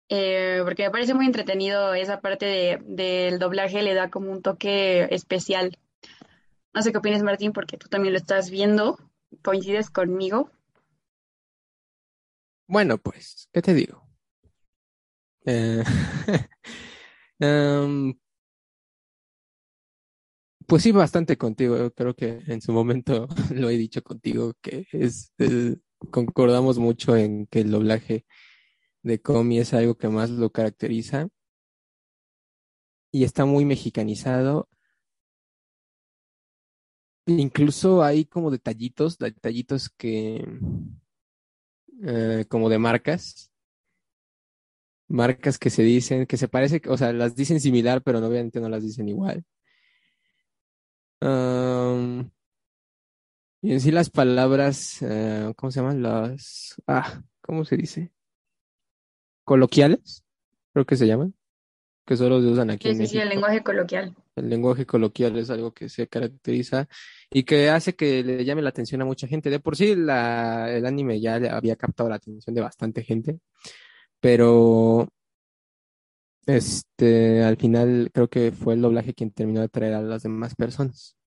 eh, 0.09 0.61
porque 0.65 0.83
me 0.83 0.91
parece 0.91 1.13
muy 1.15 1.25
entretenido 1.27 1.93
esa 1.95 2.21
parte 2.21 2.45
de- 2.45 2.79
del 2.85 3.39
doblaje, 3.39 3.81
le 3.83 3.93
da 3.95 4.09
como 4.09 4.31
un 4.31 4.41
toque 4.43 5.07
especial. 5.11 5.77
No 6.73 6.81
sé 6.81 6.91
qué 6.91 6.99
opinas, 6.99 7.23
Martín, 7.23 7.53
porque 7.53 7.77
tú 7.77 7.87
también 7.89 8.13
lo 8.13 8.19
estás 8.19 8.49
viendo, 8.51 8.99
coincides 9.43 9.89
conmigo. 9.89 10.51
Bueno, 12.67 12.97
pues, 12.97 13.47
¿qué 13.53 13.61
te 13.61 13.73
digo? 13.73 14.02
Eh, 15.45 15.83
em, 17.39 18.13
pues 20.67 20.83
sí, 20.83 20.91
bastante 20.91 21.37
contigo. 21.37 21.91
Creo 21.91 22.15
que 22.15 22.41
en 22.47 22.61
su 22.61 22.71
momento 22.71 23.27
lo 23.53 23.69
he 23.69 23.77
dicho 23.77 24.01
contigo, 24.03 24.53
que 24.61 24.85
es, 24.91 25.33
eh, 25.39 25.77
concordamos 26.11 26.77
mucho 26.79 27.15
en 27.15 27.47
que 27.47 27.61
el 27.61 27.71
doblaje 27.71 28.25
de 29.03 29.21
Comi 29.21 29.59
es 29.59 29.73
algo 29.73 29.95
que 29.97 30.09
más 30.09 30.29
lo 30.31 30.51
caracteriza 30.51 31.29
y 33.11 33.23
está 33.23 33.45
muy 33.45 33.63
mexicanizado. 33.65 34.67
Incluso 37.25 38.03
hay 38.03 38.25
como 38.25 38.51
detallitos, 38.51 39.17
detallitos 39.17 39.89
que, 39.89 40.43
eh, 42.03 42.45
como 42.49 42.69
de 42.69 42.79
marcas, 42.79 43.52
marcas 45.07 45.57
que 45.57 45.69
se 45.69 45.83
dicen, 45.83 46.25
que 46.25 46.37
se 46.37 46.47
parece, 46.47 46.81
o 46.87 46.97
sea, 46.97 47.13
las 47.13 47.35
dicen 47.35 47.59
similar, 47.59 48.01
pero 48.03 48.19
no, 48.19 48.27
obviamente 48.27 48.59
no 48.59 48.69
las 48.69 48.83
dicen 48.83 49.09
igual. 49.09 49.43
Y 53.61 53.71
en 53.71 53.79
sí 53.79 53.91
las 53.91 54.09
palabras, 54.09 54.97
eh, 55.01 55.53
¿cómo 55.55 55.71
se 55.71 55.79
llaman? 55.79 56.03
Las, 56.03 56.75
ah, 56.85 57.21
¿cómo 57.39 57.63
se 57.63 57.77
dice? 57.77 58.11
Coloquiales, 59.45 60.25
creo 60.73 60.85
que 60.85 60.97
se 60.97 61.07
llaman, 61.07 61.33
que 62.05 62.17
solo 62.17 62.41
se 62.41 62.47
usan 62.47 62.71
aquí 62.71 62.89
Sí, 62.89 62.95
en 62.95 62.97
sí, 62.97 63.07
sí, 63.07 63.19
el 63.19 63.29
lenguaje 63.29 63.63
coloquial. 63.63 64.13
El 64.35 64.49
lenguaje 64.49 64.85
coloquial 64.85 65.37
es 65.37 65.49
algo 65.49 65.73
que 65.73 65.87
se 65.87 66.07
caracteriza 66.07 66.89
y 67.29 67.43
que 67.43 67.69
hace 67.69 67.95
que 67.95 68.21
le 68.21 68.43
llame 68.43 68.61
la 68.61 68.69
atención 68.69 69.01
a 69.01 69.05
mucha 69.05 69.27
gente. 69.27 69.49
De 69.49 69.61
por 69.61 69.77
sí, 69.77 69.95
la, 69.95 70.69
el 70.69 70.85
anime 70.85 71.21
ya 71.21 71.35
había 71.35 71.77
captado 71.77 72.09
la 72.09 72.15
atención 72.15 72.53
de 72.53 72.61
bastante 72.61 73.01
gente, 73.01 73.39
pero 74.23 75.09
este, 76.45 77.43
al 77.43 77.57
final 77.57 78.09
creo 78.13 78.29
que 78.29 78.53
fue 78.53 78.73
el 78.75 78.81
doblaje 78.81 79.13
quien 79.13 79.31
terminó 79.31 79.59
de 79.59 79.65
atraer 79.65 79.95
a 79.95 80.01
las 80.01 80.23
demás 80.23 80.55
personas. 80.55 81.17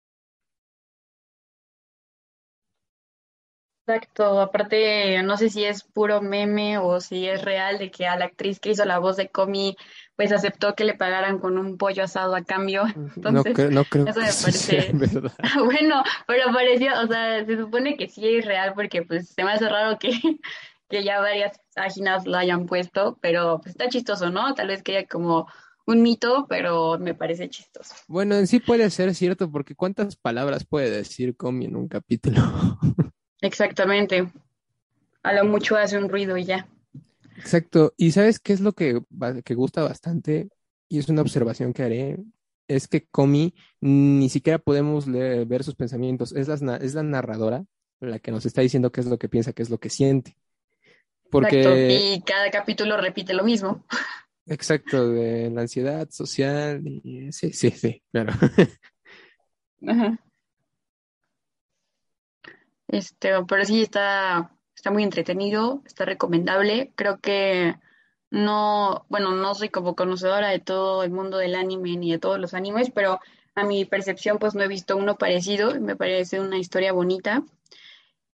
Exacto, 3.86 4.40
aparte 4.40 5.22
no 5.22 5.36
sé 5.36 5.48
si 5.50 5.64
es 5.64 5.84
puro 5.84 6.20
meme 6.20 6.78
o 6.78 7.00
si 7.00 7.28
es 7.28 7.42
real 7.44 7.78
de 7.78 7.90
que 7.90 8.06
a 8.06 8.16
la 8.16 8.24
actriz 8.24 8.58
que 8.58 8.70
hizo 8.70 8.84
la 8.84 8.98
voz 8.98 9.16
de 9.16 9.28
Comi 9.28 9.76
pues 10.16 10.32
aceptó 10.32 10.74
que 10.74 10.84
le 10.84 10.94
pagaran 10.94 11.38
con 11.38 11.56
un 11.58 11.76
pollo 11.76 12.02
asado 12.02 12.34
a 12.34 12.42
cambio. 12.42 12.84
No 12.96 13.10
Entonces, 13.14 13.54
creo, 13.54 13.70
no 13.70 13.84
creo 13.84 14.06
eso 14.06 14.20
que 14.20 14.26
me 14.26 14.32
parece- 14.32 14.90
verdad. 14.94 15.32
Bueno, 15.64 16.02
pero 16.26 16.50
pareció, 16.52 16.98
o 17.00 17.06
sea, 17.06 17.44
se 17.44 17.56
supone 17.58 17.96
que 17.98 18.08
sí 18.08 18.26
es 18.26 18.46
real 18.46 18.72
porque 18.74 19.02
pues 19.02 19.28
se 19.28 19.44
me 19.44 19.52
hace 19.52 19.68
raro 19.68 19.98
que, 19.98 20.10
que 20.88 21.04
ya 21.04 21.20
varias 21.20 21.60
páginas 21.74 22.26
lo 22.26 22.36
hayan 22.36 22.66
puesto, 22.66 23.18
pero 23.20 23.58
pues 23.58 23.70
está 23.70 23.88
chistoso, 23.88 24.30
¿no? 24.30 24.54
Tal 24.54 24.68
vez 24.68 24.82
que 24.82 24.96
haya 24.96 25.06
como 25.06 25.48
un 25.86 26.02
mito, 26.02 26.46
pero 26.48 26.98
me 26.98 27.14
parece 27.14 27.48
chistoso. 27.48 27.94
Bueno, 28.08 28.36
en 28.36 28.46
sí 28.46 28.60
puede 28.60 28.90
ser 28.90 29.14
cierto, 29.14 29.50
porque 29.50 29.74
¿cuántas 29.74 30.16
palabras 30.16 30.64
puede 30.64 30.90
decir 30.90 31.36
Comi 31.36 31.66
en 31.66 31.76
un 31.76 31.88
capítulo? 31.88 32.40
Exactamente. 33.40 34.30
A 35.22 35.32
lo 35.32 35.44
mucho 35.44 35.76
hace 35.76 35.98
un 35.98 36.08
ruido 36.08 36.36
y 36.36 36.44
ya. 36.44 36.68
Exacto. 37.36 37.94
¿Y 37.96 38.12
sabes 38.12 38.40
qué 38.40 38.52
es 38.52 38.60
lo 38.60 38.72
que, 38.72 39.00
que 39.44 39.54
gusta 39.54 39.82
bastante? 39.82 40.48
Y 40.88 40.98
es 40.98 41.08
una 41.08 41.22
observación 41.22 41.72
que 41.72 41.82
haré. 41.82 42.16
es 42.68 42.88
que 42.88 43.06
Komi 43.06 43.54
ni 43.80 44.28
siquiera 44.28 44.58
podemos 44.58 45.06
ver 45.06 45.62
sus 45.62 45.74
pensamientos. 45.74 46.32
Es 46.32 46.48
la, 46.62 46.76
es 46.76 46.94
la 46.94 47.02
narradora 47.02 47.64
la 48.00 48.18
que 48.18 48.30
nos 48.30 48.46
está 48.46 48.60
diciendo 48.60 48.92
qué 48.92 49.00
es 49.00 49.06
lo 49.06 49.18
que 49.18 49.28
piensa, 49.28 49.52
qué 49.52 49.62
es 49.62 49.70
lo 49.70 49.78
que 49.78 49.90
siente. 49.90 50.36
Porque... 51.30 52.14
Y 52.14 52.22
cada 52.22 52.50
capítulo 52.50 52.96
repite 52.96 53.34
lo 53.34 53.44
mismo. 53.44 53.84
Exacto, 54.46 55.10
de 55.10 55.50
la 55.50 55.62
ansiedad 55.62 56.08
social. 56.10 56.82
Y... 56.86 57.32
Sí, 57.32 57.52
sí, 57.52 57.70
sí, 57.70 58.02
claro. 58.12 58.32
Este, 62.88 63.32
pero 63.48 63.64
sí 63.64 63.82
está, 63.82 64.56
está 64.74 64.90
muy 64.90 65.02
entretenido, 65.02 65.82
está 65.84 66.04
recomendable. 66.04 66.92
Creo 66.94 67.18
que 67.18 67.74
no, 68.30 69.04
bueno, 69.08 69.32
no 69.32 69.54
soy 69.54 69.68
como 69.68 69.96
conocedora 69.96 70.48
de 70.48 70.60
todo 70.60 71.02
el 71.02 71.10
mundo 71.10 71.38
del 71.38 71.54
anime 71.54 71.96
ni 71.96 72.12
de 72.12 72.18
todos 72.18 72.38
los 72.38 72.54
animes, 72.54 72.90
pero 72.90 73.20
a 73.54 73.64
mi 73.64 73.84
percepción 73.84 74.38
pues 74.38 74.54
no 74.54 74.62
he 74.62 74.68
visto 74.68 74.96
uno 74.96 75.16
parecido, 75.16 75.80
me 75.80 75.96
parece 75.96 76.40
una 76.40 76.58
historia 76.58 76.92
bonita. 76.92 77.42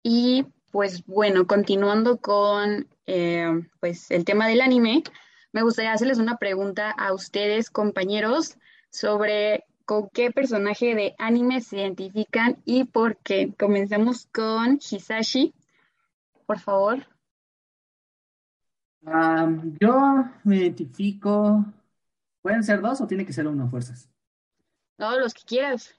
Y 0.02 0.46
pues 0.70 1.04
bueno, 1.06 1.46
continuando 1.46 2.18
con 2.18 2.88
eh, 3.06 3.48
pues 3.80 4.10
el 4.10 4.24
tema 4.24 4.46
del 4.46 4.60
anime, 4.60 5.02
me 5.52 5.62
gustaría 5.62 5.92
hacerles 5.92 6.18
una 6.18 6.36
pregunta 6.36 6.90
a 6.90 7.12
ustedes, 7.12 7.70
compañeros, 7.70 8.56
sobre 8.90 9.64
con 9.84 10.08
qué 10.10 10.30
personaje 10.30 10.94
de 10.94 11.14
anime 11.18 11.60
se 11.60 11.78
identifican 11.78 12.62
y 12.64 12.84
por 12.84 13.16
qué. 13.18 13.52
Comenzamos 13.58 14.26
con 14.32 14.78
Hisashi, 14.78 15.52
por 16.46 16.60
favor. 16.60 17.04
yo 19.02 20.24
me 20.44 20.56
identifico. 20.58 21.64
¿Pueden 22.42 22.62
ser 22.62 22.80
dos 22.80 23.00
o 23.00 23.06
tiene 23.06 23.26
que 23.26 23.32
ser 23.32 23.48
uno, 23.48 23.68
fuerzas? 23.68 24.08
No, 24.96 25.18
los 25.18 25.34
que 25.34 25.42
quieras. 25.44 25.94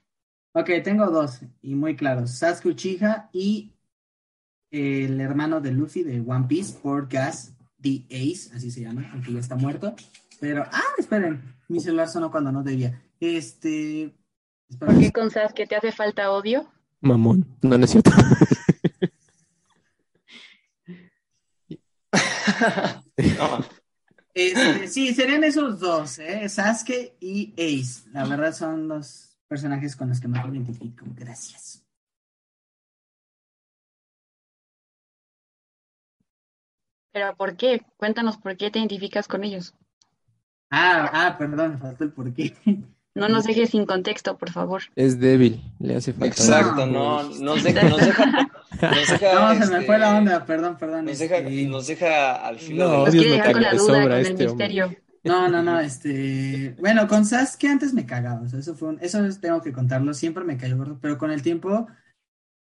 Ok, 0.54 0.70
tengo 0.82 1.06
dos 1.10 1.40
y 1.60 1.74
muy 1.74 1.94
claros. 1.94 2.30
Sasuke 2.30 2.68
Uchiha 2.68 3.28
y 3.32 3.72
el 4.72 5.20
hermano 5.20 5.60
de 5.60 5.70
Luffy 5.70 6.02
de 6.02 6.20
One 6.20 6.46
Piece, 6.48 6.78
por 6.82 7.08
Gas, 7.08 7.52
The 7.80 8.04
Ace, 8.10 8.50
así 8.56 8.70
se 8.70 8.80
llama, 8.80 9.08
aunque 9.12 9.32
ya 9.32 9.38
está 9.38 9.54
muerto. 9.54 9.94
Pero, 10.40 10.64
ah, 10.72 10.82
esperen, 10.98 11.54
mi 11.68 11.78
celular 11.78 12.08
sonó 12.08 12.30
cuando 12.30 12.50
no 12.50 12.62
debía. 12.62 13.00
Este. 13.20 14.12
¿Por 14.78 14.98
qué 14.98 15.12
con 15.12 15.28
que 15.54 15.66
te 15.66 15.76
hace 15.76 15.92
falta 15.92 16.32
odio? 16.32 16.66
Mamón, 17.00 17.46
no, 17.60 17.76
no 17.76 17.84
es 17.84 17.90
cierto. 17.90 18.10
Este, 24.34 24.88
sí, 24.88 25.12
serían 25.12 25.44
esos 25.44 25.78
dos, 25.78 26.18
¿eh? 26.18 26.48
Sasuke 26.48 27.16
y 27.20 27.52
Ace. 27.52 28.08
La 28.12 28.24
verdad 28.24 28.54
son 28.54 28.88
los 28.88 29.36
personajes 29.46 29.94
con 29.94 30.08
los 30.08 30.20
que 30.20 30.28
más 30.28 30.48
me 30.48 30.56
identifico. 30.56 31.04
Gracias. 31.14 31.81
¿Pero 37.12 37.36
por 37.36 37.56
qué? 37.56 37.82
Cuéntanos 37.96 38.38
por 38.38 38.56
qué 38.56 38.70
te 38.70 38.78
identificas 38.78 39.28
con 39.28 39.44
ellos. 39.44 39.74
Ah, 40.70 41.10
ah, 41.12 41.36
perdón, 41.38 41.72
me 41.72 41.78
faltó 41.78 42.04
el 42.04 42.12
por 42.12 42.32
qué. 42.32 42.54
No 43.14 43.28
nos 43.28 43.44
dejes 43.44 43.70
sin 43.70 43.84
contexto, 43.84 44.38
por 44.38 44.50
favor. 44.50 44.82
Es 44.96 45.20
débil, 45.20 45.62
le 45.78 45.96
hace 45.96 46.14
falta. 46.14 46.28
Exacto, 46.28 46.86
no, 46.86 47.22
nos 47.22 47.62
deja, 47.62 47.82
nos 47.86 47.98
deja, 47.98 48.26
nos 48.80 49.10
deja 49.10 49.34
No, 49.58 49.66
se 49.66 49.70
me 49.70 49.82
fue 49.82 49.98
la 49.98 50.06
este, 50.06 50.18
onda, 50.18 50.46
perdón, 50.46 50.78
perdón. 50.78 51.04
Nos 51.04 51.18
deja, 51.18 51.36
este... 51.36 51.66
nos 51.66 51.86
deja 51.88 52.46
al 52.46 52.58
final. 52.58 52.88
No, 52.88 53.04
nos 53.04 53.10
quiere 53.10 53.30
dejar 53.32 53.52
con 53.52 53.62
la 53.62 53.74
duda, 53.74 54.02
con 54.02 54.12
el 54.12 54.26
este 54.26 54.44
misterio. 54.46 54.96
No, 55.24 55.48
no, 55.48 55.62
no, 55.62 55.78
este, 55.78 56.74
bueno, 56.80 57.06
con 57.06 57.24
Sasuke 57.24 57.68
antes 57.68 57.92
me 57.94 58.06
cagaba, 58.06 58.40
o 58.40 58.48
sea, 58.48 58.58
eso 58.58 58.74
fue 58.74 58.88
un, 58.88 58.98
eso 59.00 59.20
tengo 59.40 59.60
que 59.60 59.72
contarlo, 59.72 60.14
siempre 60.14 60.42
me 60.42 60.56
cayó 60.56 60.76
gordo, 60.76 60.98
pero 61.00 61.16
con 61.16 61.30
el 61.30 61.42
tiempo 61.42 61.86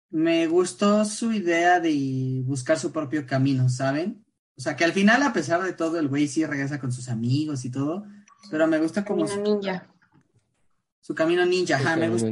me 0.09 0.47
gustó 0.47 1.03
su 1.03 1.33
idea 1.33 1.81
de 1.81 2.43
buscar 2.45 2.79
su 2.79 2.93
propio 2.93 3.25
camino, 3.25 3.67
¿saben? 3.67 4.24
O 4.57 4.61
sea, 4.61 4.75
que 4.75 4.85
al 4.85 4.93
final, 4.93 5.21
a 5.23 5.33
pesar 5.33 5.61
de 5.63 5.73
todo, 5.73 5.99
el 5.99 6.07
güey 6.07 6.27
sí 6.27 6.45
regresa 6.45 6.79
con 6.79 6.91
sus 6.91 7.09
amigos 7.09 7.65
y 7.65 7.71
todo. 7.71 8.05
Pero 8.49 8.67
me 8.67 8.79
gusta 8.79 9.03
como. 9.03 9.27
Su 9.27 9.35
camino 9.35 9.55
ninja. 9.55 9.87
Su 11.01 11.15
camino 11.15 11.45
ninja, 11.45 11.75
ajá, 11.75 11.95
me 11.97 12.09
gusta. 12.09 12.29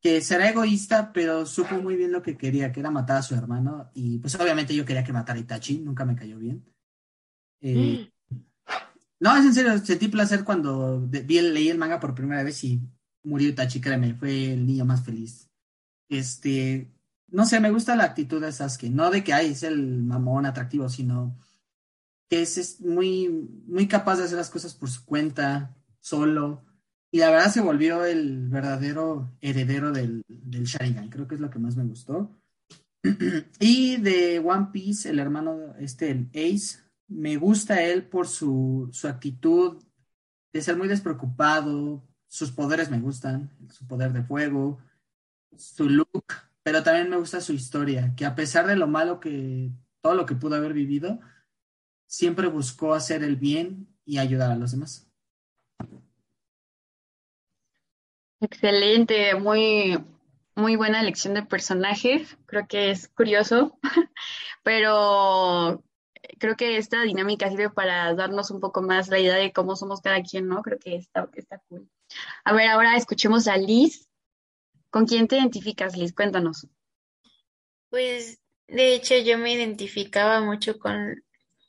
Que 0.00 0.20
será 0.20 0.48
egoísta, 0.48 1.12
pero 1.12 1.44
supo 1.46 1.76
muy 1.76 1.96
bien 1.96 2.12
lo 2.12 2.22
que 2.22 2.36
quería, 2.36 2.70
que 2.70 2.80
era 2.80 2.90
matar 2.90 3.18
a 3.18 3.22
su 3.22 3.34
hermano. 3.34 3.90
Y 3.94 4.18
pues 4.18 4.34
obviamente 4.36 4.74
yo 4.74 4.84
quería 4.84 5.02
que 5.02 5.12
matara 5.12 5.38
a 5.38 5.42
Itachi, 5.42 5.78
nunca 5.78 6.04
me 6.04 6.14
cayó 6.14 6.38
bien. 6.38 6.64
Eh, 7.60 8.10
no, 9.20 9.36
es 9.36 9.44
en 9.44 9.54
serio, 9.54 9.78
sentí 9.78 10.08
placer 10.08 10.44
cuando 10.44 11.00
vi, 11.00 11.40
leí 11.40 11.68
el 11.68 11.78
manga 11.78 11.98
por 11.98 12.14
primera 12.14 12.44
vez 12.44 12.62
y 12.62 12.80
murió 13.24 13.48
Itachi, 13.48 13.80
créeme, 13.80 14.14
fue 14.14 14.52
el 14.52 14.66
niño 14.66 14.84
más 14.84 15.04
feliz. 15.04 15.50
Este, 16.08 16.95
no 17.36 17.44
sé, 17.44 17.60
me 17.60 17.70
gusta 17.70 17.94
la 17.96 18.04
actitud 18.04 18.40
de 18.40 18.50
Sasuke, 18.50 18.88
no 18.88 19.10
de 19.10 19.22
que 19.22 19.34
ay, 19.34 19.48
es 19.48 19.62
el 19.62 20.02
mamón 20.02 20.46
atractivo, 20.46 20.88
sino 20.88 21.38
que 22.30 22.40
es, 22.40 22.80
muy, 22.80 23.28
muy 23.66 23.86
capaz 23.86 24.16
de 24.16 24.24
hacer 24.24 24.38
las 24.38 24.48
cosas 24.48 24.74
por 24.74 24.88
su 24.88 25.04
cuenta, 25.04 25.76
solo, 26.00 26.64
y 27.10 27.18
la 27.18 27.28
verdad 27.28 27.52
se 27.52 27.60
volvió 27.60 28.06
el 28.06 28.48
verdadero 28.48 29.36
heredero 29.42 29.92
del, 29.92 30.22
del 30.28 30.64
Sharingan, 30.64 31.10
creo 31.10 31.28
que 31.28 31.34
es 31.34 31.40
lo 31.42 31.50
que 31.50 31.58
más 31.58 31.76
me 31.76 31.84
gustó. 31.84 32.30
y 33.60 33.98
de 33.98 34.38
One 34.38 34.68
Piece, 34.72 35.10
el 35.10 35.18
hermano, 35.18 35.74
este, 35.78 36.10
el 36.10 36.30
Ace, 36.30 36.78
me 37.06 37.36
gusta 37.36 37.82
él 37.82 38.06
por 38.06 38.28
su, 38.28 38.88
su 38.92 39.08
actitud 39.08 39.84
de 40.54 40.62
ser 40.62 40.78
muy 40.78 40.88
despreocupado, 40.88 42.02
sus 42.28 42.50
poderes 42.50 42.90
me 42.90 42.98
gustan, 42.98 43.50
su 43.68 43.86
poder 43.86 44.14
de 44.14 44.22
fuego, 44.22 44.78
su 45.54 45.90
look, 45.90 46.45
pero 46.66 46.82
también 46.82 47.08
me 47.08 47.16
gusta 47.16 47.40
su 47.40 47.52
historia, 47.52 48.12
que 48.16 48.26
a 48.26 48.34
pesar 48.34 48.66
de 48.66 48.74
lo 48.74 48.88
malo 48.88 49.20
que, 49.20 49.70
todo 50.00 50.16
lo 50.16 50.26
que 50.26 50.34
pudo 50.34 50.56
haber 50.56 50.72
vivido, 50.72 51.20
siempre 52.08 52.48
buscó 52.48 52.92
hacer 52.92 53.22
el 53.22 53.36
bien 53.36 53.86
y 54.04 54.18
ayudar 54.18 54.50
a 54.50 54.56
los 54.56 54.72
demás. 54.72 55.08
Excelente, 58.40 59.36
muy, 59.36 59.96
muy 60.56 60.74
buena 60.74 61.00
elección 61.00 61.34
de 61.34 61.44
personajes. 61.44 62.36
Creo 62.46 62.66
que 62.66 62.90
es 62.90 63.06
curioso, 63.10 63.78
pero 64.64 65.84
creo 66.40 66.56
que 66.56 66.78
esta 66.78 67.02
dinámica 67.02 67.48
sirve 67.48 67.70
para 67.70 68.12
darnos 68.14 68.50
un 68.50 68.58
poco 68.58 68.82
más 68.82 69.06
la 69.06 69.20
idea 69.20 69.36
de 69.36 69.52
cómo 69.52 69.76
somos 69.76 70.00
cada 70.00 70.20
quien, 70.20 70.48
¿no? 70.48 70.62
Creo 70.62 70.80
que 70.80 70.96
está, 70.96 71.30
está 71.34 71.62
cool. 71.68 71.88
A 72.44 72.52
ver, 72.52 72.66
ahora 72.66 72.96
escuchemos 72.96 73.46
a 73.46 73.56
Liz 73.56 74.06
¿Con 74.96 75.04
quién 75.04 75.28
te 75.28 75.36
identificas, 75.36 75.94
Liz? 75.94 76.14
Cuéntanos. 76.14 76.66
Pues, 77.90 78.40
de 78.66 78.94
hecho, 78.94 79.14
yo 79.18 79.36
me 79.36 79.52
identificaba 79.52 80.40
mucho 80.40 80.78
con 80.78 81.22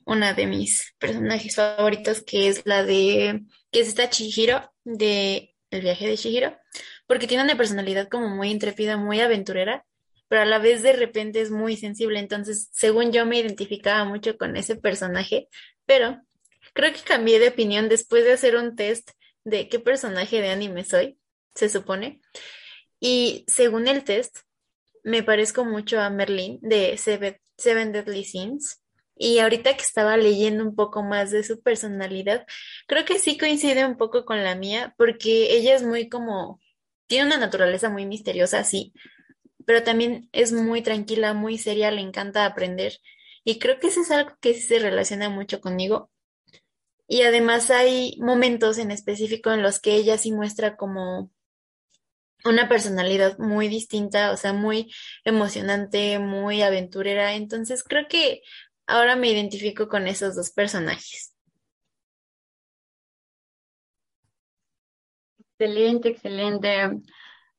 una 0.06 0.32
de 0.32 0.46
mis 0.46 0.94
personajes 0.98 1.56
favoritos, 1.56 2.22
que 2.22 2.48
es 2.48 2.62
la 2.64 2.84
de, 2.84 3.42
que 3.70 3.80
es 3.80 3.88
esta 3.88 4.08
Chihiro, 4.08 4.72
de 4.82 5.54
El 5.70 5.82
viaje 5.82 6.06
de 6.06 6.16
Chihiro, 6.16 6.56
porque 7.06 7.26
tiene 7.26 7.44
una 7.44 7.58
personalidad 7.58 8.08
como 8.08 8.30
muy 8.30 8.48
intrépida, 8.48 8.96
muy 8.96 9.20
aventurera, 9.20 9.84
pero 10.28 10.40
a 10.40 10.46
la 10.46 10.58
vez 10.58 10.82
de 10.82 10.94
repente 10.94 11.42
es 11.42 11.50
muy 11.50 11.76
sensible, 11.76 12.20
entonces, 12.20 12.70
según 12.72 13.12
yo 13.12 13.26
me 13.26 13.40
identificaba 13.40 14.06
mucho 14.06 14.38
con 14.38 14.56
ese 14.56 14.74
personaje, 14.74 15.48
pero 15.84 16.18
creo 16.72 16.94
que 16.94 17.00
cambié 17.00 17.38
de 17.40 17.48
opinión 17.48 17.90
después 17.90 18.24
de 18.24 18.32
hacer 18.32 18.56
un 18.56 18.74
test 18.74 19.10
de 19.44 19.68
qué 19.68 19.78
personaje 19.78 20.40
de 20.40 20.48
anime 20.48 20.82
soy, 20.82 21.18
se 21.54 21.68
supone, 21.68 22.22
y 23.00 23.44
según 23.46 23.88
el 23.88 24.04
test, 24.04 24.38
me 25.04 25.22
parezco 25.22 25.64
mucho 25.64 26.00
a 26.00 26.10
Merlin 26.10 26.58
de 26.60 26.98
Seven, 26.98 27.92
Deadly 27.92 28.24
Sins. 28.24 28.82
Y 29.16 29.40
ahorita 29.40 29.76
que 29.76 29.82
estaba 29.82 30.16
leyendo 30.16 30.62
un 30.62 30.76
poco 30.76 31.02
más 31.02 31.32
de 31.32 31.42
su 31.42 31.60
personalidad, 31.60 32.46
creo 32.86 33.04
que 33.04 33.18
sí 33.18 33.36
coincide 33.36 33.84
un 33.84 33.96
poco 33.96 34.24
con 34.24 34.44
la 34.44 34.54
mía, 34.54 34.94
porque 34.96 35.56
ella 35.56 35.74
es 35.74 35.82
muy 35.82 36.08
como, 36.08 36.60
tiene 37.08 37.26
una 37.26 37.38
naturaleza 37.38 37.88
muy 37.88 38.06
misteriosa, 38.06 38.62
sí, 38.62 38.92
pero 39.66 39.82
también 39.82 40.28
es 40.32 40.52
muy 40.52 40.82
tranquila, 40.82 41.34
muy 41.34 41.58
seria, 41.58 41.90
le 41.90 42.00
encanta 42.00 42.46
aprender. 42.46 42.98
Y 43.42 43.58
creo 43.58 43.80
que 43.80 43.88
eso 43.88 44.02
es 44.02 44.10
algo 44.12 44.36
que 44.40 44.54
sí 44.54 44.60
se 44.60 44.78
relaciona 44.78 45.30
mucho 45.30 45.60
conmigo. 45.60 46.10
Y 47.08 47.22
además 47.22 47.70
hay 47.70 48.18
momentos 48.20 48.78
en 48.78 48.90
específico 48.90 49.50
en 49.50 49.62
los 49.62 49.80
que 49.80 49.94
ella 49.96 50.16
sí 50.18 50.30
muestra 50.32 50.76
como 50.76 51.32
una 52.48 52.68
personalidad 52.68 53.38
muy 53.38 53.68
distinta, 53.68 54.32
o 54.32 54.36
sea, 54.36 54.52
muy 54.52 54.92
emocionante, 55.24 56.18
muy 56.18 56.62
aventurera. 56.62 57.34
Entonces 57.34 57.84
creo 57.84 58.06
que 58.08 58.42
ahora 58.86 59.16
me 59.16 59.30
identifico 59.30 59.88
con 59.88 60.06
esos 60.08 60.36
dos 60.36 60.50
personajes. 60.50 61.34
Excelente, 65.58 66.08
excelente. 66.10 66.68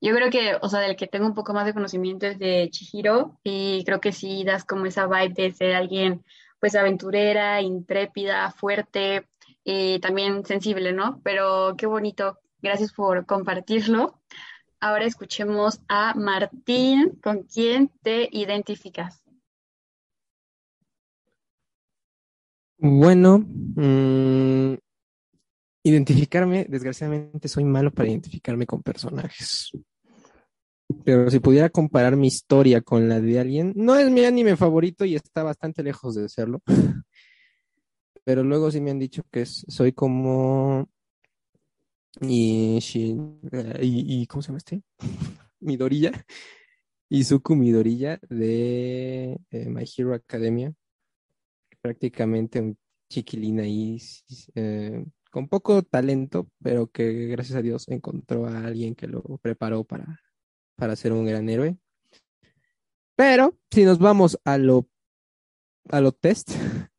Yo 0.02 0.16
creo 0.16 0.30
que, 0.30 0.58
o 0.62 0.70
sea, 0.70 0.80
del 0.80 0.96
que 0.96 1.08
tengo 1.08 1.26
un 1.28 1.34
poco 1.36 1.54
más 1.54 1.66
de 1.66 1.74
conocimiento 1.74 2.26
es 2.28 2.40
de 2.40 2.70
Chihiro 2.72 3.40
y 3.44 3.84
creo 3.86 4.00
que 4.00 4.14
sí 4.14 4.44
das 4.46 4.64
como 4.66 4.86
esa 4.86 5.08
vibe 5.08 5.34
de 5.34 5.54
ser 5.54 5.76
alguien 5.76 6.24
pues 6.60 6.76
aventurera, 6.76 7.62
intrépida, 7.62 8.52
fuerte 8.52 9.28
y 9.64 10.00
también 10.00 10.46
sensible, 10.46 10.94
¿no? 10.94 11.22
Pero 11.24 11.76
qué 11.78 11.86
bonito, 11.86 12.40
gracias 12.62 12.94
por 12.94 13.26
compartirlo. 13.26 14.22
Ahora 14.82 15.06
escuchemos 15.06 15.82
a 15.90 16.14
Martín, 16.14 17.20
¿con 17.22 17.44
quién 17.44 17.92
te 18.02 18.30
identificas? 18.32 19.22
Bueno, 22.78 23.40
mm, 23.40 24.76
identificarme, 25.84 26.66
desgraciadamente 26.70 27.50
soy 27.50 27.66
malo 27.66 27.92
para 27.92 28.08
identificarme 28.08 28.66
con 28.66 28.82
personajes. 28.82 29.72
Pero 31.04 31.30
si 31.30 31.42
pudiera 31.42 31.70
comparar 31.70 32.16
mi 32.16 32.28
historia 32.28 32.80
con 32.80 33.10
la 33.10 33.20
de 33.20 33.38
alguien, 33.38 33.74
no 33.76 33.98
es 33.98 34.10
mi 34.10 34.24
anime 34.24 34.56
favorito 34.56 35.04
y 35.04 35.16
está 35.16 35.44
bastante 35.44 35.84
lejos 35.84 36.16
de 36.16 36.30
serlo. 36.30 36.62
Pero 38.24 38.44
luego 38.44 38.72
sí 38.72 38.80
me 38.80 38.92
han 38.92 39.00
dicho 39.00 39.24
que 39.30 39.46
soy 39.46 39.92
como 39.92 40.88
y, 42.22 42.80
y, 43.82 44.28
¿cómo 44.28 44.42
se 44.42 44.48
llama 44.48 44.58
este? 44.58 44.84
Midorilla. 45.60 46.12
Izuku 47.10 47.56
Midorilla 47.56 48.20
de 48.30 49.40
eh, 49.50 49.70
My 49.70 49.84
Hero 49.84 50.14
Academia. 50.14 50.74
Prácticamente 51.82 52.62
un 52.62 52.78
chiquilín 53.10 53.60
ahí 53.60 54.00
eh, 54.56 55.06
con 55.32 55.48
poco 55.48 55.82
talento, 55.84 56.50
pero 56.62 56.88
que 56.88 57.28
gracias 57.28 57.58
a 57.58 57.62
Dios 57.62 57.88
encontró 57.88 58.46
a 58.46 58.66
alguien 58.66 58.96
que 58.96 59.08
lo 59.08 59.22
preparó 59.42 59.84
para, 59.84 60.20
para 60.76 60.96
ser 60.96 61.14
un 61.14 61.26
gran 61.26 61.50
héroe. 61.50 61.78
Pero 63.16 63.58
si 63.72 63.84
nos 63.84 64.00
vamos 64.00 64.40
a 64.46 64.58
lo 64.58 64.88
a 65.90 66.02
lo 66.02 66.12
test, 66.12 66.52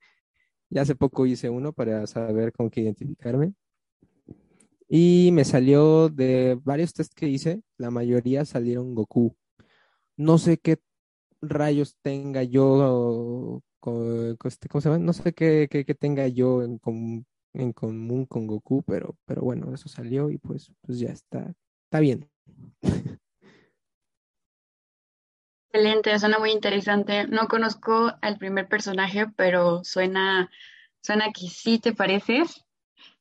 ya 0.71 0.83
hace 0.83 0.95
poco 0.95 1.27
hice 1.27 1.49
uno 1.49 1.73
para 1.73 2.07
saber 2.07 2.53
con 2.53 2.71
qué 2.71 2.81
identificarme. 2.81 3.55
Y 4.93 5.31
me 5.33 5.45
salió 5.45 6.09
de 6.09 6.59
varios 6.65 6.93
test 6.93 7.15
que 7.15 7.29
hice, 7.29 7.63
la 7.79 7.93
mayoría 7.93 8.45
salieron 8.45 8.97
Goku. 8.97 9.37
No 10.17 10.37
sé 10.37 10.59
qué 10.59 10.81
rayos 11.41 11.97
tenga 12.03 12.43
yo, 12.43 13.63
este. 14.45 14.69
No 14.99 15.13
sé 15.13 15.33
qué, 15.33 15.97
tenga 15.97 16.27
yo 16.27 16.65
en, 16.65 16.81
común 17.73 18.27
con 18.27 18.49
Goku, 18.49 18.83
pero, 18.83 19.17
pero 19.27 19.43
bueno, 19.43 19.73
eso 19.73 19.89
salió 19.89 20.29
y 20.29 20.39
pues, 20.39 20.73
pues 20.81 20.99
ya 20.99 21.11
está, 21.11 21.55
está 21.85 22.01
bien. 22.01 22.29
Excelente, 25.73 26.19
suena 26.19 26.41
muy 26.41 26.51
interesante. 26.51 27.29
No 27.29 27.47
conozco 27.47 28.13
al 28.21 28.39
primer 28.39 28.67
personaje, 28.67 29.29
pero 29.37 29.85
suena, 29.85 30.51
suena 31.01 31.27
que 31.33 31.47
sí 31.47 31.79
te 31.79 31.93
pareces. 31.93 32.67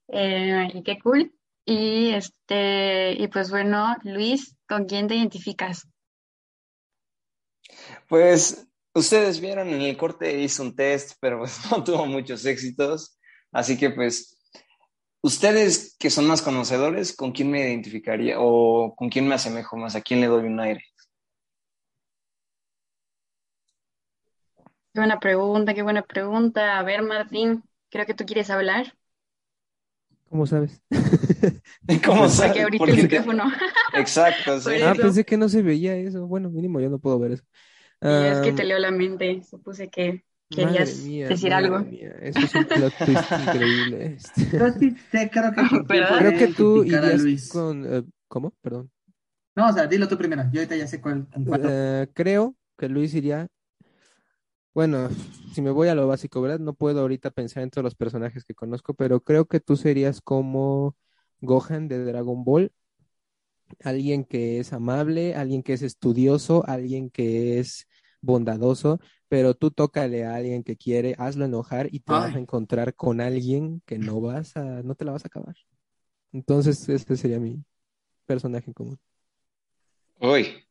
Eh, 0.08 0.82
qué 0.84 0.98
cool. 0.98 1.32
Y 1.70 2.16
este, 2.16 3.12
y 3.14 3.28
pues 3.28 3.52
bueno, 3.52 3.96
Luis, 4.02 4.56
¿con 4.68 4.86
quién 4.86 5.08
te 5.08 5.14
identificas? 5.14 5.88
Pues 8.08 8.68
ustedes 8.96 9.40
vieron 9.40 9.70
en 9.70 9.84
el 9.84 9.96
corte 9.96 10.42
hice 10.42 10.64
un 10.64 10.76
test, 10.76 11.18
pero 11.22 11.38
pues 11.38 11.60
no 11.72 11.84
tuvo 11.84 12.08
muchos 12.08 12.44
éxitos. 12.46 13.20
Así 13.52 13.78
que 13.78 13.92
pues, 13.92 14.36
ustedes 15.22 15.96
que 16.00 16.10
son 16.10 16.26
más 16.26 16.42
conocedores, 16.42 17.16
¿con 17.16 17.34
quién 17.34 17.52
me 17.52 17.60
identificaría 17.60 18.38
o 18.40 18.96
con 18.96 19.10
quién 19.10 19.28
me 19.28 19.36
asemejo 19.36 19.78
más? 19.78 19.96
¿A 19.96 20.02
quién 20.02 20.22
le 20.22 20.28
doy 20.28 20.46
un 20.46 20.60
aire? 20.60 20.84
Qué 24.94 25.02
buena 25.02 25.20
pregunta, 25.20 25.74
qué 25.76 25.84
buena 25.84 26.02
pregunta. 26.02 26.80
A 26.80 26.84
ver, 26.84 27.04
Martín, 27.04 27.64
creo 27.92 28.08
que 28.08 28.16
tú 28.16 28.26
quieres 28.26 28.50
hablar. 28.50 28.99
¿Cómo 30.30 30.46
sabes? 30.46 30.82
¿Cómo 32.06 32.30
sabes? 32.30 32.52
Porque 32.52 32.62
abriste 32.62 32.92
el 32.92 33.04
micrófono. 33.04 33.44
Exacto, 33.94 34.60
sí. 34.60 34.82
Ah, 34.86 34.94
pensé 34.96 35.26
que 35.26 35.38
no 35.38 35.50
se 35.50 35.64
veía 35.64 35.96
eso. 35.96 36.28
Bueno, 36.28 36.50
mínimo 36.50 36.80
yo 36.80 36.90
no 36.90 37.00
puedo 37.00 37.18
ver 37.20 37.32
eso. 37.32 37.44
es 38.02 38.40
que 38.42 38.54
te 38.54 38.64
leo 38.64 38.78
la 38.78 38.92
mente. 38.92 39.42
Supuse 39.44 39.90
que 39.90 40.24
querías 40.50 41.04
decir 41.04 41.54
algo. 41.54 41.80
Eso 42.22 42.40
es 42.40 42.56
un 42.56 42.66
plot 42.66 42.94
twist 43.06 43.32
increíble. 43.48 44.18
Este. 44.18 44.58
Yo 44.58 44.70
sí 44.80 44.96
sé, 45.12 45.32
creo 45.32 45.52
que, 45.52 45.86
creo 45.88 46.38
que 46.38 46.48
tú 46.56 46.84
irías 46.84 47.50
con... 47.50 47.86
Eh, 47.92 48.04
¿Cómo? 48.28 48.54
Perdón. 48.62 48.92
No, 49.56 49.68
o 49.68 49.74
sea, 49.74 49.88
dilo 49.88 50.08
tú 50.08 50.16
primero. 50.16 50.44
Yo 50.52 50.60
ahorita 50.60 50.76
ya 50.76 50.88
sé 50.88 51.02
cuál. 51.02 51.28
Uh, 51.36 52.06
creo 52.14 52.56
que 52.78 52.88
Luis 52.88 53.16
iría 53.16 53.48
bueno, 54.74 55.10
si 55.54 55.62
me 55.62 55.72
voy 55.72 55.88
a 55.88 55.96
lo 55.96 56.08
básico, 56.08 56.42
¿verdad? 56.42 56.60
No 56.60 56.74
puedo 56.74 57.02
ahorita 57.02 57.32
pensar 57.32 57.64
en 57.64 57.70
todos 57.70 57.84
los 57.84 57.96
personajes 57.96 58.46
que 58.46 58.56
conozco, 58.56 58.94
pero 58.94 59.22
creo 59.22 59.46
que 59.46 59.60
tú 59.60 59.76
serías 59.76 60.22
como 60.22 60.96
Gohan 61.42 61.88
de 61.88 62.04
Dragon 62.04 62.44
Ball, 62.44 62.72
alguien 63.84 64.24
que 64.24 64.60
es 64.60 64.74
amable, 64.74 65.36
alguien 65.36 65.64
que 65.64 65.74
es 65.74 65.82
estudioso, 65.82 66.64
alguien 66.68 67.10
que 67.10 67.60
es 67.60 67.88
bondadoso, 68.22 69.00
pero 69.28 69.54
tú 69.54 69.72
tócale 69.72 70.26
a 70.26 70.36
alguien 70.36 70.64
que 70.64 70.76
quiere, 70.76 71.16
hazlo 71.18 71.46
enojar 71.46 71.88
y 71.92 72.00
te 72.02 72.12
vas 72.12 72.36
a 72.36 72.40
encontrar 72.40 72.96
con 72.96 73.22
alguien 73.22 73.82
que 73.86 73.98
no 73.98 74.20
vas 74.22 74.58
a, 74.58 74.84
no 74.84 74.96
te 74.96 75.06
la 75.06 75.12
vas 75.12 75.24
a 75.26 75.28
acabar. 75.28 75.56
Entonces, 76.32 76.88
este 76.90 77.16
sería 77.16 77.40
mi 77.40 77.64
personaje 78.26 78.68
en 78.68 78.74
común. 78.74 79.00
Uy, 80.20 80.64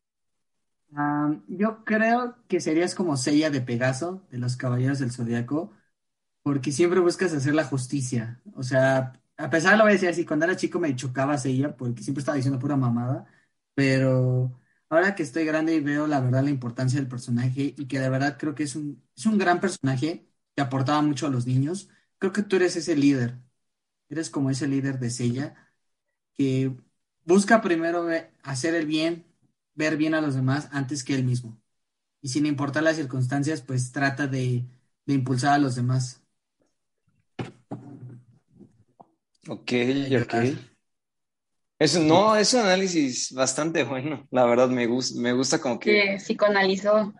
yo 1.47 1.83
creo 1.85 2.35
que 2.47 2.59
serías 2.59 2.95
como 2.95 3.17
Seiya 3.17 3.49
de 3.49 3.61
Pegaso, 3.61 4.25
de 4.31 4.37
los 4.39 4.57
Caballeros 4.57 4.99
del 4.99 5.11
Zodiaco, 5.11 5.71
porque 6.43 6.71
siempre 6.71 6.99
buscas 7.01 7.33
hacer 7.33 7.55
la 7.55 7.65
justicia. 7.65 8.41
O 8.55 8.63
sea, 8.63 9.13
a 9.37 9.49
pesar 9.49 9.73
de 9.73 9.77
lo 9.77 9.83
voy 9.85 9.91
a 9.91 9.95
decir 9.95 10.09
así, 10.09 10.25
cuando 10.25 10.45
era 10.45 10.57
chico 10.57 10.79
me 10.79 10.95
chocaba 10.95 11.37
Seiya 11.37 11.77
porque 11.77 12.03
siempre 12.03 12.21
estaba 12.21 12.37
diciendo 12.37 12.59
pura 12.59 12.77
mamada, 12.77 13.27
pero 13.75 14.59
ahora 14.89 15.15
que 15.15 15.23
estoy 15.23 15.45
grande 15.45 15.75
y 15.75 15.79
veo 15.81 16.07
la 16.07 16.21
verdad 16.21 16.43
la 16.43 16.49
importancia 16.51 16.99
del 16.99 17.09
personaje 17.09 17.75
y 17.77 17.87
que 17.87 17.99
de 17.99 18.09
verdad 18.09 18.37
creo 18.39 18.55
que 18.55 18.63
es 18.63 18.75
un, 18.75 19.03
es 19.17 19.25
un 19.25 19.37
gran 19.37 19.59
personaje 19.61 20.27
que 20.55 20.61
aportaba 20.61 21.01
mucho 21.01 21.27
a 21.27 21.29
los 21.29 21.47
niños, 21.47 21.89
creo 22.19 22.33
que 22.33 22.43
tú 22.43 22.57
eres 22.57 22.75
ese 22.75 22.95
líder. 22.95 23.39
Eres 24.09 24.29
como 24.29 24.49
ese 24.51 24.67
líder 24.67 24.99
de 24.99 25.09
Seiya 25.11 25.55
que 26.37 26.75
busca 27.25 27.61
primero 27.61 28.07
hacer 28.43 28.75
el 28.75 28.85
bien 28.85 29.25
ver 29.79 29.95
bien 29.95 30.13
a 30.13 30.21
los 30.21 30.35
demás 30.35 30.67
antes 30.73 31.03
que 31.05 31.15
él 31.15 31.23
mismo. 31.23 31.57
Y 32.21 32.27
sin 32.27 32.45
importar 32.45 32.83
las 32.83 32.97
circunstancias, 32.97 33.61
pues 33.61 33.93
trata 33.93 34.27
de, 34.27 34.65
impulsar 35.07 35.53
a 35.53 35.57
los 35.57 35.75
demás. 35.75 36.21
Ok, 39.47 39.71
ok. 40.21 40.35
Eso, 41.79 42.01
no, 42.01 42.35
es 42.35 42.53
un 42.53 42.59
análisis 42.59 43.31
bastante 43.31 43.85
bueno. 43.85 44.27
La 44.31 44.43
verdad 44.43 44.67
me 44.67 44.85
gusta, 44.85 45.19
me 45.19 45.31
gusta 45.31 45.61
como 45.61 45.79
que. 45.79 46.19
Sí, 46.19 46.25
psicoanalizó. 46.25 47.13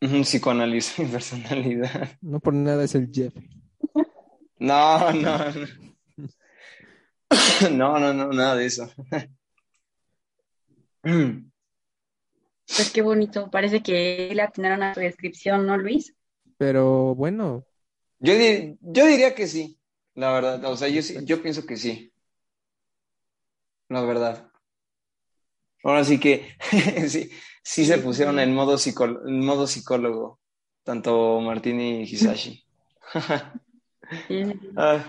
psicoanalizó 0.00 1.02
mi 1.02 1.08
personalidad. 1.12 2.16
No 2.22 2.40
por 2.40 2.54
nada 2.54 2.84
es 2.84 2.94
el 2.94 3.10
Jeff. 3.12 3.34
No, 4.58 5.12
no, 5.12 5.38
no. 5.38 5.66
No, 7.70 7.98
no, 7.98 8.14
no, 8.14 8.32
nada 8.32 8.56
de 8.56 8.64
eso. 8.64 8.90
Pues 12.76 12.90
qué 12.92 13.02
bonito, 13.02 13.50
parece 13.50 13.82
que 13.82 14.30
le 14.34 14.42
atinaron 14.42 14.82
a 14.82 14.94
su 14.94 15.00
descripción, 15.00 15.66
¿no, 15.66 15.76
Luis? 15.78 16.14
Pero 16.58 17.14
bueno. 17.14 17.64
Yo, 18.18 18.34
yo 18.80 19.06
diría 19.06 19.34
que 19.34 19.46
sí, 19.46 19.78
la 20.14 20.32
verdad. 20.32 20.64
O 20.64 20.76
sea, 20.76 20.88
yo, 20.88 21.00
yo 21.22 21.40
pienso 21.42 21.64
que 21.64 21.76
sí. 21.76 22.12
La 23.88 24.02
verdad. 24.02 24.50
Ahora 25.82 26.04
sí 26.04 26.20
que 26.20 26.46
sí, 27.08 27.30
sí 27.62 27.86
se 27.86 27.98
pusieron 27.98 28.38
en 28.38 28.54
modo, 28.54 28.76
en 29.26 29.44
modo 29.44 29.66
psicólogo, 29.66 30.40
tanto 30.82 31.40
Martín 31.40 31.80
y 31.80 32.02
Hisashi. 32.02 32.64
Ah. 34.74 35.06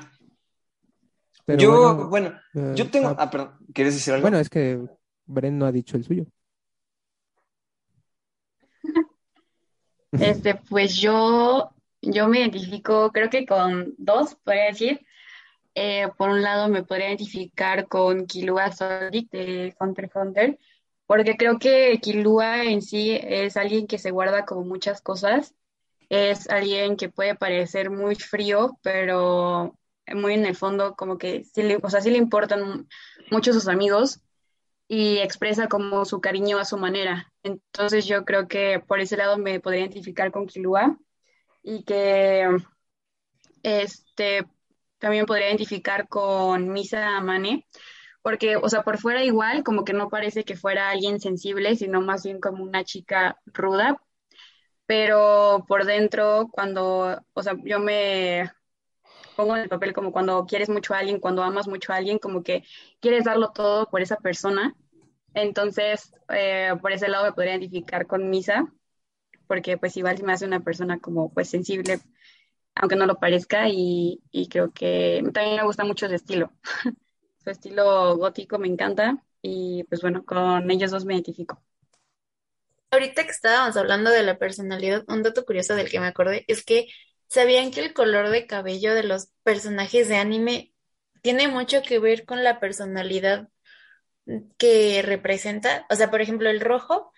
yo, 1.47 2.09
bueno, 2.09 2.33
yo 2.53 2.83
eh, 2.83 2.89
tengo. 2.91 3.07
Ah, 3.07 3.15
ah, 3.17 3.31
perdón, 3.31 3.57
¿quieres 3.73 3.93
decir 3.93 4.13
algo? 4.13 4.23
Bueno, 4.23 4.39
es 4.39 4.49
que 4.49 4.77
Bren 5.25 5.57
no 5.57 5.65
ha 5.65 5.71
dicho 5.71 5.95
el 5.95 6.03
suyo. 6.03 6.25
Este, 10.11 10.55
pues 10.55 10.95
yo, 10.95 11.71
yo 12.01 12.27
me 12.27 12.39
identifico, 12.39 13.11
creo 13.11 13.29
que 13.29 13.45
con 13.45 13.93
dos, 13.97 14.35
podría 14.35 14.65
decir. 14.65 15.05
Eh, 15.75 16.09
por 16.17 16.29
un 16.29 16.41
lado, 16.41 16.67
me 16.67 16.83
podría 16.83 17.07
identificar 17.07 17.87
con 17.87 18.25
Kilua 18.25 18.71
Soldic 18.71 19.29
de 19.31 19.75
Hunter 19.79 20.09
Hunter, 20.13 20.59
porque 21.05 21.37
creo 21.37 21.59
que 21.59 21.99
Kilua 22.01 22.63
en 22.65 22.81
sí 22.81 23.11
es 23.21 23.55
alguien 23.55 23.87
que 23.87 23.97
se 23.97 24.11
guarda 24.11 24.45
como 24.45 24.63
muchas 24.63 25.01
cosas. 25.01 25.55
Es 26.09 26.49
alguien 26.49 26.97
que 26.97 27.09
puede 27.09 27.35
parecer 27.35 27.91
muy 27.91 28.15
frío, 28.15 28.79
pero 28.81 29.77
muy 30.15 30.33
en 30.33 30.45
el 30.45 30.55
fondo, 30.55 30.95
como 30.95 31.17
que 31.17 31.43
sí 31.43 31.61
le, 31.61 31.77
o 31.81 31.89
sea, 31.89 32.01
sí 32.01 32.09
le 32.09 32.17
importan 32.17 32.87
mucho 33.29 33.53
sus 33.53 33.67
amigos 33.67 34.21
y 34.89 35.19
expresa 35.19 35.67
como 35.69 36.03
su 36.03 36.19
cariño 36.19 36.57
a 36.57 36.65
su 36.65 36.77
manera. 36.77 37.31
Entonces 37.43 38.07
yo 38.07 38.25
creo 38.25 38.47
que 38.47 38.81
por 38.85 38.99
ese 38.99 39.17
lado 39.17 39.37
me 39.37 39.59
podría 39.61 39.81
identificar 39.81 40.31
con 40.31 40.47
Kilua 40.47 40.97
y 41.63 41.83
que 41.83 42.49
este 43.63 44.45
también 44.97 45.25
podría 45.27 45.47
identificar 45.49 46.09
con 46.09 46.73
Misa 46.73 47.17
Amane, 47.17 47.67
porque, 48.21 48.57
o 48.57 48.67
sea, 48.67 48.83
por 48.83 48.97
fuera 48.97 49.23
igual, 49.23 49.63
como 49.63 49.85
que 49.85 49.93
no 49.93 50.09
parece 50.09 50.43
que 50.43 50.57
fuera 50.57 50.89
alguien 50.89 51.19
sensible, 51.21 51.75
sino 51.75 52.01
más 52.01 52.23
bien 52.23 52.39
como 52.41 52.63
una 52.63 52.83
chica 52.83 53.39
ruda, 53.45 54.01
pero 54.87 55.65
por 55.67 55.85
dentro, 55.85 56.49
cuando, 56.51 57.23
o 57.33 57.43
sea, 57.43 57.55
yo 57.63 57.79
me 57.79 58.51
pongo 59.39 59.55
en 59.55 59.63
el 59.63 59.69
papel 59.69 59.93
como 59.93 60.11
cuando 60.11 60.45
quieres 60.45 60.67
mucho 60.67 60.93
a 60.93 60.97
alguien, 60.97 61.21
cuando 61.21 61.43
amas 61.43 61.65
mucho 61.65 61.93
a 61.93 61.95
alguien, 61.95 62.19
como 62.19 62.43
que 62.43 62.65
quieres 62.99 63.23
darlo 63.23 63.51
todo 63.53 63.89
por 63.89 64.01
esa 64.01 64.17
persona. 64.17 64.75
Entonces, 65.33 66.13
eh, 66.27 66.73
por 66.81 66.91
ese 66.91 67.07
lado 67.07 67.23
me 67.23 67.31
podría 67.31 67.53
identificar 67.55 68.05
con 68.05 68.29
Misa, 68.29 68.67
porque 69.47 69.77
pues 69.77 69.95
igual 69.95 70.17
se 70.17 70.25
me 70.25 70.33
hace 70.33 70.45
una 70.45 70.59
persona 70.59 70.99
como 70.99 71.33
pues 71.33 71.49
sensible, 71.49 72.01
aunque 72.75 72.97
no 72.97 73.05
lo 73.05 73.15
parezca, 73.17 73.69
y, 73.69 74.21
y 74.29 74.49
creo 74.49 74.73
que 74.73 75.23
también 75.33 75.55
me 75.55 75.63
gusta 75.63 75.85
mucho 75.85 76.09
su 76.09 76.15
estilo. 76.15 76.51
su 77.41 77.49
estilo 77.49 78.17
gótico 78.17 78.59
me 78.59 78.67
encanta, 78.67 79.23
y 79.41 79.85
pues 79.85 80.01
bueno, 80.01 80.25
con 80.25 80.69
ellos 80.69 80.91
dos 80.91 81.05
me 81.05 81.13
identifico. 81.13 81.63
Ahorita 82.91 83.23
que 83.23 83.31
estábamos 83.31 83.77
hablando 83.77 84.09
de 84.09 84.23
la 84.23 84.37
personalidad, 84.37 85.05
un 85.07 85.23
dato 85.23 85.45
curioso 85.45 85.75
del 85.75 85.89
que 85.89 86.01
me 86.01 86.07
acordé 86.07 86.43
es 86.49 86.65
que 86.65 86.87
¿sabían 87.29 87.71
que 87.71 87.81
el 87.81 87.93
color 87.93 88.29
de 88.29 88.47
cabello 88.47 88.93
de 88.93 89.03
los 89.03 89.29
personajes 89.43 90.09
de 90.09 90.17
anime 90.17 90.73
tiene 91.21 91.47
mucho 91.47 91.81
que 91.81 91.99
ver 91.99 92.25
con 92.25 92.43
la 92.43 92.59
personalidad 92.59 93.47
que 94.57 95.01
representa? 95.03 95.85
O 95.89 95.95
sea, 95.95 96.11
por 96.11 96.21
ejemplo, 96.21 96.49
el 96.49 96.59
rojo 96.59 97.11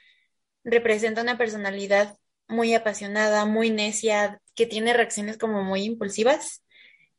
representa 0.64 1.22
una 1.22 1.38
personalidad 1.38 2.18
muy 2.48 2.74
apasionada, 2.74 3.46
muy 3.46 3.70
necia, 3.70 4.42
que 4.56 4.66
tiene 4.66 4.94
reacciones 4.94 5.38
como 5.38 5.64
muy 5.64 5.84
impulsivas. 5.84 6.64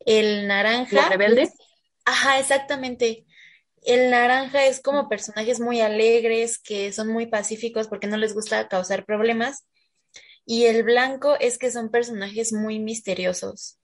El 0.01 0.47
naranja. 0.47 1.09
rebelde? 1.09 1.51
Ajá, 2.05 2.39
exactamente. 2.39 3.25
El 3.83 4.11
naranja 4.11 4.67
es 4.67 4.81
como 4.81 5.09
personajes 5.09 5.59
muy 5.59 5.81
alegres, 5.81 6.59
que 6.59 6.93
son 6.93 7.09
muy 7.09 7.27
pacíficos 7.27 7.89
porque 7.89 8.07
no 8.07 8.17
les 8.17 8.35
gusta 8.35 8.69
causar 8.69 9.05
problemas. 9.07 9.67
Y 10.47 10.65
el 10.67 10.83
blanco 10.85 11.35
es 11.41 11.59
que 11.59 11.71
son 11.73 11.91
personajes 11.91 12.53
muy 12.53 12.79
misteriosos 12.81 13.79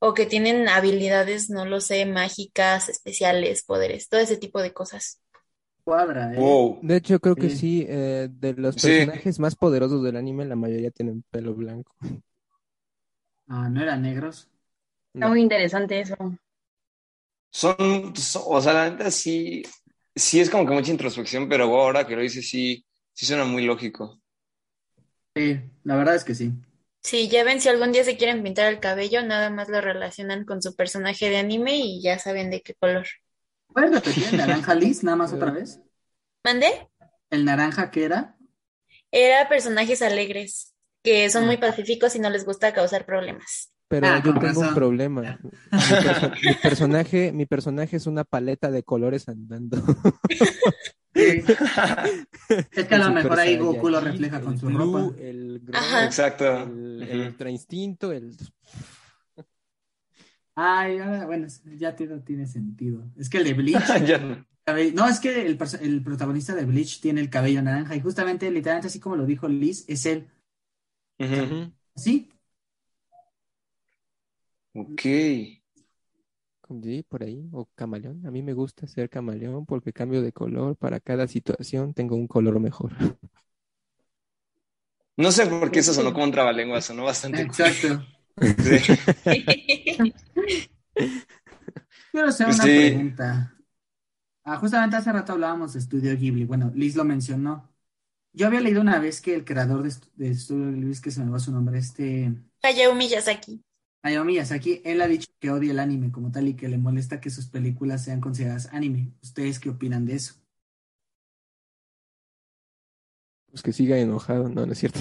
o 0.00 0.14
que 0.14 0.26
tienen 0.26 0.68
habilidades, 0.68 1.50
no 1.50 1.66
lo 1.66 1.80
sé, 1.80 2.06
mágicas, 2.06 2.88
especiales, 2.90 3.64
poderes, 3.64 4.08
todo 4.08 4.20
ese 4.20 4.36
tipo 4.38 4.62
de 4.62 4.72
cosas. 4.74 5.20
Cuadra, 5.84 6.34
¿eh? 6.34 6.60
Wow. 6.60 6.78
De 6.82 6.96
hecho, 6.96 7.20
creo 7.20 7.36
que 7.36 7.50
Sí. 7.50 7.50
sí, 7.50 7.84
eh, 7.88 8.28
de 8.30 8.54
los 8.54 8.78
Sí. 8.78 8.78
personajes 8.78 9.38
más 9.38 9.54
poderosos 9.56 10.02
del 10.02 10.16
anime, 10.16 10.46
la 10.46 10.56
mayoría 10.56 10.90
tienen 10.90 11.22
pelo 11.30 11.54
blanco. 11.54 11.94
Ah, 13.48 13.68
¿no 13.68 13.80
eran 13.82 14.02
negros? 14.02 14.48
Está 15.14 15.28
No. 15.28 15.30
muy 15.30 15.42
interesante 15.42 16.00
eso. 16.00 16.16
Son, 17.50 18.14
son- 18.16 18.42
o 18.46 18.60
sea, 18.60 18.72
la 18.72 18.90
neta 18.90 19.10
sí, 19.10 19.62
sí 20.14 20.40
es 20.40 20.50
como 20.50 20.66
que 20.66 20.74
mucha 20.74 20.90
introspección, 20.92 21.48
pero 21.48 21.64
ahora 21.64 22.06
que 22.06 22.16
lo 22.16 22.22
dices, 22.22 22.48
sí, 22.48 22.84
sí 23.12 23.26
suena 23.26 23.44
muy 23.44 23.64
lógico. 23.64 24.20
Sí, 25.34 25.60
la 25.84 25.96
verdad 25.96 26.14
es 26.14 26.24
que 26.24 26.34
sí. 26.34 26.52
Sí, 27.02 27.28
ya 27.28 27.42
ven, 27.44 27.60
si 27.60 27.68
algún 27.68 27.90
día 27.92 28.04
se 28.04 28.16
quieren 28.16 28.42
pintar 28.42 28.72
el 28.72 28.78
cabello, 28.80 29.22
nada 29.24 29.50
más 29.50 29.68
lo 29.68 29.80
relacionan 29.80 30.44
con 30.44 30.62
su 30.62 30.76
personaje 30.76 31.30
de 31.30 31.38
anime 31.38 31.76
y 31.76 32.02
ya 32.02 32.18
saben 32.18 32.50
de 32.50 32.60
qué 32.62 32.74
color. 32.74 33.06
¿Puedes 33.72 33.90
repetir 33.92 34.24
el 34.30 34.36
naranja, 34.36 34.74
Liz, 34.74 35.02
nada 35.02 35.16
más 35.16 35.32
otra 35.32 35.50
vez? 35.50 35.80
¿Mandé? 36.44 36.88
¿El 37.30 37.44
naranja 37.44 37.90
qué 37.90 38.04
era? 38.04 38.36
Era 39.10 39.48
personajes 39.48 40.02
alegres, 40.02 40.74
que 41.02 41.28
son 41.30 41.46
muy 41.46 41.56
Ah. 41.56 41.60
pacíficos 41.60 42.14
y 42.14 42.18
no 42.20 42.30
les 42.30 42.44
gusta 42.44 42.72
causar 42.72 43.04
problemas. 43.06 43.72
Pero 43.88 44.06
Ah, 44.06 44.22
yo 44.24 44.38
tengo 44.38 44.60
un 44.60 44.74
problema. 44.74 45.38
Mi, 45.42 45.78
perso- 45.78 46.32
mi 46.44 46.54
personaje, 46.62 47.32
mi 47.32 47.46
personaje 47.46 47.96
es 47.96 48.06
una 48.06 48.24
paleta 48.24 48.70
de 48.70 48.82
colores 48.84 49.28
andando. 49.28 49.78
Sí. 51.22 51.44
Es 52.72 52.86
que 52.86 52.94
a 52.94 52.98
lo 52.98 53.10
mejor 53.12 53.38
ahí 53.38 53.56
Goku 53.56 53.88
lo 53.88 54.00
refleja 54.00 54.40
con 54.40 54.58
su 54.58 54.66
Blue, 54.66 54.78
ropa. 54.78 55.22
el 55.22 55.62
Exacto. 56.04 56.62
el, 56.64 57.02
el. 57.08 57.20
Ultra 57.28 57.50
Instinto, 57.50 58.12
el... 58.12 58.36
Ay, 60.54 60.98
ahora, 60.98 61.24
bueno, 61.26 61.46
ya 61.76 61.96
tiene, 61.96 62.18
tiene 62.20 62.46
sentido. 62.46 63.04
Es 63.16 63.30
que 63.30 63.38
el 63.38 63.44
de 63.44 63.54
Bleach, 63.54 63.82
Ya 64.06 64.18
no. 64.18 65.08
es 65.08 65.20
que 65.20 65.42
el, 65.46 65.58
el 65.80 66.02
protagonista 66.02 66.54
de 66.54 66.64
Bleach 66.66 67.00
tiene 67.00 67.20
el 67.20 67.30
cabello 67.30 67.62
naranja 67.62 67.96
y 67.96 68.00
justamente, 68.00 68.50
literalmente, 68.50 68.88
así 68.88 69.00
como 69.00 69.16
lo 69.16 69.24
dijo 69.26 69.48
Liz, 69.48 69.84
es 69.88 70.06
él. 70.06 70.28
Ujú. 71.18 71.34
Ujú. 71.42 71.72
¿Sí? 71.96 72.28
Ok. 74.74 75.06
Sí, 76.82 77.02
por 77.08 77.22
ahí, 77.22 77.48
o 77.52 77.66
camaleón. 77.74 78.24
A 78.26 78.30
mí 78.30 78.42
me 78.42 78.54
gusta 78.54 78.86
ser 78.86 79.08
camaleón 79.10 79.66
porque 79.66 79.92
cambio 79.92 80.22
de 80.22 80.32
color 80.32 80.76
para 80.76 81.00
cada 81.00 81.28
situación, 81.28 81.92
tengo 81.94 82.16
un 82.16 82.26
color 82.26 82.58
mejor. 82.60 82.92
No 85.16 85.30
sé 85.32 85.46
por 85.46 85.70
qué 85.70 85.80
eso 85.80 85.92
sonó 85.94 86.12
como 86.12 86.24
un 86.24 86.32
trabalengua, 86.32 86.80
sonó 86.80 87.04
bastante. 87.04 87.42
Exacto. 87.42 88.02
Sí. 88.58 88.78
Quiero 92.10 92.28
hacer 92.28 92.48
Pues 92.48 92.56
una 92.56 92.68
sí. 92.68 92.68
pregunta. 92.72 93.56
Ah, 94.44 94.58
justamente 94.58 94.96
hace 94.96 95.12
rato 95.12 95.32
hablábamos 95.32 95.72
de 95.74 95.80
Estudio 95.80 96.16
Ghibli. 96.18 96.44
Bueno, 96.44 96.72
Liz 96.74 96.96
lo 96.96 97.04
mencionó. 97.04 97.72
Yo 98.32 98.46
había 98.48 98.60
leído 98.62 98.80
una 98.82 98.98
vez 99.00 99.20
que 99.22 99.34
el 99.34 99.44
creador 99.44 99.82
de, 99.84 99.94
de 100.16 100.30
Estudio 100.32 100.72
Ghibli, 100.72 101.00
que 101.00 101.10
se 101.10 101.24
me 101.24 101.30
va 101.30 101.38
su 101.40 101.52
nombre, 101.52 101.78
este 101.78 102.34
Hayao 102.64 102.94
Miyazaki. 102.94 103.62
Hayao 104.02 104.24
Miyazaki, 104.24 104.80
él 104.84 105.00
ha 105.00 105.06
dicho 105.08 105.28
que 105.40 105.50
odia 105.50 105.70
el 105.72 105.78
anime 105.78 106.10
como 106.12 106.30
tal 106.32 106.48
y 106.48 106.54
que 106.54 106.68
le 106.68 106.78
molesta 106.78 107.20
que 107.20 107.30
sus 107.30 107.46
películas 107.46 108.04
sean 108.04 108.20
consideradas 108.20 108.68
anime. 108.72 109.12
¿Ustedes 109.22 109.58
qué 109.60 109.70
opinan 109.70 110.04
de 110.06 110.14
eso? 110.16 110.34
Pues 113.50 113.62
que 113.62 113.72
siga 113.72 113.98
enojado, 113.98 114.48
no, 114.48 114.64
no 114.64 114.72
es 114.72 114.78
cierto. 114.78 115.00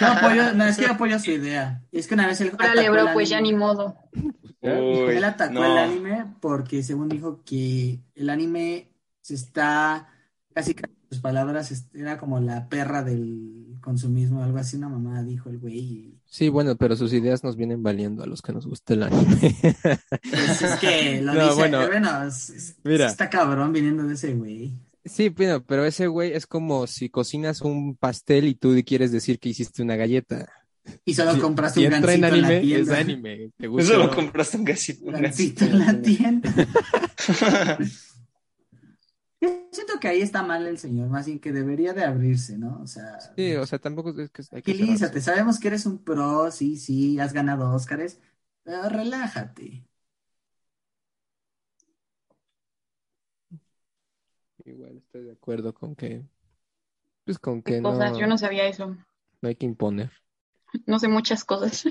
Yo 0.00 0.06
apoyo, 0.08 0.52
no, 0.52 0.64
es 0.64 0.76
que 0.76 0.82
yo 0.82 0.90
apoyo 0.92 1.18
su 1.20 1.30
idea. 1.30 1.80
Es 1.92 2.08
que 2.08 2.14
una 2.14 2.26
vez 2.26 2.40
él 2.40 2.50
Órale, 2.54 2.90
bro, 2.90 3.06
el 3.08 3.14
pues 3.14 3.28
ya 3.28 3.40
ni 3.40 3.54
modo. 3.54 3.96
Uy, 4.60 5.16
Él 5.16 5.24
atacó 5.24 5.54
no. 5.54 5.64
el 5.64 5.78
anime 5.78 6.34
porque 6.40 6.82
según 6.82 7.08
dijo 7.08 7.42
que 7.44 8.00
el 8.14 8.30
anime 8.30 8.92
se 9.20 9.34
está, 9.34 10.08
casi 10.52 10.74
casi 10.74 10.92
sus 11.08 11.20
palabras, 11.20 11.88
era 11.94 12.18
como 12.18 12.40
la 12.40 12.68
perra 12.68 13.02
del 13.04 13.78
consumismo, 13.80 14.42
algo 14.42 14.58
así, 14.58 14.76
una 14.76 14.88
mamá 14.88 15.22
dijo 15.22 15.48
el 15.48 15.58
güey. 15.58 15.78
y- 15.78 16.21
Sí, 16.34 16.48
bueno, 16.48 16.76
pero 16.76 16.96
sus 16.96 17.12
ideas 17.12 17.44
nos 17.44 17.56
vienen 17.56 17.82
valiendo 17.82 18.22
a 18.22 18.26
los 18.26 18.40
que 18.40 18.54
nos 18.54 18.66
gusta 18.66 18.94
el 18.94 19.02
anime. 19.02 19.54
Pues 20.30 20.62
es 20.62 20.76
que 20.80 21.20
lo 21.22 21.34
No, 21.34 21.42
dice, 21.44 21.54
bueno, 21.56 21.86
bueno, 21.86 22.24
es- 22.26 22.48
es- 22.48 22.76
mira. 22.84 23.06
está 23.08 23.28
cabrón 23.28 23.70
viniendo 23.74 24.04
de 24.04 24.14
ese 24.14 24.32
güey. 24.32 24.72
Sí, 25.04 25.28
pero, 25.28 25.62
pero 25.62 25.84
ese 25.84 26.06
güey 26.06 26.32
es 26.32 26.46
como 26.46 26.86
si 26.86 27.10
cocinas 27.10 27.60
un 27.60 27.96
pastel 27.96 28.46
y 28.46 28.54
tú 28.54 28.74
quieres 28.86 29.12
decir 29.12 29.38
que 29.38 29.50
hiciste 29.50 29.82
una 29.82 29.96
galleta. 29.96 30.48
Y 31.04 31.12
solo 31.12 31.34
Si- 31.34 31.40
compraste 31.40 31.80
si 31.80 31.86
un 31.86 31.92
en 31.92 32.00
gancito 32.00 32.14
en 32.14 32.40
la 32.40 32.48
anime, 32.48 32.56
es 32.56 32.62
tienda. 32.62 32.96
anime. 32.98 33.50
¿Te 33.58 33.66
gusta 33.66 33.82
Eso 33.92 33.94
o 33.94 33.98
lo 33.98 34.06
no? 34.10 34.14
compraste 34.14 34.56
un 34.56 34.64
gasito. 34.64 35.04
Un 35.04 35.20
gancito 35.20 35.64
en 35.66 35.78
la 35.80 36.00
tienda. 36.00 36.54
Siento 39.72 39.98
que 40.00 40.06
ahí 40.08 40.20
está 40.22 40.42
mal 40.44 40.66
el 40.68 40.78
señor, 40.78 41.08
más 41.08 41.26
bien 41.26 41.40
que 41.40 41.50
debería 41.52 41.92
de 41.94 42.04
abrirse, 42.04 42.58
¿no? 42.58 42.80
O 42.82 42.86
sea, 42.86 43.36
Sí, 43.36 43.54
o 43.56 43.66
sea, 43.66 43.78
tampoco 43.78 44.10
es 44.20 44.30
que 44.30 44.42
hay 44.52 44.62
que 44.62 44.74
Tranquilízate, 44.74 45.20
sabemos 45.20 45.58
que 45.58 45.68
eres 45.68 45.86
un 45.86 45.98
pro, 46.04 46.50
sí, 46.50 46.76
sí, 46.76 47.18
has 47.20 47.32
ganado 47.32 47.72
Óscares, 47.74 48.20
pero 48.64 48.88
relájate. 48.88 49.84
Igual 54.64 54.96
estoy 54.98 55.24
de 55.24 55.32
acuerdo 55.32 55.72
con 55.74 55.94
que, 55.94 56.24
pues 57.24 57.38
con 57.38 57.62
que 57.62 57.80
cosas, 57.82 58.16
no, 58.16 58.16
yo 58.16 58.26
no 58.26 58.38
sabía 58.38 58.64
eso. 58.66 58.96
no 59.42 59.48
hay 59.48 59.56
que 59.56 59.66
imponer. 59.66 60.10
No 60.86 60.98
sé 60.98 61.08
muchas 61.08 61.44
cosas. 61.44 61.84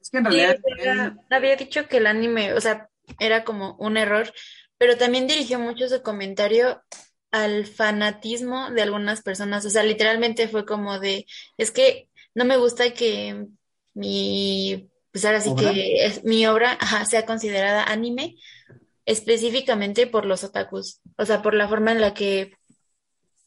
Es 0.00 0.10
que 0.10 0.18
en 0.18 0.24
Sí, 0.28 0.36
realidad, 0.36 0.56
había 1.30 1.56
dicho 1.56 1.88
que 1.88 1.98
el 1.98 2.06
anime, 2.06 2.54
o 2.54 2.60
sea, 2.60 2.90
era 3.20 3.44
como 3.44 3.76
un 3.78 3.96
error, 3.96 4.32
pero 4.78 4.96
también 4.96 5.26
dirigió 5.26 5.58
mucho 5.58 5.88
su 5.88 6.02
comentario 6.02 6.82
al 7.30 7.66
fanatismo 7.66 8.70
de 8.70 8.82
algunas 8.82 9.22
personas. 9.22 9.64
O 9.64 9.70
sea, 9.70 9.82
literalmente 9.82 10.48
fue 10.48 10.64
como 10.64 10.98
de, 10.98 11.26
es 11.56 11.70
que 11.70 12.08
no 12.34 12.44
me 12.44 12.56
gusta 12.56 12.92
que 12.92 13.46
mi, 13.94 14.90
pues 15.10 15.24
ahora 15.24 15.40
sí 15.40 15.50
¿Obra? 15.50 15.72
que 15.72 16.06
es, 16.06 16.24
mi 16.24 16.46
obra, 16.46 16.76
ajá, 16.80 17.04
sea 17.06 17.26
considerada 17.26 17.84
anime, 17.84 18.36
específicamente 19.06 20.06
por 20.06 20.26
los 20.26 20.44
otakus. 20.44 21.00
O 21.16 21.24
sea, 21.24 21.42
por 21.42 21.54
la 21.54 21.68
forma 21.68 21.92
en 21.92 22.00
la 22.00 22.14
que 22.14 22.52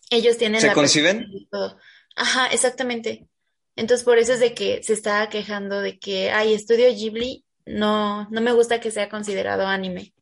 ellos 0.09 0.37
tienen 0.37 0.61
¿Se 0.61 0.67
la 0.67 0.73
conciben? 0.73 1.27
todo. 1.51 1.77
Ajá, 2.15 2.47
exactamente. 2.47 3.27
Entonces, 3.75 4.03
por 4.03 4.17
eso 4.17 4.33
es 4.33 4.39
de 4.39 4.53
que 4.53 4.81
se 4.83 4.93
estaba 4.93 5.29
quejando 5.29 5.81
de 5.81 5.99
que, 5.99 6.31
ay, 6.31 6.53
Estudio 6.53 6.89
Ghibli, 6.89 7.45
no, 7.65 8.27
no 8.29 8.41
me 8.41 8.51
gusta 8.51 8.81
que 8.81 8.91
sea 8.91 9.07
considerado 9.07 9.67
anime. 9.67 10.13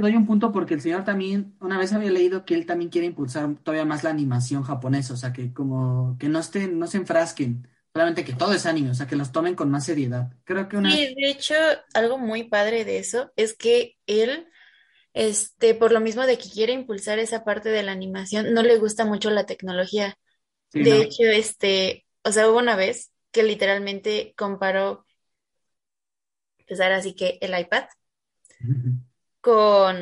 Doy 0.00 0.16
un 0.16 0.26
punto 0.26 0.52
porque 0.52 0.74
el 0.74 0.80
señor 0.80 1.04
también, 1.04 1.54
una 1.60 1.78
vez 1.78 1.92
había 1.92 2.10
leído 2.10 2.44
que 2.44 2.54
él 2.54 2.66
también 2.66 2.90
quiere 2.90 3.06
impulsar 3.06 3.54
todavía 3.62 3.84
más 3.84 4.04
la 4.04 4.10
animación 4.10 4.62
japonesa, 4.62 5.14
o 5.14 5.16
sea, 5.16 5.32
que 5.32 5.52
como 5.52 6.16
que 6.18 6.28
no 6.28 6.38
estén, 6.38 6.78
no 6.78 6.86
se 6.86 6.98
enfrasquen 6.98 7.68
solamente 7.92 8.24
que 8.24 8.32
todo 8.32 8.52
es 8.52 8.66
anime, 8.66 8.90
o 8.90 8.94
sea, 8.94 9.06
que 9.06 9.16
los 9.16 9.32
tomen 9.32 9.54
con 9.54 9.70
más 9.70 9.84
seriedad. 9.84 10.32
Creo 10.44 10.68
que 10.68 10.76
una... 10.76 10.90
Sí, 10.90 11.14
de 11.14 11.30
hecho, 11.30 11.54
algo 11.94 12.18
muy 12.18 12.44
padre 12.44 12.84
de 12.84 12.98
eso 12.98 13.32
es 13.36 13.54
que 13.56 13.96
él, 14.06 14.46
este, 15.12 15.74
por 15.74 15.92
lo 15.92 16.00
mismo 16.00 16.26
de 16.26 16.38
que 16.38 16.48
quiere 16.48 16.72
impulsar 16.72 17.18
esa 17.18 17.44
parte 17.44 17.68
de 17.68 17.82
la 17.82 17.92
animación, 17.92 18.54
no 18.54 18.62
le 18.62 18.78
gusta 18.78 19.04
mucho 19.04 19.30
la 19.30 19.46
tecnología. 19.46 20.16
Sí, 20.72 20.82
De 20.82 20.90
¿no? 20.90 20.96
hecho, 20.96 21.24
este, 21.24 22.06
o 22.22 22.30
sea, 22.30 22.48
hubo 22.48 22.58
una 22.58 22.76
vez 22.76 23.10
que 23.32 23.42
literalmente 23.42 24.34
comparó, 24.36 25.04
pues 26.68 26.80
ahora 26.80 27.02
sí 27.02 27.14
que 27.14 27.38
el 27.40 27.58
iPad 27.58 27.84
con, 29.40 29.96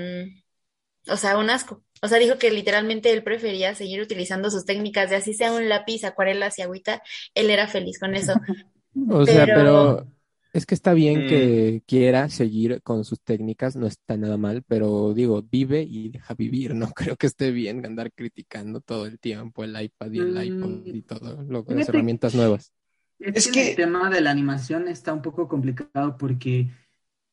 o 1.10 1.16
sea, 1.16 1.38
un 1.38 1.50
asco. 1.50 1.82
O 2.02 2.08
sea, 2.08 2.18
dijo 2.18 2.38
que 2.38 2.50
literalmente 2.50 3.12
él 3.12 3.24
prefería 3.24 3.74
seguir 3.74 4.00
utilizando 4.00 4.50
sus 4.50 4.64
técnicas 4.64 5.10
de 5.10 5.16
así 5.16 5.34
sea 5.34 5.52
un 5.52 5.68
lápiz, 5.68 6.04
acuarelas 6.04 6.58
y 6.58 6.62
agüita, 6.62 7.02
él 7.34 7.50
era 7.50 7.66
feliz 7.68 7.98
con 7.98 8.14
eso. 8.14 8.34
O 9.10 9.24
sea, 9.26 9.44
Pero- 9.44 9.56
pero 9.56 10.06
es 10.52 10.66
que 10.66 10.74
está 10.74 10.92
bien 10.92 11.26
Mm. 11.26 11.28
que 11.28 11.82
quiera 11.86 12.28
seguir 12.30 12.82
con 12.82 13.04
sus 13.04 13.20
técnicas, 13.20 13.76
no 13.76 13.86
está 13.86 14.16
nada 14.16 14.36
mal, 14.36 14.64
pero 14.66 15.14
digo, 15.14 15.42
vive 15.42 15.82
y 15.82 16.08
deja 16.08 16.34
vivir, 16.34 16.74
no 16.74 16.88
creo 17.14 17.16
que 17.16 17.26
esté 17.28 17.52
bien 17.52 17.84
andar 17.86 18.10
criticando 18.12 18.80
todo 18.80 19.06
el 19.06 19.20
tiempo 19.20 19.62
el 19.62 19.80
iPad 19.80 20.10
y 20.12 20.18
el 20.18 20.34
Mm, 20.34 20.42
iPod 20.42 20.86
y 20.86 21.02
todo, 21.02 21.42
lo- 21.44 21.64
las 21.68 21.88
herramientas 21.88 22.34
nuevas. 22.34 22.72
Es, 23.20 23.48
que- 23.52 23.70
el 23.70 23.76
tema 23.76 24.10
de 24.10 24.20
la 24.20 24.30
animación 24.30 24.88
está 24.88 25.12
un 25.12 25.22
poco 25.22 25.46
complicado 25.46 26.16
porque 26.16 26.70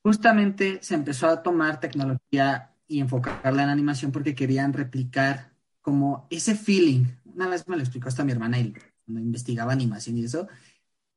justamente 0.06 0.78
se 0.84 0.94
empezó 0.94 1.28
a 1.28 1.42
tomar 1.42 1.80
tecnología 1.80 2.70
y 2.88 3.00
enfocarla 3.00 3.64
en 3.64 3.70
animación 3.70 4.12
porque 4.12 4.36
querían 4.36 4.72
replicar 4.72 5.52
como 5.82 6.28
ese 6.30 6.54
feeling. 6.54 7.06
Una 7.34 7.48
vez 7.48 7.68
me 7.68 7.76
lo 7.76 7.82
explicó 7.82 8.08
hasta 8.08 8.24
mi 8.24 8.32
hermana 8.32 8.60
y 8.60 8.72
cuando 9.04 9.20
investigaba 9.20 9.74
animación 9.74 10.20
y 10.20 10.26
eso. 10.26 10.48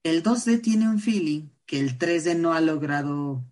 El 0.03 0.23
2D 0.23 0.63
tiene 0.63 0.89
un 0.89 1.01
feeling 1.01 1.51
que 1.67 1.81
el 1.81 1.99
3D 1.99 2.39
no 2.39 2.55
ha 2.55 2.63
logrado 2.63 3.45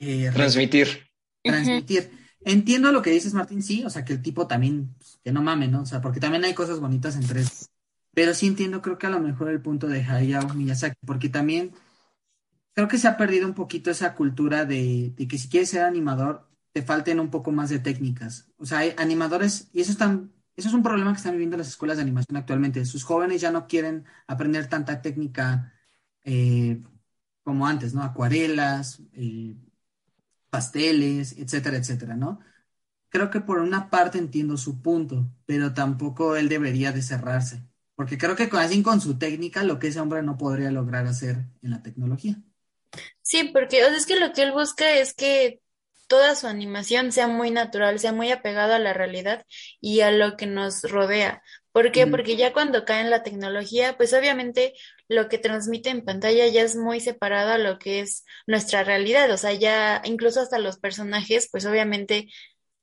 eh, 0.00 0.30
Transmitir. 0.34 1.08
transmitir. 1.42 2.10
Entiendo 2.44 2.92
lo 2.92 3.00
que 3.00 3.10
dices, 3.10 3.32
Martín, 3.32 3.62
sí, 3.62 3.84
o 3.86 3.90
sea, 3.90 4.04
que 4.04 4.12
el 4.12 4.20
tipo 4.20 4.46
también, 4.46 4.94
pues, 4.98 5.18
que 5.24 5.32
no 5.32 5.40
mame, 5.40 5.68
¿no? 5.68 5.80
O 5.80 5.86
sea, 5.86 6.02
porque 6.02 6.20
también 6.20 6.44
hay 6.44 6.52
cosas 6.52 6.78
bonitas 6.78 7.16
en 7.16 7.22
3D. 7.22 7.70
Pero 8.12 8.34
sí 8.34 8.46
entiendo, 8.46 8.82
creo 8.82 8.98
que 8.98 9.06
a 9.06 9.10
lo 9.10 9.20
mejor 9.20 9.48
el 9.48 9.62
punto 9.62 9.86
de 9.86 10.02
Hayao 10.02 10.52
Miyazaki, 10.52 10.98
porque 11.06 11.30
también 11.30 11.72
creo 12.78 12.86
que 12.86 12.98
se 12.98 13.08
ha 13.08 13.16
perdido 13.16 13.48
un 13.48 13.54
poquito 13.54 13.90
esa 13.90 14.14
cultura 14.14 14.64
de, 14.64 15.12
que 15.28 15.36
si 15.36 15.48
quieres 15.48 15.70
ser 15.70 15.82
animador, 15.82 16.48
te 16.72 16.82
falten 16.82 17.18
un 17.18 17.28
poco 17.28 17.50
más 17.50 17.70
de 17.70 17.80
técnicas. 17.80 18.52
O 18.56 18.66
sea, 18.66 18.78
hay 18.78 18.94
animadores, 18.98 19.68
y 19.72 19.80
eso 19.80 19.90
están, 19.90 20.32
eso 20.54 20.68
es 20.68 20.74
un 20.74 20.84
problema 20.84 21.10
que 21.10 21.16
están 21.16 21.32
viviendo 21.32 21.56
las 21.56 21.66
escuelas 21.66 21.96
de 21.96 22.04
animación 22.04 22.36
actualmente. 22.36 22.84
Sus 22.84 23.02
jóvenes 23.02 23.40
ya 23.40 23.50
no 23.50 23.66
quieren 23.66 24.04
aprender 24.28 24.68
tanta 24.68 25.02
técnica 25.02 25.74
eh, 26.22 26.80
como 27.42 27.66
antes, 27.66 27.94
¿no? 27.94 28.02
Acuarelas, 28.04 29.02
eh, 29.12 29.56
pasteles, 30.50 31.36
etcétera, 31.38 31.78
etcétera, 31.78 32.16
¿no? 32.16 32.40
Creo 33.10 33.30
que 33.30 33.40
por 33.40 33.58
una 33.60 33.90
parte 33.90 34.18
entiendo 34.18 34.56
su 34.56 34.82
punto, 34.82 35.28
pero 35.46 35.74
tampoco 35.74 36.36
él 36.36 36.48
debería 36.48 36.92
de 36.92 37.02
cerrarse, 37.02 37.64
porque 37.96 38.18
creo 38.18 38.36
que 38.36 38.48
con, 38.48 38.60
así 38.60 38.82
con 38.84 39.00
su 39.00 39.18
técnica 39.18 39.64
lo 39.64 39.78
que 39.80 39.88
ese 39.88 40.00
hombre 40.00 40.22
no 40.22 40.38
podría 40.38 40.70
lograr 40.70 41.06
hacer 41.06 41.46
en 41.62 41.70
la 41.72 41.82
tecnología. 41.82 42.42
Sí, 43.22 43.50
porque 43.52 43.84
o 43.84 43.88
sea, 43.88 43.96
es 43.96 44.06
que 44.06 44.18
lo 44.18 44.32
que 44.32 44.42
él 44.42 44.52
busca 44.52 44.92
es 44.92 45.14
que 45.14 45.60
toda 46.08 46.34
su 46.34 46.46
animación 46.46 47.12
sea 47.12 47.28
muy 47.28 47.50
natural, 47.50 47.98
sea 47.98 48.12
muy 48.12 48.30
apegado 48.30 48.72
a 48.74 48.78
la 48.78 48.94
realidad 48.94 49.44
y 49.80 50.00
a 50.00 50.10
lo 50.10 50.36
que 50.36 50.46
nos 50.46 50.82
rodea. 50.82 51.42
¿Por 51.70 51.92
qué? 51.92 52.06
Porque 52.06 52.36
ya 52.36 52.52
cuando 52.52 52.84
cae 52.84 53.02
en 53.02 53.10
la 53.10 53.22
tecnología, 53.22 53.96
pues 53.96 54.12
obviamente 54.12 54.72
lo 55.06 55.28
que 55.28 55.38
transmite 55.38 55.90
en 55.90 56.04
pantalla 56.04 56.48
ya 56.48 56.62
es 56.62 56.74
muy 56.74 56.98
separado 56.98 57.52
a 57.52 57.58
lo 57.58 57.78
que 57.78 58.00
es 58.00 58.24
nuestra 58.46 58.82
realidad. 58.82 59.30
O 59.30 59.36
sea, 59.36 59.52
ya 59.52 60.02
incluso 60.04 60.40
hasta 60.40 60.58
los 60.58 60.78
personajes, 60.78 61.48
pues 61.52 61.66
obviamente 61.66 62.28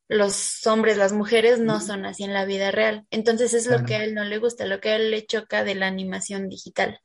los 0.07 0.65
hombres, 0.67 0.97
las 0.97 1.11
mujeres 1.11 1.59
no 1.59 1.81
son 1.81 2.05
así 2.05 2.23
en 2.23 2.33
la 2.33 2.45
vida 2.45 2.71
real. 2.71 3.05
Entonces 3.09 3.53
es 3.53 3.65
lo 3.65 3.83
que 3.83 3.95
a 3.95 4.03
él 4.03 4.13
no 4.13 4.23
le 4.23 4.37
gusta, 4.37 4.65
lo 4.65 4.79
que 4.79 4.89
a 4.89 4.95
él 4.97 5.11
le 5.11 5.25
choca 5.25 5.63
de 5.63 5.75
la 5.75 5.87
animación 5.87 6.47
digital. 6.47 6.99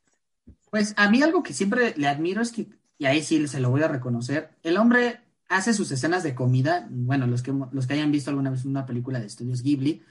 Pues 0.71 0.95
a 0.97 1.11
mí 1.11 1.23
algo 1.23 1.43
que 1.43 1.55
siempre 1.55 1.95
le 1.97 2.07
admiro 2.07 2.43
es 2.43 2.53
que, 2.53 2.67
y 3.01 3.07
ahí 3.07 3.23
sí 3.23 3.49
se 3.49 3.61
lo 3.61 3.71
voy 3.71 3.83
a 3.83 3.89
reconocer, 3.89 4.51
el 4.63 4.77
hombre 4.77 5.21
hace 5.49 5.73
sus 5.73 5.91
escenas 5.91 6.23
de 6.23 6.35
comida, 6.35 6.87
bueno, 6.91 7.27
los 7.27 7.43
que, 7.43 7.51
los 7.73 7.87
que 7.87 7.95
hayan 7.95 8.13
visto 8.13 8.29
alguna 8.29 8.51
vez 8.51 8.67
una 8.67 8.85
película 8.85 9.19
de 9.19 9.27
estudios 9.27 9.63
Ghibli, 9.63 10.03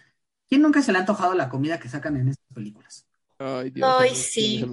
¿quién 0.49 0.63
nunca 0.63 0.81
se 0.81 0.91
le 0.91 0.97
ha 0.97 1.01
antojado 1.01 1.35
la 1.35 1.49
comida 1.49 1.79
que 1.79 1.87
sacan 1.87 2.17
en 2.17 2.29
estas 2.29 2.51
películas? 2.51 3.05
Ay, 3.37 3.69
Dios, 3.69 3.87
Ay, 3.99 4.09
a 4.09 4.11
mí 4.11 4.17
sí. 4.17 4.65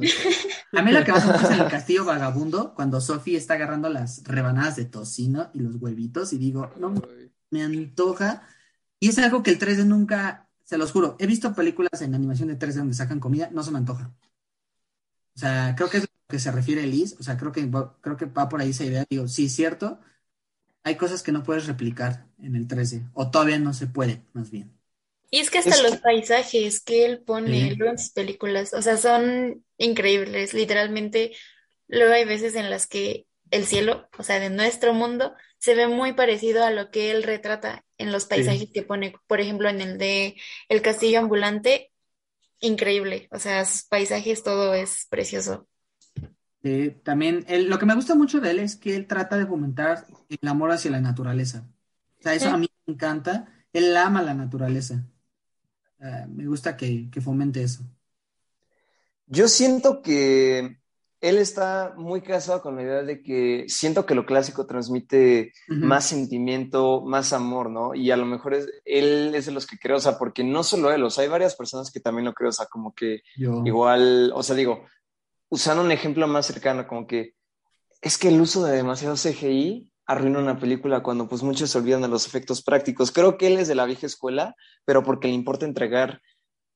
A 0.73 0.81
mí 0.81 0.93
la 0.93 1.05
que 1.05 1.13
más 1.13 1.27
me 1.27 1.33
gusta 1.35 1.55
es 1.55 1.61
el 1.61 1.69
castillo 1.69 2.07
vagabundo, 2.07 2.73
cuando 2.75 3.03
Sophie 3.03 3.37
está 3.37 3.53
agarrando 3.53 3.91
las 3.91 4.25
rebanadas 4.25 4.77
de 4.77 4.87
tocino 4.87 5.51
y 5.53 5.61
los 5.61 5.77
huevitos, 5.77 6.33
y 6.33 6.39
digo, 6.39 6.73
no 6.81 6.95
me 7.51 7.63
antoja. 7.63 8.49
Y 8.99 9.11
es 9.11 9.19
algo 9.19 9.43
que 9.43 9.51
el 9.51 9.59
3D 9.59 9.85
nunca, 9.85 10.49
se 10.65 10.79
los 10.79 10.91
juro, 10.91 11.17
he 11.19 11.27
visto 11.27 11.55
películas 11.55 12.01
en 12.01 12.15
animación 12.15 12.49
de 12.49 12.59
3D 12.59 12.77
donde 12.77 12.95
sacan 12.95 13.21
comida, 13.21 13.51
no 13.53 13.63
se 13.63 13.73
me 13.73 13.79
antoja. 13.79 14.11
O 15.35 15.39
sea, 15.39 15.75
creo 15.77 15.91
que 15.91 15.99
es 15.99 16.05
lo 16.05 16.16
que 16.29 16.39
se 16.39 16.53
refiere 16.53 16.87
Liz, 16.87 17.17
o 17.21 17.23
sea, 17.23 17.37
creo 17.37 17.53
que, 17.53 17.67
va- 17.67 17.97
creo 18.01 18.17
que 18.17 18.27
va 18.27 18.49
por 18.49 18.61
ahí 18.61 18.71
esa 18.71 18.85
idea. 18.85 19.05
Digo, 19.09 19.29
sí, 19.29 19.47
es 19.47 19.55
cierto, 19.55 20.01
hay 20.85 20.97
cosas 20.97 21.23
que 21.23 21.33
no 21.33 21.43
puedes 21.45 21.67
replicar 21.67 22.27
en 22.43 22.57
el 22.57 22.69
3D, 22.69 23.05
o 23.15 23.31
todavía 23.31 23.59
no 23.59 23.75
se 23.75 23.87
puede, 23.89 24.23
más 24.35 24.51
bien. 24.51 24.73
Y 25.31 25.41
es 25.41 25.51
que 25.51 25.59
hasta 25.59 25.77
Es 25.77 25.83
los 25.83 25.93
que- 25.93 25.99
paisajes 25.99 26.81
que 26.83 27.05
él 27.05 27.21
pone 27.23 27.71
Sí. 27.71 27.77
luego 27.77 27.93
en 27.93 27.99
sus 27.99 28.11
películas, 28.13 28.73
o 28.75 28.83
sea, 28.83 28.97
son 28.97 29.65
increíbles. 29.79 30.55
Literalmente, 30.55 31.33
luego 31.89 32.15
hay 32.15 32.25
veces 32.25 32.55
en 32.55 32.71
las 32.71 32.87
que 32.87 33.27
el 33.51 33.67
cielo, 33.67 34.09
o 34.19 34.23
sea, 34.23 34.41
de 34.41 34.51
nuestro 34.51 34.95
mundo, 34.95 35.35
se 35.59 35.75
ve 35.75 35.89
muy 35.89 36.13
parecido 36.15 36.65
a 36.65 36.71
lo 36.71 36.91
que 36.91 37.11
él 37.11 37.23
retrata 37.23 37.85
en 37.99 38.13
los 38.13 38.27
paisajes 38.27 38.69
que 38.73 38.83
pone, 38.83 39.15
por 39.27 39.41
ejemplo, 39.41 39.69
en 39.69 39.81
el 39.81 39.99
de 39.99 40.37
El 40.69 40.83
Castillo 40.83 41.21
Ambulante, 41.21 41.93
increíble. 42.61 43.29
O 43.33 43.39
sea, 43.39 43.65
sus 43.65 43.85
paisajes, 43.85 44.43
todo 44.43 44.75
es 44.75 45.07
precioso. 45.11 45.69
Eh, 46.63 47.01
también, 47.05 47.45
él- 47.49 47.69
lo 47.69 47.79
que 47.79 47.87
me 47.87 47.95
gusta 47.95 48.15
mucho 48.15 48.41
de 48.41 48.51
él 48.51 48.59
es 48.59 48.77
que 48.77 48.97
él 48.97 49.07
trata 49.07 49.37
de 49.37 49.47
fomentar 49.47 50.05
el 50.29 50.49
amor 50.49 50.71
hacia 50.73 50.91
la 50.91 51.01
naturaleza. 51.01 51.67
O 52.19 52.23
sea, 52.23 52.35
eso 52.35 52.47
Sí. 52.47 52.51
a 52.55 52.57
mí 52.57 52.69
me 52.87 52.95
encanta. 52.95 53.49
Él 53.73 53.97
ama 53.97 54.23
la 54.23 54.35
naturaleza. 54.35 55.05
Me 56.29 56.47
gusta 56.47 56.77
que, 56.77 57.09
que 57.11 57.21
fomente 57.21 57.63
eso. 57.63 57.83
Yo 59.27 59.49
siento 59.49 60.03
que 60.03 60.79
él 61.21 61.39
está 61.39 61.95
muy 61.97 62.21
casado 62.21 62.61
con 62.63 62.77
la 62.77 62.83
idea 62.83 63.03
de 63.03 63.23
que 63.23 63.65
siento 63.69 64.05
que 64.07 64.15
lo 64.15 64.27
clásico 64.27 64.67
transmite 64.67 65.53
más 65.69 66.05
sentimiento, 66.07 67.01
más 67.03 67.33
amor, 67.33 67.71
¿no? 67.71 67.95
Y 67.95 68.11
a 68.11 68.17
lo 68.17 68.27
mejor 68.27 68.55
es, 68.55 68.69
él 68.85 69.35
es 69.35 69.47
de 69.47 69.53
los 69.53 69.67
que 69.67 69.79
creo, 69.79 69.97
o 69.97 70.01
sea, 70.01 70.19
porque 70.19 70.45
no 70.45 70.63
solo 70.63 70.93
él, 70.93 71.03
o 71.03 71.11
sea, 71.11 71.25
hay 71.25 71.31
varias 71.31 71.57
personas 71.57 71.91
que 71.91 72.01
también 72.01 72.27
lo 72.27 72.35
creo, 72.35 72.51
o 72.51 72.53
sea, 72.53 72.67
como 72.67 72.95
que 72.95 73.23
Yo. 73.37 73.63
igual, 73.65 74.31
o 74.35 74.43
sea, 74.43 74.55
digo, 74.55 74.85
usando 75.49 75.83
un 75.83 75.93
ejemplo 75.93 76.27
más 76.27 76.47
cercano, 76.47 76.87
como 76.87 77.07
que 77.07 77.35
es 78.01 78.19
que 78.19 78.29
el 78.29 78.41
uso 78.41 78.65
de 78.65 78.77
demasiado 78.77 79.17
CGI 79.17 79.91
arruina 80.07 80.39
una 80.39 80.59
película 80.59 81.03
cuando 81.03 81.29
pues 81.29 81.43
muchos 81.43 81.71
se 81.71 81.79
olvidan 81.79 82.03
de 82.03 82.09
los 82.09 82.27
efectos 82.27 82.63
prácticos. 82.63 83.11
Creo 83.11 83.37
que 83.37 83.49
él 83.49 83.59
es 83.59 83.69
de 83.69 83.75
la 83.75 83.85
vieja 83.85 84.07
escuela, 84.07 84.55
pero 84.85 85.03
porque 85.03 85.29
le 85.29 85.35
importa 85.35 85.67
entregar 85.67 86.21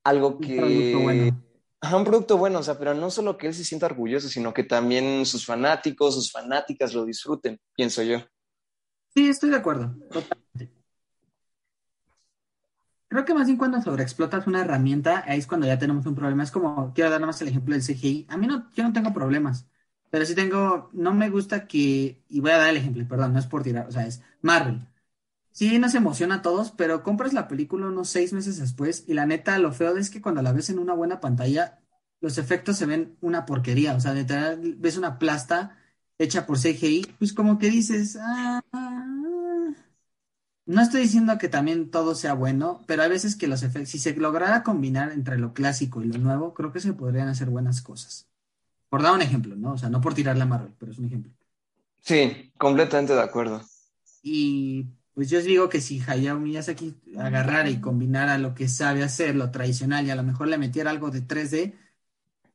algo 0.04 0.28
Un 0.28 0.40
que... 0.40 0.56
producto 0.56 1.00
bueno. 1.00 1.46
Ajá, 1.82 1.96
un 1.96 2.04
producto 2.04 2.36
bueno, 2.36 2.58
o 2.58 2.62
sea, 2.62 2.78
pero 2.78 2.92
no 2.92 3.10
solo 3.10 3.38
que 3.38 3.46
él 3.46 3.54
se 3.54 3.64
sienta 3.64 3.86
orgulloso, 3.86 4.28
sino 4.28 4.52
que 4.52 4.64
también 4.64 5.24
sus 5.24 5.46
fanáticos, 5.46 6.14
sus 6.14 6.30
fanáticas 6.30 6.92
lo 6.92 7.06
disfruten, 7.06 7.58
pienso 7.74 8.02
yo. 8.02 8.18
Sí, 9.14 9.30
estoy 9.30 9.48
de 9.48 9.56
acuerdo. 9.56 9.94
Totalmente. 10.10 10.79
Creo 13.10 13.24
que 13.24 13.34
más 13.34 13.46
bien 13.48 13.58
cuando 13.58 13.82
sobreexplotas 13.82 14.46
una 14.48 14.62
herramienta, 14.62 15.24
ahí 15.26 15.38
es 15.40 15.48
cuando 15.48 15.66
ya 15.68 15.78
tenemos 15.80 16.06
un 16.06 16.14
problema. 16.14 16.44
Es 16.44 16.52
como, 16.52 16.94
quiero 16.94 17.10
dar 17.10 17.20
más 17.26 17.42
el 17.42 17.48
ejemplo 17.48 17.74
del 17.74 17.82
CGI. 17.82 18.26
A 18.30 18.38
mí 18.38 18.46
no, 18.48 18.70
yo 18.72 18.84
no 18.84 18.92
tengo 18.92 19.12
problemas, 19.12 19.66
pero 20.10 20.24
sí 20.24 20.34
tengo, 20.36 20.90
no 20.92 21.12
me 21.14 21.28
gusta 21.30 21.66
que, 21.66 22.22
y 22.28 22.40
voy 22.40 22.52
a 22.52 22.58
dar 22.58 22.70
el 22.70 22.76
ejemplo, 22.78 23.06
perdón, 23.08 23.32
no 23.32 23.40
es 23.40 23.46
por 23.48 23.64
tirar, 23.64 23.88
o 23.88 23.92
sea, 23.92 24.06
es 24.06 24.22
Marvel. 24.42 24.86
Sí, 25.52 25.78
nos 25.78 25.94
emociona 25.94 26.36
a 26.36 26.42
todos, 26.42 26.72
pero 26.72 27.02
compras 27.04 27.32
la 27.34 27.48
película 27.48 27.88
unos 27.88 28.08
seis 28.10 28.32
meses 28.32 28.58
después 28.58 29.04
y 29.08 29.14
la 29.14 29.26
neta, 29.26 29.58
lo 29.58 29.72
feo 29.72 29.96
es 29.96 30.10
que 30.10 30.22
cuando 30.22 30.42
la 30.42 30.52
ves 30.52 30.70
en 30.70 30.78
una 30.80 30.94
buena 30.94 31.20
pantalla, 31.20 31.80
los 32.20 32.38
efectos 32.38 32.76
se 32.78 32.86
ven 32.86 33.16
una 33.22 33.46
porquería, 33.46 33.94
o 33.96 34.00
sea, 34.00 34.14
literal, 34.14 34.76
ves 34.78 34.96
una 34.98 35.18
plasta 35.18 35.78
hecha 36.18 36.46
por 36.46 36.58
CGI, 36.58 37.06
pues 37.18 37.32
como 37.34 37.58
que 37.58 37.70
dices, 37.70 38.18
ah, 38.22 38.62
no 40.66 40.82
estoy 40.82 41.02
diciendo 41.02 41.36
que 41.38 41.48
también 41.48 41.90
todo 41.90 42.14
sea 42.14 42.34
bueno, 42.34 42.84
pero 42.86 43.02
hay 43.02 43.08
veces 43.08 43.36
que 43.36 43.48
los 43.48 43.62
efectos, 43.62 43.90
si 43.90 43.98
se 43.98 44.14
lograra 44.14 44.62
combinar 44.62 45.12
entre 45.12 45.38
lo 45.38 45.52
clásico 45.52 46.02
y 46.02 46.06
lo 46.06 46.18
nuevo, 46.18 46.54
creo 46.54 46.72
que 46.72 46.80
se 46.80 46.92
podrían 46.92 47.28
hacer 47.28 47.50
buenas 47.50 47.82
cosas. 47.82 48.28
Por 48.88 49.02
dar 49.02 49.14
un 49.14 49.22
ejemplo, 49.22 49.56
¿no? 49.56 49.72
O 49.72 49.78
sea, 49.78 49.88
no 49.88 50.00
por 50.00 50.14
tirarle 50.14 50.42
a 50.42 50.46
Marvel, 50.46 50.74
pero 50.78 50.92
es 50.92 50.98
un 50.98 51.06
ejemplo. 51.06 51.32
Sí, 52.02 52.52
completamente 52.56 53.14
de 53.14 53.20
acuerdo. 53.20 53.62
Y 54.22 54.86
pues 55.14 55.28
yo 55.28 55.38
os 55.38 55.44
digo 55.44 55.68
que 55.68 55.80
si 55.80 56.02
Hayao 56.06 56.38
Miyazaki 56.38 56.96
agarrara 57.18 57.68
y 57.68 57.80
combinara 57.80 58.38
lo 58.38 58.54
que 58.54 58.68
sabe 58.68 59.02
hacer, 59.02 59.36
lo 59.36 59.50
tradicional, 59.50 60.06
y 60.06 60.10
a 60.10 60.16
lo 60.16 60.22
mejor 60.22 60.48
le 60.48 60.58
metiera 60.58 60.90
algo 60.90 61.10
de 61.10 61.26
3D, 61.26 61.74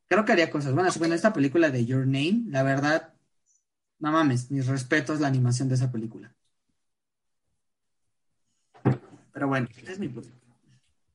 creo 0.08 0.24
que 0.24 0.32
haría 0.32 0.50
cosas 0.50 0.74
buenas. 0.74 0.98
Bueno, 0.98 1.14
esta 1.14 1.32
película 1.32 1.70
de 1.70 1.84
Your 1.86 2.06
Name, 2.06 2.44
la 2.48 2.62
verdad, 2.62 3.14
no 3.98 4.12
mames, 4.12 4.50
mis 4.50 4.66
respetos 4.66 5.20
la 5.20 5.28
animación 5.28 5.68
de 5.68 5.76
esa 5.76 5.92
película. 5.92 6.34
Pero 9.36 9.48
bueno, 9.48 9.68
es 9.86 9.98
mi 9.98 10.08
punto. 10.08 10.30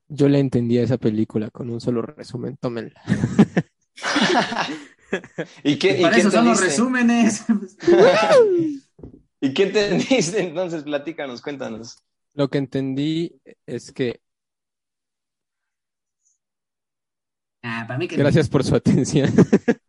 Yo 0.07 0.29
le 0.29 0.37
entendí 0.37 0.77
a 0.77 0.83
esa 0.83 0.99
película 0.99 1.49
con 1.49 1.71
un 1.71 1.81
solo 1.81 2.03
resumen, 2.03 2.55
tómenla. 2.55 3.01
¿Y 5.63 5.79
qué, 5.79 5.97
y 5.97 6.03
Para 6.03 6.17
eso 6.17 6.29
son 6.29 6.45
los 6.45 6.61
resúmenes. 6.61 7.45
¿Y 9.41 9.55
qué 9.55 9.63
entendiste? 9.63 10.39
Entonces, 10.39 10.83
platícanos, 10.83 11.41
cuéntanos. 11.41 11.97
Lo 12.35 12.47
que 12.47 12.59
entendí 12.59 13.41
es 13.65 13.91
que, 13.91 14.21
Ah, 17.63 17.85
para 17.87 17.97
mí 17.97 18.07
que 18.07 18.17
no. 18.17 18.21
gracias 18.23 18.49
por 18.49 18.63
su 18.63 18.75
atención. 18.75 19.33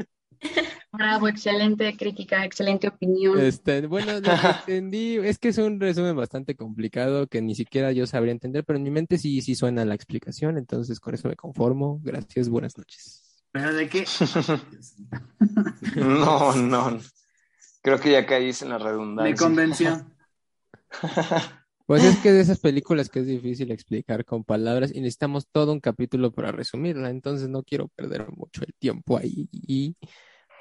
Bravo, 0.92 1.26
excelente 1.26 1.96
crítica, 1.96 2.44
excelente 2.44 2.88
opinión. 2.88 3.40
Este, 3.40 3.86
bueno, 3.86 4.12
lo 4.12 4.20
que 4.20 4.28
entendí 4.60 5.16
es 5.16 5.38
que 5.38 5.48
es 5.48 5.58
un 5.58 5.80
resumen 5.80 6.14
bastante 6.14 6.54
complicado 6.54 7.26
que 7.28 7.40
ni 7.40 7.54
siquiera 7.54 7.92
yo 7.92 8.06
sabría 8.06 8.32
entender, 8.32 8.64
pero 8.64 8.76
en 8.76 8.82
mi 8.82 8.90
mente 8.90 9.16
sí, 9.16 9.40
sí 9.40 9.54
suena 9.54 9.86
la 9.86 9.94
explicación, 9.94 10.58
entonces 10.58 11.00
con 11.00 11.14
eso 11.14 11.28
me 11.28 11.36
conformo. 11.36 11.98
Gracias, 12.02 12.50
buenas 12.50 12.76
noches. 12.76 13.42
¿Pero 13.52 13.72
de 13.74 13.88
qué? 13.88 14.04
No, 15.96 16.54
no. 16.54 16.98
Creo 17.82 17.98
que 17.98 18.12
ya 18.12 18.26
caíste 18.26 18.64
en 18.66 18.70
la 18.70 18.78
Me 18.78 18.84
redundancia. 18.84 19.36
convenció. 19.36 20.06
Pues 21.84 22.04
es 22.04 22.16
que 22.18 22.30
de 22.32 22.40
esas 22.40 22.60
películas 22.60 23.08
que 23.10 23.18
es 23.18 23.26
difícil 23.26 23.70
explicar 23.72 24.24
con 24.24 24.44
palabras 24.44 24.92
y 24.94 25.00
necesitamos 25.00 25.48
todo 25.50 25.72
un 25.72 25.80
capítulo 25.80 26.30
para 26.32 26.52
resumirla, 26.52 27.10
entonces 27.10 27.48
no 27.48 27.64
quiero 27.64 27.88
perder 27.88 28.30
mucho 28.30 28.62
el 28.64 28.72
tiempo 28.78 29.18
ahí 29.18 29.48
y 29.52 29.96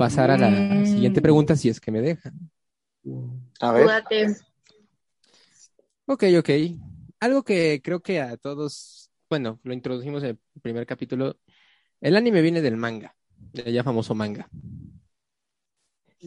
pasar 0.01 0.31
a 0.31 0.37
la 0.37 0.49
Mm. 0.49 0.85
siguiente 0.85 1.21
pregunta 1.21 1.55
si 1.55 1.69
es 1.69 1.79
que 1.79 1.91
me 1.91 2.01
dejan. 2.01 2.33
A 3.59 3.71
ver. 3.71 3.87
Ok, 6.07 6.23
ok. 6.39 6.49
Algo 7.19 7.43
que 7.43 7.81
creo 7.83 8.01
que 8.01 8.19
a 8.19 8.35
todos, 8.37 9.11
bueno, 9.29 9.59
lo 9.63 9.73
introdujimos 9.73 10.23
en 10.23 10.29
el 10.29 10.39
primer 10.61 10.87
capítulo. 10.87 11.37
El 11.99 12.15
anime 12.15 12.41
viene 12.41 12.61
del 12.63 12.77
manga, 12.77 13.15
del 13.53 13.71
ya 13.71 13.83
famoso 13.83 14.15
manga. 14.15 14.49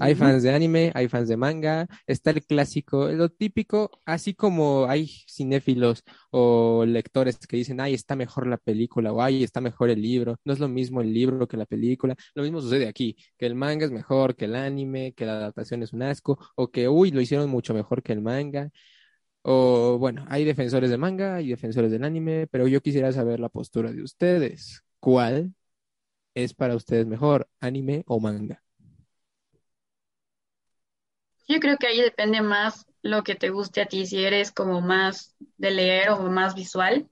Hay 0.01 0.15
fans 0.17 0.43
de 0.43 0.53
anime, 0.53 0.91
hay 0.95 1.09
fans 1.09 1.29
de 1.29 1.37
manga, 1.37 1.87
está 2.07 2.31
el 2.31 2.45
clásico, 2.45 3.09
lo 3.13 3.29
típico, 3.29 3.91
así 4.05 4.35
como 4.35 4.87
hay 4.89 5.07
cinéfilos 5.29 6.03
o 6.31 6.85
lectores 6.87 7.39
que 7.39 7.57
dicen, 7.57 7.81
ay, 7.81 7.95
está 7.95 8.17
mejor 8.17 8.47
la 8.49 8.57
película 8.57 9.13
o 9.13 9.23
ay, 9.23 9.45
está 9.45 9.61
mejor 9.61 9.91
el 9.91 10.03
libro. 10.03 10.37
No 10.45 10.53
es 10.53 10.59
lo 10.59 10.69
mismo 10.69 11.01
el 11.01 11.13
libro 11.15 11.47
que 11.47 11.57
la 11.57 11.67
película. 11.67 12.17
Lo 12.35 12.43
mismo 12.43 12.61
sucede 12.61 12.89
aquí, 12.89 13.17
que 13.39 13.47
el 13.47 13.55
manga 13.55 13.85
es 13.87 13.93
mejor 13.93 14.35
que 14.37 14.47
el 14.47 14.57
anime, 14.57 15.13
que 15.15 15.27
la 15.27 15.35
adaptación 15.35 15.83
es 15.83 15.93
un 15.93 16.03
asco, 16.03 16.39
o 16.57 16.71
que, 16.71 16.89
uy, 16.89 17.11
lo 17.13 17.21
hicieron 17.21 17.49
mucho 17.51 17.73
mejor 17.75 18.03
que 18.03 18.13
el 18.13 18.21
manga. 18.21 18.71
O 19.43 19.99
bueno, 19.99 20.25
hay 20.29 20.45
defensores 20.45 20.91
del 20.91 20.99
manga 21.01 21.41
y 21.43 21.49
defensores 21.51 21.91
del 21.93 22.05
anime, 22.05 22.47
pero 22.49 22.67
yo 22.69 22.81
quisiera 22.83 23.13
saber 23.13 23.41
la 23.41 23.49
postura 23.51 23.93
de 23.93 24.03
ustedes. 24.03 24.83
¿Cuál 25.01 25.55
es 26.35 26.55
para 26.55 26.77
ustedes 26.77 27.07
mejor, 27.07 27.49
anime 27.61 28.05
o 28.09 28.21
manga? 28.21 28.64
Yo 31.49 31.59
creo 31.61 31.79
que 31.79 31.87
ahí 31.87 32.01
depende 32.01 32.43
más 32.43 32.87
lo 33.03 33.23
que 33.25 33.35
te 33.35 33.49
guste 33.51 33.81
a 33.83 33.87
ti, 33.87 34.07
si 34.07 34.23
eres 34.25 34.53
como 34.53 34.81
más 34.83 35.35
de 35.57 35.71
leer 35.71 36.11
o 36.11 36.19
más 36.31 36.55
visual. 36.55 37.09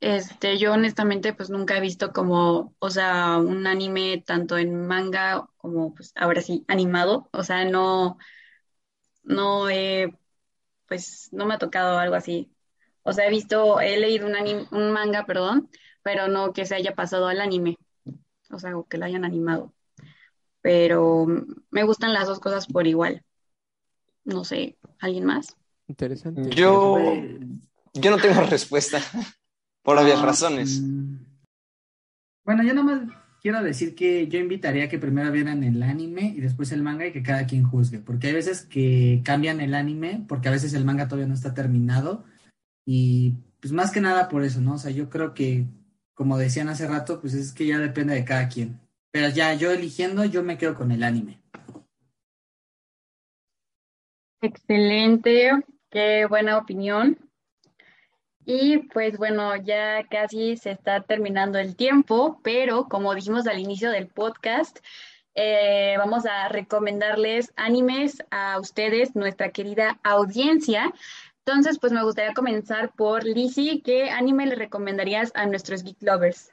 Este, 0.00 0.58
yo 0.58 0.72
honestamente 0.74 1.32
pues 1.34 1.50
nunca 1.50 1.76
he 1.76 1.80
visto 1.80 2.12
como, 2.12 2.74
o 2.78 2.90
sea, 2.90 3.36
un 3.38 3.66
anime 3.66 4.22
tanto 4.24 4.56
en 4.56 4.86
manga 4.86 5.48
como 5.56 5.92
pues 5.94 6.12
ahora 6.16 6.40
sí 6.40 6.64
animado, 6.68 7.28
o 7.32 7.42
sea, 7.42 7.64
no, 7.64 8.16
no 9.22 9.68
he, 9.70 10.12
pues 10.88 11.30
no 11.32 11.46
me 11.46 11.54
ha 11.56 11.58
tocado 11.58 11.98
algo 11.98 12.14
así. 12.16 12.52
O 13.04 13.12
sea, 13.12 13.26
he 13.26 13.30
visto, 13.30 13.80
he 13.80 13.98
leído 13.98 14.26
un 14.28 14.34
anim- 14.36 14.68
un 14.72 14.92
manga, 14.92 15.26
perdón, 15.26 15.70
pero 16.02 16.28
no 16.28 16.52
que 16.52 16.66
se 16.66 16.74
haya 16.76 16.94
pasado 16.96 17.28
al 17.28 17.40
anime, 17.40 17.76
o 18.50 18.58
sea, 18.60 18.76
o 18.78 18.88
que 18.88 18.98
lo 18.98 19.06
hayan 19.06 19.24
animado. 19.26 19.74
Pero 20.60 21.26
me 21.70 21.84
gustan 21.84 22.12
las 22.12 22.26
dos 22.26 22.40
cosas 22.40 22.66
por 22.66 22.86
igual. 22.86 23.24
No 24.24 24.44
sé, 24.44 24.76
¿alguien 25.00 25.24
más? 25.24 25.56
Interesante. 25.86 26.50
Yo, 26.50 26.98
yo 27.94 28.10
no 28.10 28.18
tengo 28.18 28.42
respuesta. 28.42 29.00
Por 29.82 29.96
obvias 29.96 30.18
ah, 30.20 30.26
razones. 30.26 30.80
mm. 30.82 31.16
Bueno, 32.44 32.62
yo 32.62 32.74
nomás 32.74 33.02
quiero 33.40 33.62
decir 33.62 33.94
que 33.94 34.26
yo 34.28 34.38
invitaría 34.38 34.84
a 34.84 34.88
que 34.88 34.98
primero 34.98 35.32
vieran 35.32 35.62
el 35.64 35.82
anime 35.82 36.34
y 36.36 36.40
después 36.40 36.72
el 36.72 36.82
manga 36.82 37.06
y 37.06 37.12
que 37.12 37.22
cada 37.22 37.46
quien 37.46 37.64
juzgue, 37.64 37.98
porque 37.98 38.26
hay 38.28 38.32
veces 38.34 38.62
que 38.62 39.22
cambian 39.24 39.60
el 39.60 39.74
anime, 39.74 40.24
porque 40.28 40.48
a 40.48 40.50
veces 40.50 40.74
el 40.74 40.84
manga 40.84 41.08
todavía 41.08 41.28
no 41.28 41.34
está 41.34 41.54
terminado 41.54 42.24
y 42.84 43.34
pues 43.60 43.72
más 43.72 43.90
que 43.90 44.00
nada 44.00 44.28
por 44.28 44.44
eso, 44.44 44.60
¿no? 44.60 44.74
O 44.74 44.78
sea, 44.78 44.90
yo 44.90 45.10
creo 45.10 45.34
que, 45.34 45.66
como 46.14 46.38
decían 46.38 46.68
hace 46.68 46.86
rato, 46.86 47.20
pues 47.20 47.34
es 47.34 47.52
que 47.52 47.66
ya 47.66 47.78
depende 47.78 48.14
de 48.14 48.24
cada 48.24 48.48
quien. 48.48 48.80
Pero 49.18 49.30
ya 49.30 49.52
yo 49.54 49.72
eligiendo, 49.72 50.24
yo 50.24 50.44
me 50.44 50.56
quedo 50.56 50.76
con 50.76 50.92
el 50.92 51.02
anime. 51.02 51.40
Excelente, 54.40 55.50
qué 55.90 56.24
buena 56.26 56.56
opinión. 56.56 57.18
Y 58.44 58.78
pues 58.78 59.18
bueno, 59.18 59.56
ya 59.56 60.06
casi 60.08 60.56
se 60.56 60.70
está 60.70 61.00
terminando 61.00 61.58
el 61.58 61.74
tiempo, 61.74 62.38
pero 62.44 62.84
como 62.84 63.12
dijimos 63.12 63.48
al 63.48 63.58
inicio 63.58 63.90
del 63.90 64.06
podcast, 64.06 64.78
eh, 65.34 65.96
vamos 65.98 66.24
a 66.24 66.48
recomendarles 66.48 67.52
animes 67.56 68.22
a 68.30 68.60
ustedes, 68.60 69.16
nuestra 69.16 69.50
querida 69.50 69.98
audiencia. 70.04 70.92
Entonces, 71.44 71.80
pues 71.80 71.92
me 71.92 72.04
gustaría 72.04 72.34
comenzar 72.34 72.92
por 72.92 73.24
Lizzie. 73.24 73.82
¿Qué 73.82 74.10
anime 74.10 74.46
le 74.46 74.54
recomendarías 74.54 75.32
a 75.34 75.44
nuestros 75.44 75.82
geek 75.82 76.00
lovers? 76.02 76.52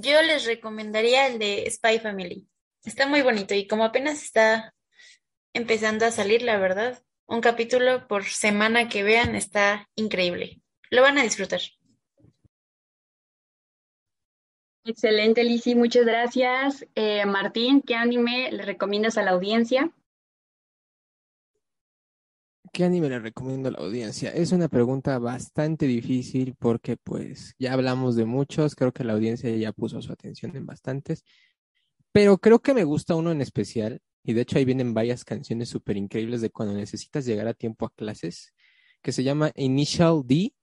Yo 0.00 0.22
les 0.22 0.44
recomendaría 0.44 1.26
el 1.26 1.40
de 1.40 1.68
Spy 1.68 1.98
Family. 1.98 2.46
Está 2.84 3.08
muy 3.08 3.20
bonito 3.22 3.52
y 3.54 3.66
como 3.66 3.82
apenas 3.82 4.22
está 4.22 4.72
empezando 5.52 6.06
a 6.06 6.12
salir, 6.12 6.42
la 6.42 6.56
verdad, 6.56 7.02
un 7.26 7.40
capítulo 7.40 8.06
por 8.06 8.24
semana 8.24 8.88
que 8.88 9.02
vean 9.02 9.34
está 9.34 9.88
increíble. 9.96 10.60
Lo 10.90 11.02
van 11.02 11.18
a 11.18 11.24
disfrutar. 11.24 11.60
Excelente, 14.84 15.42
Lizzie, 15.42 15.74
muchas 15.74 16.06
gracias. 16.06 16.86
Eh, 16.94 17.26
Martín, 17.26 17.82
¿qué 17.82 17.96
anime 17.96 18.52
le 18.52 18.62
recomiendas 18.62 19.18
a 19.18 19.24
la 19.24 19.32
audiencia? 19.32 19.90
¿Qué 22.78 22.84
anime 22.84 23.08
le 23.08 23.18
recomiendo 23.18 23.68
a 23.68 23.72
la 23.72 23.78
audiencia? 23.78 24.30
Es 24.30 24.52
una 24.52 24.68
pregunta 24.68 25.18
bastante 25.18 25.84
difícil 25.88 26.54
porque 26.56 26.96
pues 26.96 27.56
ya 27.58 27.72
hablamos 27.72 28.14
de 28.14 28.24
muchos, 28.24 28.76
creo 28.76 28.92
que 28.92 29.02
la 29.02 29.14
audiencia 29.14 29.50
ya 29.56 29.72
puso 29.72 30.00
su 30.00 30.12
atención 30.12 30.54
en 30.54 30.64
bastantes, 30.64 31.24
pero 32.12 32.38
creo 32.38 32.60
que 32.60 32.74
me 32.74 32.84
gusta 32.84 33.16
uno 33.16 33.32
en 33.32 33.40
especial 33.40 34.00
y 34.22 34.32
de 34.32 34.42
hecho 34.42 34.58
ahí 34.58 34.64
vienen 34.64 34.94
varias 34.94 35.24
canciones 35.24 35.68
súper 35.70 35.96
increíbles 35.96 36.40
de 36.40 36.50
cuando 36.50 36.72
necesitas 36.72 37.26
llegar 37.26 37.48
a 37.48 37.52
tiempo 37.52 37.84
a 37.84 37.92
clases, 37.92 38.54
que 39.02 39.10
se 39.10 39.24
llama 39.24 39.50
Initial 39.56 40.22
D, 40.24 40.54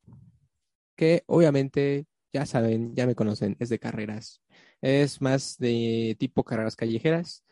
que 0.95 1.23
obviamente 1.25 2.05
ya 2.31 2.45
saben, 2.45 2.95
ya 2.95 3.07
me 3.07 3.15
conocen, 3.15 3.57
es 3.59 3.67
de 3.67 3.79
carreras, 3.79 4.41
es 4.79 5.19
más 5.19 5.57
de 5.57 6.15
tipo 6.17 6.45
carreras 6.45 6.77
callejeras. 6.77 7.43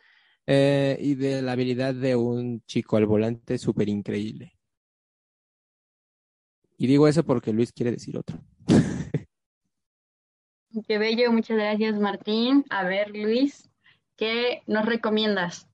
Eh, 0.46 0.98
y 1.00 1.16
de 1.16 1.42
la 1.42 1.54
habilidad 1.54 1.94
de 1.94 2.16
un 2.16 2.62
chico 2.66 2.98
al 2.98 3.06
volante 3.06 3.58
súper 3.58 3.88
increíble. 3.88 4.58
Y 6.78 6.88
digo 6.88 7.08
eso 7.08 7.24
porque 7.24 7.54
Luis 7.54 7.72
quiere 7.72 7.92
decir 7.92 8.18
otro. 8.18 8.38
Qué 10.88 10.98
bello, 10.98 11.32
muchas 11.32 11.58
gracias, 11.58 11.98
Martín. 12.00 12.66
A 12.70 12.84
ver, 12.84 13.12
Luis, 13.12 13.70
¿qué 14.18 14.64
nos 14.68 14.86
recomiendas? 14.86 15.70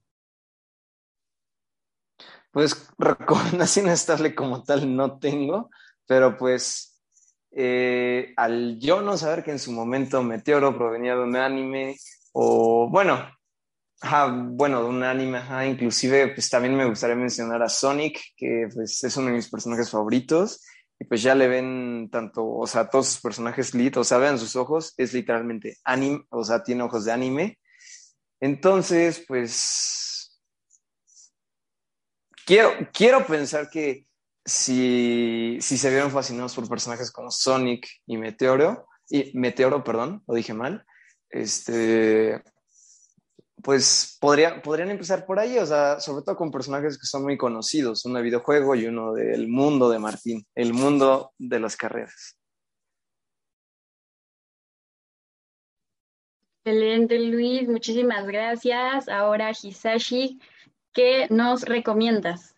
Pues 2.51 2.91
recomendación 2.99 3.87
estable 3.87 4.35
como 4.35 4.63
tal 4.63 4.95
no 4.95 5.17
tengo, 5.17 5.71
pero 6.05 6.37
pues 6.37 7.01
eh, 7.51 8.33
al 8.37 8.77
yo 8.79 9.01
no 9.01 9.17
saber 9.17 9.43
que 9.43 9.51
en 9.51 9.59
su 9.59 9.71
momento 9.71 10.21
Meteoro 10.21 10.77
provenía 10.77 11.15
de 11.15 11.23
un 11.23 11.35
anime, 11.35 11.95
o 12.33 12.87
bueno, 12.89 13.25
bueno, 14.01 14.83
de 14.83 14.89
un 14.89 15.03
anime, 15.03 15.39
ajá, 15.39 15.65
inclusive 15.65 16.29
pues 16.29 16.49
también 16.49 16.75
me 16.75 16.85
gustaría 16.85 17.15
mencionar 17.15 17.61
a 17.61 17.69
Sonic, 17.69 18.19
que 18.37 18.67
pues 18.73 19.03
es 19.03 19.17
uno 19.17 19.27
de 19.27 19.33
mis 19.33 19.49
personajes 19.49 19.89
favoritos, 19.89 20.63
y 20.99 21.05
pues 21.05 21.21
ya 21.21 21.33
le 21.35 21.47
ven 21.47 22.09
tanto, 22.11 22.45
o 22.45 22.67
sea, 22.67 22.89
todos 22.89 23.07
sus 23.07 23.21
personajes 23.21 23.73
lead, 23.73 23.97
o 23.97 24.03
sea, 24.03 24.17
vean 24.17 24.37
sus 24.37 24.55
ojos, 24.55 24.93
es 24.97 25.13
literalmente 25.13 25.77
anime, 25.83 26.25
o 26.29 26.43
sea, 26.43 26.63
tiene 26.63 26.83
ojos 26.83 27.05
de 27.05 27.11
anime. 27.11 27.59
Entonces, 28.41 29.23
pues 29.27 30.41
quiero, 32.45 32.71
quiero 32.93 33.25
pensar 33.25 33.69
que 33.69 34.05
si, 34.45 35.57
si 35.61 35.77
se 35.77 35.89
vieron 35.89 36.11
fascinados 36.11 36.53
por 36.55 36.67
personajes 36.67 37.11
como 37.11 37.31
Sonic 37.31 37.87
y 38.05 38.17
Meteoro, 38.17 38.87
y 39.09 39.31
Meteoro, 39.37 39.83
perdón, 39.83 40.23
lo 40.27 40.35
dije 40.35 40.53
mal, 40.53 40.85
este, 41.29 42.43
pues 43.63 44.17
podría, 44.19 44.61
podrían 44.61 44.91
empezar 44.91 45.25
por 45.25 45.39
ahí, 45.39 45.57
o 45.57 45.65
sea, 45.65 45.99
sobre 45.99 46.23
todo 46.23 46.35
con 46.35 46.51
personajes 46.51 46.97
que 46.97 47.05
son 47.05 47.23
muy 47.23 47.37
conocidos, 47.37 48.05
uno 48.05 48.17
de 48.17 48.23
videojuego 48.23 48.75
y 48.75 48.85
uno 48.85 49.13
del 49.13 49.47
mundo 49.47 49.89
de 49.89 49.99
Martín, 49.99 50.45
el 50.55 50.73
mundo 50.73 51.31
de 51.37 51.59
las 51.59 51.75
carreras. 51.75 52.35
Excelente, 56.63 57.17
Luis, 57.19 57.67
muchísimas 57.67 58.27
gracias. 58.27 59.09
Ahora, 59.09 59.51
Hisashi, 59.51 60.39
¿qué 60.93 61.27
nos 61.29 61.63
recomiendas? 61.63 62.55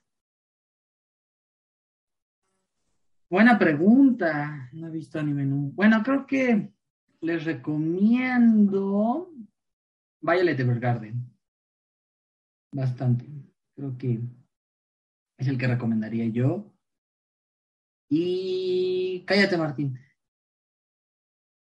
Buena 3.30 3.58
pregunta. 3.58 4.70
No 4.74 4.88
he 4.88 4.92
visto 4.92 5.18
anime 5.18 5.46
menú. 5.46 5.72
Bueno, 5.74 6.04
creo 6.04 6.28
que 6.28 6.74
les 7.22 7.46
recomiendo 7.46 9.30
Violet 10.22 10.60
Evergarden. 10.60 11.32
Bastante. 12.74 13.26
Creo 13.76 13.98
que 13.98 14.20
es 15.38 15.48
el 15.48 15.58
que 15.58 15.68
recomendaría 15.68 16.28
yo. 16.28 16.72
Y 18.10 19.24
cállate, 19.26 19.58
Martín. 19.58 19.98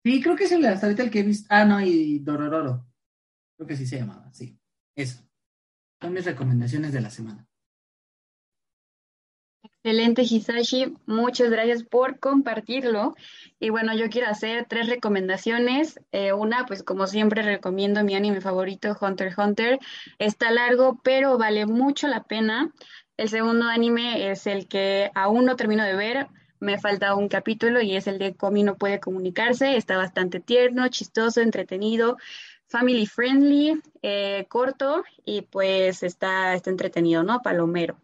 Sí, 0.04 0.22
creo 0.22 0.36
que 0.36 0.46
es 0.46 0.52
el 0.52 0.66
hasta 0.66 0.88
ahorita 0.88 1.04
el 1.04 1.12
que 1.12 1.20
he 1.20 1.24
visto. 1.24 1.48
Ah, 1.50 1.66
no, 1.66 1.82
y 1.82 2.20
Dorororo. 2.20 2.88
Creo 3.56 3.68
que 3.68 3.76
sí 3.76 3.86
se 3.86 4.00
llamaba, 4.00 4.32
sí. 4.34 4.60
Eso. 4.96 5.22
Son 6.02 6.14
mis 6.14 6.26
recomendaciones 6.26 6.94
de 6.94 7.02
la 7.02 7.10
semana. 7.10 7.47
Excelente, 9.84 10.24
Hisashi. 10.24 10.96
Muchas 11.06 11.50
gracias 11.50 11.84
por 11.84 12.20
compartirlo. 12.20 13.16
Y 13.60 13.70
bueno, 13.70 13.96
yo 13.96 14.10
quiero 14.10 14.28
hacer 14.28 14.66
tres 14.68 14.88
recomendaciones. 14.88 16.00
Eh, 16.12 16.34
una, 16.34 16.66
pues 16.66 16.84
como 16.84 17.08
siempre, 17.08 17.42
recomiendo 17.42 18.04
mi 18.04 18.16
anime 18.16 18.42
favorito, 18.42 18.98
Hunter 19.00 19.34
Hunter. 19.38 19.80
Está 20.20 20.52
largo, 20.52 21.00
pero 21.04 21.38
vale 21.38 21.66
mucho 21.66 22.08
la 22.08 22.24
pena. 22.24 22.74
El 23.16 23.30
segundo 23.30 23.68
anime 23.68 24.30
es 24.30 24.46
el 24.46 24.68
que 24.68 25.10
aún 25.16 25.46
no 25.46 25.56
termino 25.56 25.84
de 25.86 25.96
ver. 25.96 26.28
Me 26.60 26.78
falta 26.80 27.16
un 27.16 27.30
capítulo 27.30 27.82
y 27.82 27.96
es 27.96 28.08
el 28.08 28.18
de 28.20 28.36
Komi 28.36 28.64
no 28.64 28.76
puede 28.78 29.00
comunicarse. 29.00 29.78
Está 29.78 29.96
bastante 29.98 30.40
tierno, 30.42 30.88
chistoso, 30.90 31.40
entretenido, 31.42 32.18
family 32.68 33.06
friendly, 33.06 33.82
eh, 34.02 34.46
corto 34.50 35.04
y 35.24 35.44
pues 35.44 36.04
está, 36.04 36.56
está 36.56 36.70
entretenido, 36.72 37.24
¿no? 37.24 37.42
Palomero. 37.42 37.98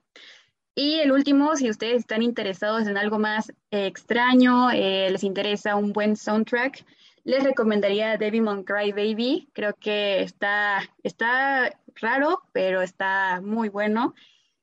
Y 0.75 0.99
el 0.99 1.11
último, 1.11 1.55
si 1.55 1.69
ustedes 1.69 1.99
están 1.99 2.23
interesados 2.23 2.87
en 2.87 2.97
algo 2.97 3.19
más 3.19 3.49
eh, 3.69 3.85
extraño, 3.85 4.71
eh, 4.71 5.09
les 5.11 5.23
interesa 5.23 5.75
un 5.75 5.93
buen 5.93 6.15
soundtrack, 6.15 6.83
les 7.23 7.43
recomendaría 7.43 8.17
Devimon 8.17 8.63
Cry 8.63 8.91
Baby. 8.91 9.49
Creo 9.53 9.75
que 9.75 10.21
está, 10.23 10.81
está 11.03 11.71
raro, 11.95 12.41
pero 12.51 12.81
está 12.81 13.39
muy 13.41 13.69
bueno. 13.69 14.15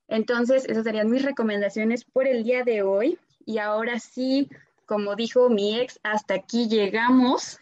Entonces, 0.09 0.65
esas 0.65 0.85
serían 0.85 1.11
mis 1.11 1.23
recomendaciones 1.23 2.05
por 2.05 2.27
el 2.27 2.43
día 2.43 2.65
de 2.65 2.83
hoy. 2.83 3.19
Y 3.47 3.59
ahora 3.59 4.01
sí, 4.01 4.49
como 4.87 5.15
dijo 5.15 5.49
mi 5.49 5.79
ex, 5.79 6.01
hasta 6.03 6.35
aquí 6.35 6.69
llegamos. 6.69 7.61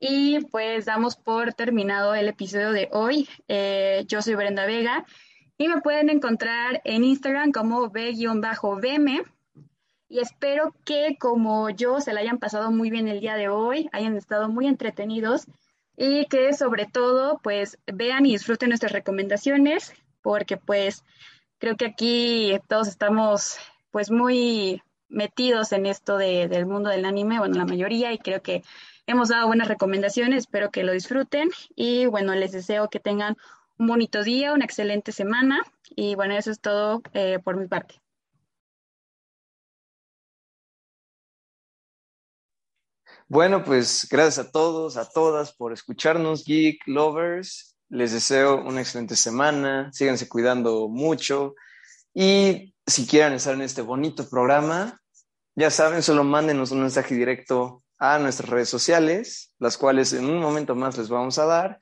Y 0.00 0.40
pues 0.46 0.84
damos 0.84 1.16
por 1.16 1.54
terminado 1.54 2.14
el 2.14 2.28
episodio 2.28 2.72
de 2.72 2.88
hoy. 2.92 3.28
Eh, 3.46 4.04
yo 4.08 4.20
soy 4.20 4.34
Brenda 4.34 4.66
Vega 4.66 5.06
y 5.58 5.68
me 5.68 5.80
pueden 5.80 6.10
encontrar 6.10 6.80
en 6.84 7.04
Instagram 7.04 7.52
como 7.52 7.88
b-bm. 7.90 9.22
Y 10.08 10.20
espero 10.20 10.74
que 10.84 11.16
como 11.18 11.70
yo 11.70 12.00
se 12.00 12.12
la 12.12 12.20
hayan 12.20 12.38
pasado 12.38 12.70
muy 12.70 12.90
bien 12.90 13.08
el 13.08 13.20
día 13.20 13.36
de 13.36 13.48
hoy, 13.48 13.88
hayan 13.92 14.16
estado 14.16 14.48
muy 14.48 14.66
entretenidos 14.66 15.46
y 15.96 16.26
que 16.26 16.52
sobre 16.52 16.86
todo 16.86 17.40
pues 17.42 17.78
vean 17.86 18.26
y 18.26 18.32
disfruten 18.32 18.68
nuestras 18.68 18.92
recomendaciones 18.92 19.94
porque 20.22 20.56
pues 20.56 21.04
creo 21.58 21.76
que 21.76 21.86
aquí 21.86 22.58
todos 22.68 22.88
estamos 22.88 23.56
pues 23.90 24.10
muy 24.10 24.82
metidos 25.08 25.72
en 25.72 25.86
esto 25.86 26.16
del 26.16 26.66
mundo 26.66 26.90
del 26.90 27.04
anime, 27.04 27.38
bueno, 27.38 27.56
la 27.56 27.64
mayoría, 27.64 28.12
y 28.12 28.18
creo 28.18 28.42
que 28.42 28.64
hemos 29.06 29.28
dado 29.28 29.46
buenas 29.46 29.68
recomendaciones, 29.68 30.44
espero 30.44 30.70
que 30.70 30.82
lo 30.82 30.92
disfruten 30.92 31.50
y 31.76 32.06
bueno, 32.06 32.34
les 32.34 32.52
deseo 32.52 32.88
que 32.88 33.00
tengan 33.00 33.36
un 33.78 33.86
bonito 33.86 34.22
día, 34.22 34.52
una 34.52 34.64
excelente 34.64 35.12
semana 35.12 35.64
y 35.96 36.14
bueno, 36.14 36.36
eso 36.36 36.50
es 36.50 36.60
todo 36.60 37.02
eh, 37.12 37.38
por 37.42 37.56
mi 37.56 37.66
parte. 37.66 38.00
Bueno, 43.26 43.64
pues 43.64 44.06
gracias 44.10 44.46
a 44.46 44.50
todos, 44.50 44.96
a 44.96 45.08
todas 45.08 45.52
por 45.52 45.72
escucharnos, 45.72 46.44
Geek 46.44 46.86
Lovers. 46.86 47.76
Les 47.88 48.12
deseo 48.12 48.62
una 48.64 48.80
excelente 48.80 49.16
semana, 49.16 49.90
síganse 49.92 50.28
cuidando 50.28 50.88
mucho 50.88 51.54
y 52.12 52.74
si 52.86 53.06
quieren 53.06 53.34
estar 53.34 53.54
en 53.54 53.62
este 53.62 53.82
bonito 53.82 54.28
programa, 54.28 55.00
ya 55.54 55.70
saben, 55.70 56.02
solo 56.02 56.24
mándenos 56.24 56.70
un 56.70 56.80
mensaje 56.80 57.14
directo 57.14 57.82
a 57.98 58.18
nuestras 58.18 58.48
redes 58.48 58.68
sociales, 58.68 59.54
las 59.58 59.78
cuales 59.78 60.12
en 60.12 60.26
un 60.26 60.40
momento 60.40 60.74
más 60.74 60.98
les 60.98 61.08
vamos 61.08 61.38
a 61.38 61.46
dar 61.46 61.78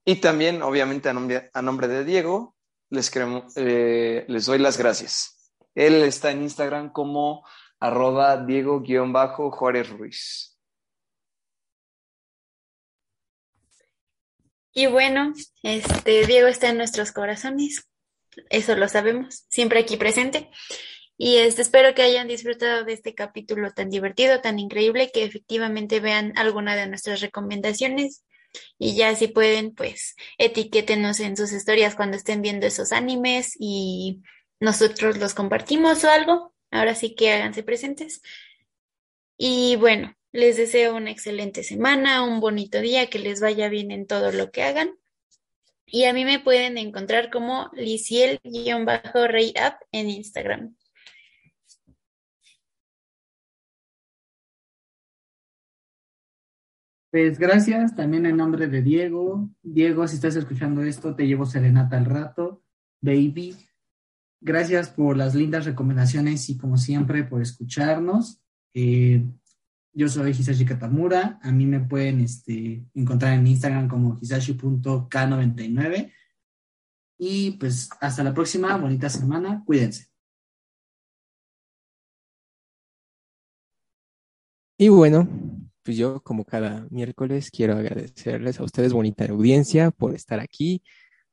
Y 0.06 0.18
también, 0.18 0.62
obviamente, 0.62 1.10
a 1.10 1.14
nombre, 1.14 1.50
a 1.54 1.62
nombre 1.62 1.88
de 1.88 2.06
Diego, 2.06 2.56
les, 2.90 3.12
eh, 3.56 4.26
les 4.28 4.46
doy 4.46 4.60
las 4.60 4.78
gracias. 4.78 5.52
Él 5.74 6.04
está 6.04 6.30
en 6.32 6.44
Instagram 6.44 6.92
como 6.92 7.44
arroba 7.80 8.38
Diego-Juárez 8.38 9.90
Ruiz. 9.90 10.55
Y 14.78 14.88
bueno, 14.88 15.34
este 15.64 16.28
Diego 16.28 16.50
está 16.50 16.70
en 16.70 16.78
nuestros 16.78 17.14
corazones, 17.14 17.88
eso 18.50 18.76
lo 18.76 18.90
sabemos, 18.90 19.46
siempre 19.48 19.80
aquí 19.80 19.96
presente. 19.96 20.50
Y 21.18 21.38
este, 21.38 21.62
espero 21.62 21.96
que 21.96 22.02
hayan 22.02 22.28
disfrutado 22.28 22.84
de 22.84 22.92
este 22.92 23.16
capítulo 23.16 23.72
tan 23.72 23.90
divertido, 23.90 24.42
tan 24.42 24.60
increíble, 24.60 25.12
que 25.14 25.24
efectivamente 25.24 26.02
vean 26.02 26.34
alguna 26.38 26.76
de 26.76 26.88
nuestras 26.88 27.22
recomendaciones. 27.22 28.26
Y 28.78 28.96
ya 28.98 29.16
si 29.16 29.30
pueden, 29.30 29.74
pues 29.74 30.16
etiquétenos 30.38 31.22
en 31.22 31.38
sus 31.38 31.54
historias 31.54 31.96
cuando 31.96 32.18
estén 32.18 32.42
viendo 32.42 32.68
esos 32.68 32.92
animes 32.92 33.56
y 33.58 34.24
nosotros 34.60 35.18
los 35.18 35.34
compartimos 35.34 36.04
o 36.04 36.10
algo. 36.10 36.54
Ahora 36.70 36.96
sí 36.96 37.16
que 37.16 37.32
háganse 37.32 37.64
presentes. 37.64 38.22
Y 39.38 39.78
bueno, 39.78 40.15
les 40.36 40.58
deseo 40.58 40.98
una 40.98 41.12
excelente 41.12 41.64
semana, 41.64 42.24
un 42.24 42.42
bonito 42.42 42.82
día, 42.82 43.10
que 43.10 43.20
les 43.20 43.40
vaya 43.40 43.70
bien 43.70 43.90
en 43.92 44.06
todo 44.06 44.34
lo 44.34 44.52
que 44.52 44.64
hagan. 44.64 44.90
Y 45.86 46.04
a 46.04 46.14
mí 46.14 46.26
me 46.26 46.40
pueden 46.40 46.78
encontrar 46.78 47.32
como 47.32 47.70
liciel-rey 47.74 49.54
en 49.94 50.10
Instagram. 50.10 50.76
Pues 57.12 57.40
gracias 57.40 57.96
también 57.96 58.26
en 58.26 58.36
nombre 58.36 58.68
de 58.68 58.82
Diego. 58.82 59.50
Diego, 59.64 60.06
si 60.06 60.16
estás 60.16 60.36
escuchando 60.36 60.84
esto, 60.84 61.16
te 61.16 61.26
llevo 61.26 61.46
serenata 61.46 61.96
al 61.96 62.06
rato, 62.06 62.62
baby. 63.00 63.56
Gracias 64.42 64.90
por 64.90 65.16
las 65.16 65.34
lindas 65.34 65.64
recomendaciones 65.64 66.50
y 66.50 66.58
como 66.58 66.76
siempre 66.76 67.24
por 67.24 67.42
escucharnos. 67.42 68.42
Eh, 68.74 69.24
yo 69.96 70.10
soy 70.10 70.32
Hisashi 70.32 70.66
Katamura. 70.66 71.40
A 71.42 71.52
mí 71.52 71.66
me 71.66 71.80
pueden 71.80 72.20
este, 72.20 72.86
encontrar 72.94 73.34
en 73.34 73.48
Instagram 73.48 73.88
como 73.88 74.20
hisashi.k99. 74.22 76.12
Y 77.18 77.52
pues 77.52 77.90
hasta 78.02 78.24
la 78.24 78.34
próxima. 78.34 78.76
Bonita 78.78 79.10
semana. 79.10 79.64
Cuídense. 79.66 80.08
Y 84.78 84.90
bueno, 84.90 85.30
pues 85.84 85.96
yo 85.96 86.22
como 86.22 86.44
cada 86.44 86.86
miércoles 86.90 87.50
quiero 87.50 87.78
agradecerles 87.78 88.60
a 88.60 88.64
ustedes, 88.66 88.92
bonita 88.92 89.24
audiencia, 89.26 89.92
por 89.92 90.14
estar 90.14 90.42
aquí 90.42 90.84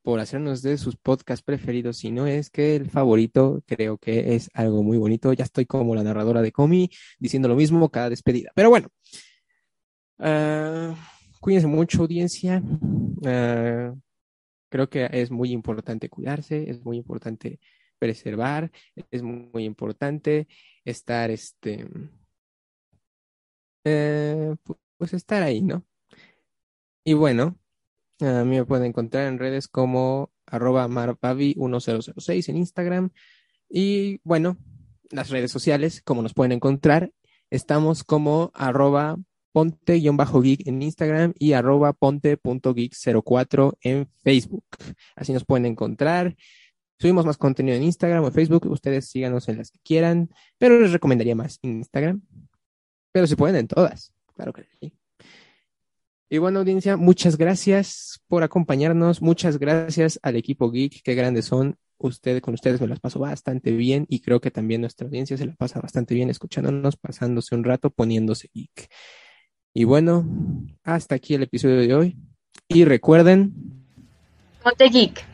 por 0.02 0.20
hacernos 0.20 0.62
de 0.62 0.78
sus 0.78 0.96
podcasts 0.96 1.44
preferidos, 1.44 1.98
si 1.98 2.10
no 2.10 2.26
es 2.26 2.50
que 2.50 2.76
el 2.76 2.90
favorito, 2.90 3.62
creo 3.66 3.98
que 3.98 4.34
es 4.34 4.50
algo 4.54 4.82
muy 4.82 4.98
bonito. 4.98 5.32
Ya 5.32 5.44
estoy 5.44 5.66
como 5.66 5.94
la 5.94 6.02
narradora 6.02 6.42
de 6.42 6.52
Comi 6.52 6.90
diciendo 7.18 7.48
lo 7.48 7.56
mismo 7.56 7.90
cada 7.90 8.10
despedida. 8.10 8.50
Pero 8.54 8.70
bueno, 8.70 8.88
uh, 10.18 10.94
cuídense 11.40 11.66
mucho, 11.68 12.02
audiencia. 12.02 12.62
Ah, 13.24 13.94
creo 14.72 14.88
que 14.88 15.08
es 15.12 15.30
muy 15.30 15.52
importante 15.52 16.08
cuidarse, 16.08 16.70
es 16.70 16.82
muy 16.84 16.96
importante 16.96 17.60
preservar, 17.98 18.72
es 19.10 19.22
muy 19.22 19.64
importante 19.64 20.48
estar, 20.84 21.30
este, 21.30 21.86
eh, 23.84 24.56
pues 24.96 25.12
estar 25.12 25.42
ahí, 25.42 25.60
¿no? 25.62 25.84
Y 27.04 27.14
bueno, 27.14 27.58
A 28.22 28.44
mí 28.44 28.56
me 28.56 28.64
pueden 28.64 28.86
encontrar 28.86 29.26
en 29.26 29.38
redes 29.38 29.66
como 29.66 30.30
arroba 30.46 30.86
marpavi1006 30.86 32.48
en 32.48 32.56
Instagram. 32.56 33.10
Y 33.68 34.20
bueno, 34.22 34.56
las 35.10 35.30
redes 35.30 35.50
sociales, 35.50 36.02
como 36.02 36.22
nos 36.22 36.34
pueden 36.34 36.52
encontrar, 36.52 37.12
estamos 37.50 38.04
como 38.04 38.52
arroba 38.54 39.18
ponte-geek 39.52 40.66
en 40.66 40.82
Instagram 40.82 41.34
y 41.38 41.52
arroba 41.52 41.92
ponte.geek04 41.92 43.76
en 43.80 44.08
Facebook. 44.22 44.64
Así 45.16 45.32
nos 45.32 45.44
pueden 45.44 45.66
encontrar. 45.66 46.36
Subimos 47.00 47.26
más 47.26 47.36
contenido 47.36 47.76
en 47.76 47.82
Instagram 47.82 48.22
o 48.22 48.28
en 48.28 48.32
Facebook. 48.32 48.66
Ustedes 48.66 49.08
síganos 49.08 49.48
en 49.48 49.58
las 49.58 49.70
que 49.72 49.80
quieran, 49.82 50.30
pero 50.58 50.80
les 50.80 50.92
recomendaría 50.92 51.34
más 51.34 51.58
Instagram. 51.62 52.22
Pero 53.10 53.26
se 53.26 53.36
pueden 53.36 53.56
en 53.56 53.68
todas, 53.68 54.14
claro 54.34 54.52
que 54.52 54.64
sí. 54.80 54.94
Y 56.32 56.38
bueno, 56.38 56.60
audiencia, 56.60 56.96
muchas 56.96 57.36
gracias 57.36 58.22
por 58.26 58.42
acompañarnos. 58.42 59.20
Muchas 59.20 59.58
gracias 59.58 60.18
al 60.22 60.36
equipo 60.36 60.70
Geek, 60.70 61.02
qué 61.04 61.14
grandes 61.14 61.44
son. 61.44 61.76
Ustedes, 61.98 62.40
con 62.40 62.54
ustedes 62.54 62.80
me 62.80 62.86
las 62.86 63.00
paso 63.00 63.18
bastante 63.18 63.70
bien 63.72 64.06
y 64.08 64.20
creo 64.20 64.40
que 64.40 64.50
también 64.50 64.80
nuestra 64.80 65.06
audiencia 65.06 65.36
se 65.36 65.44
la 65.44 65.52
pasa 65.52 65.78
bastante 65.78 66.14
bien 66.14 66.30
escuchándonos, 66.30 66.96
pasándose 66.96 67.54
un 67.54 67.64
rato, 67.64 67.90
poniéndose 67.90 68.48
geek. 68.54 68.88
Y 69.74 69.84
bueno, 69.84 70.26
hasta 70.84 71.16
aquí 71.16 71.34
el 71.34 71.42
episodio 71.42 71.76
de 71.76 71.94
hoy. 71.94 72.16
Y 72.66 72.86
recuerden. 72.86 73.52
Ponte 74.62 74.88
geek. 74.88 75.31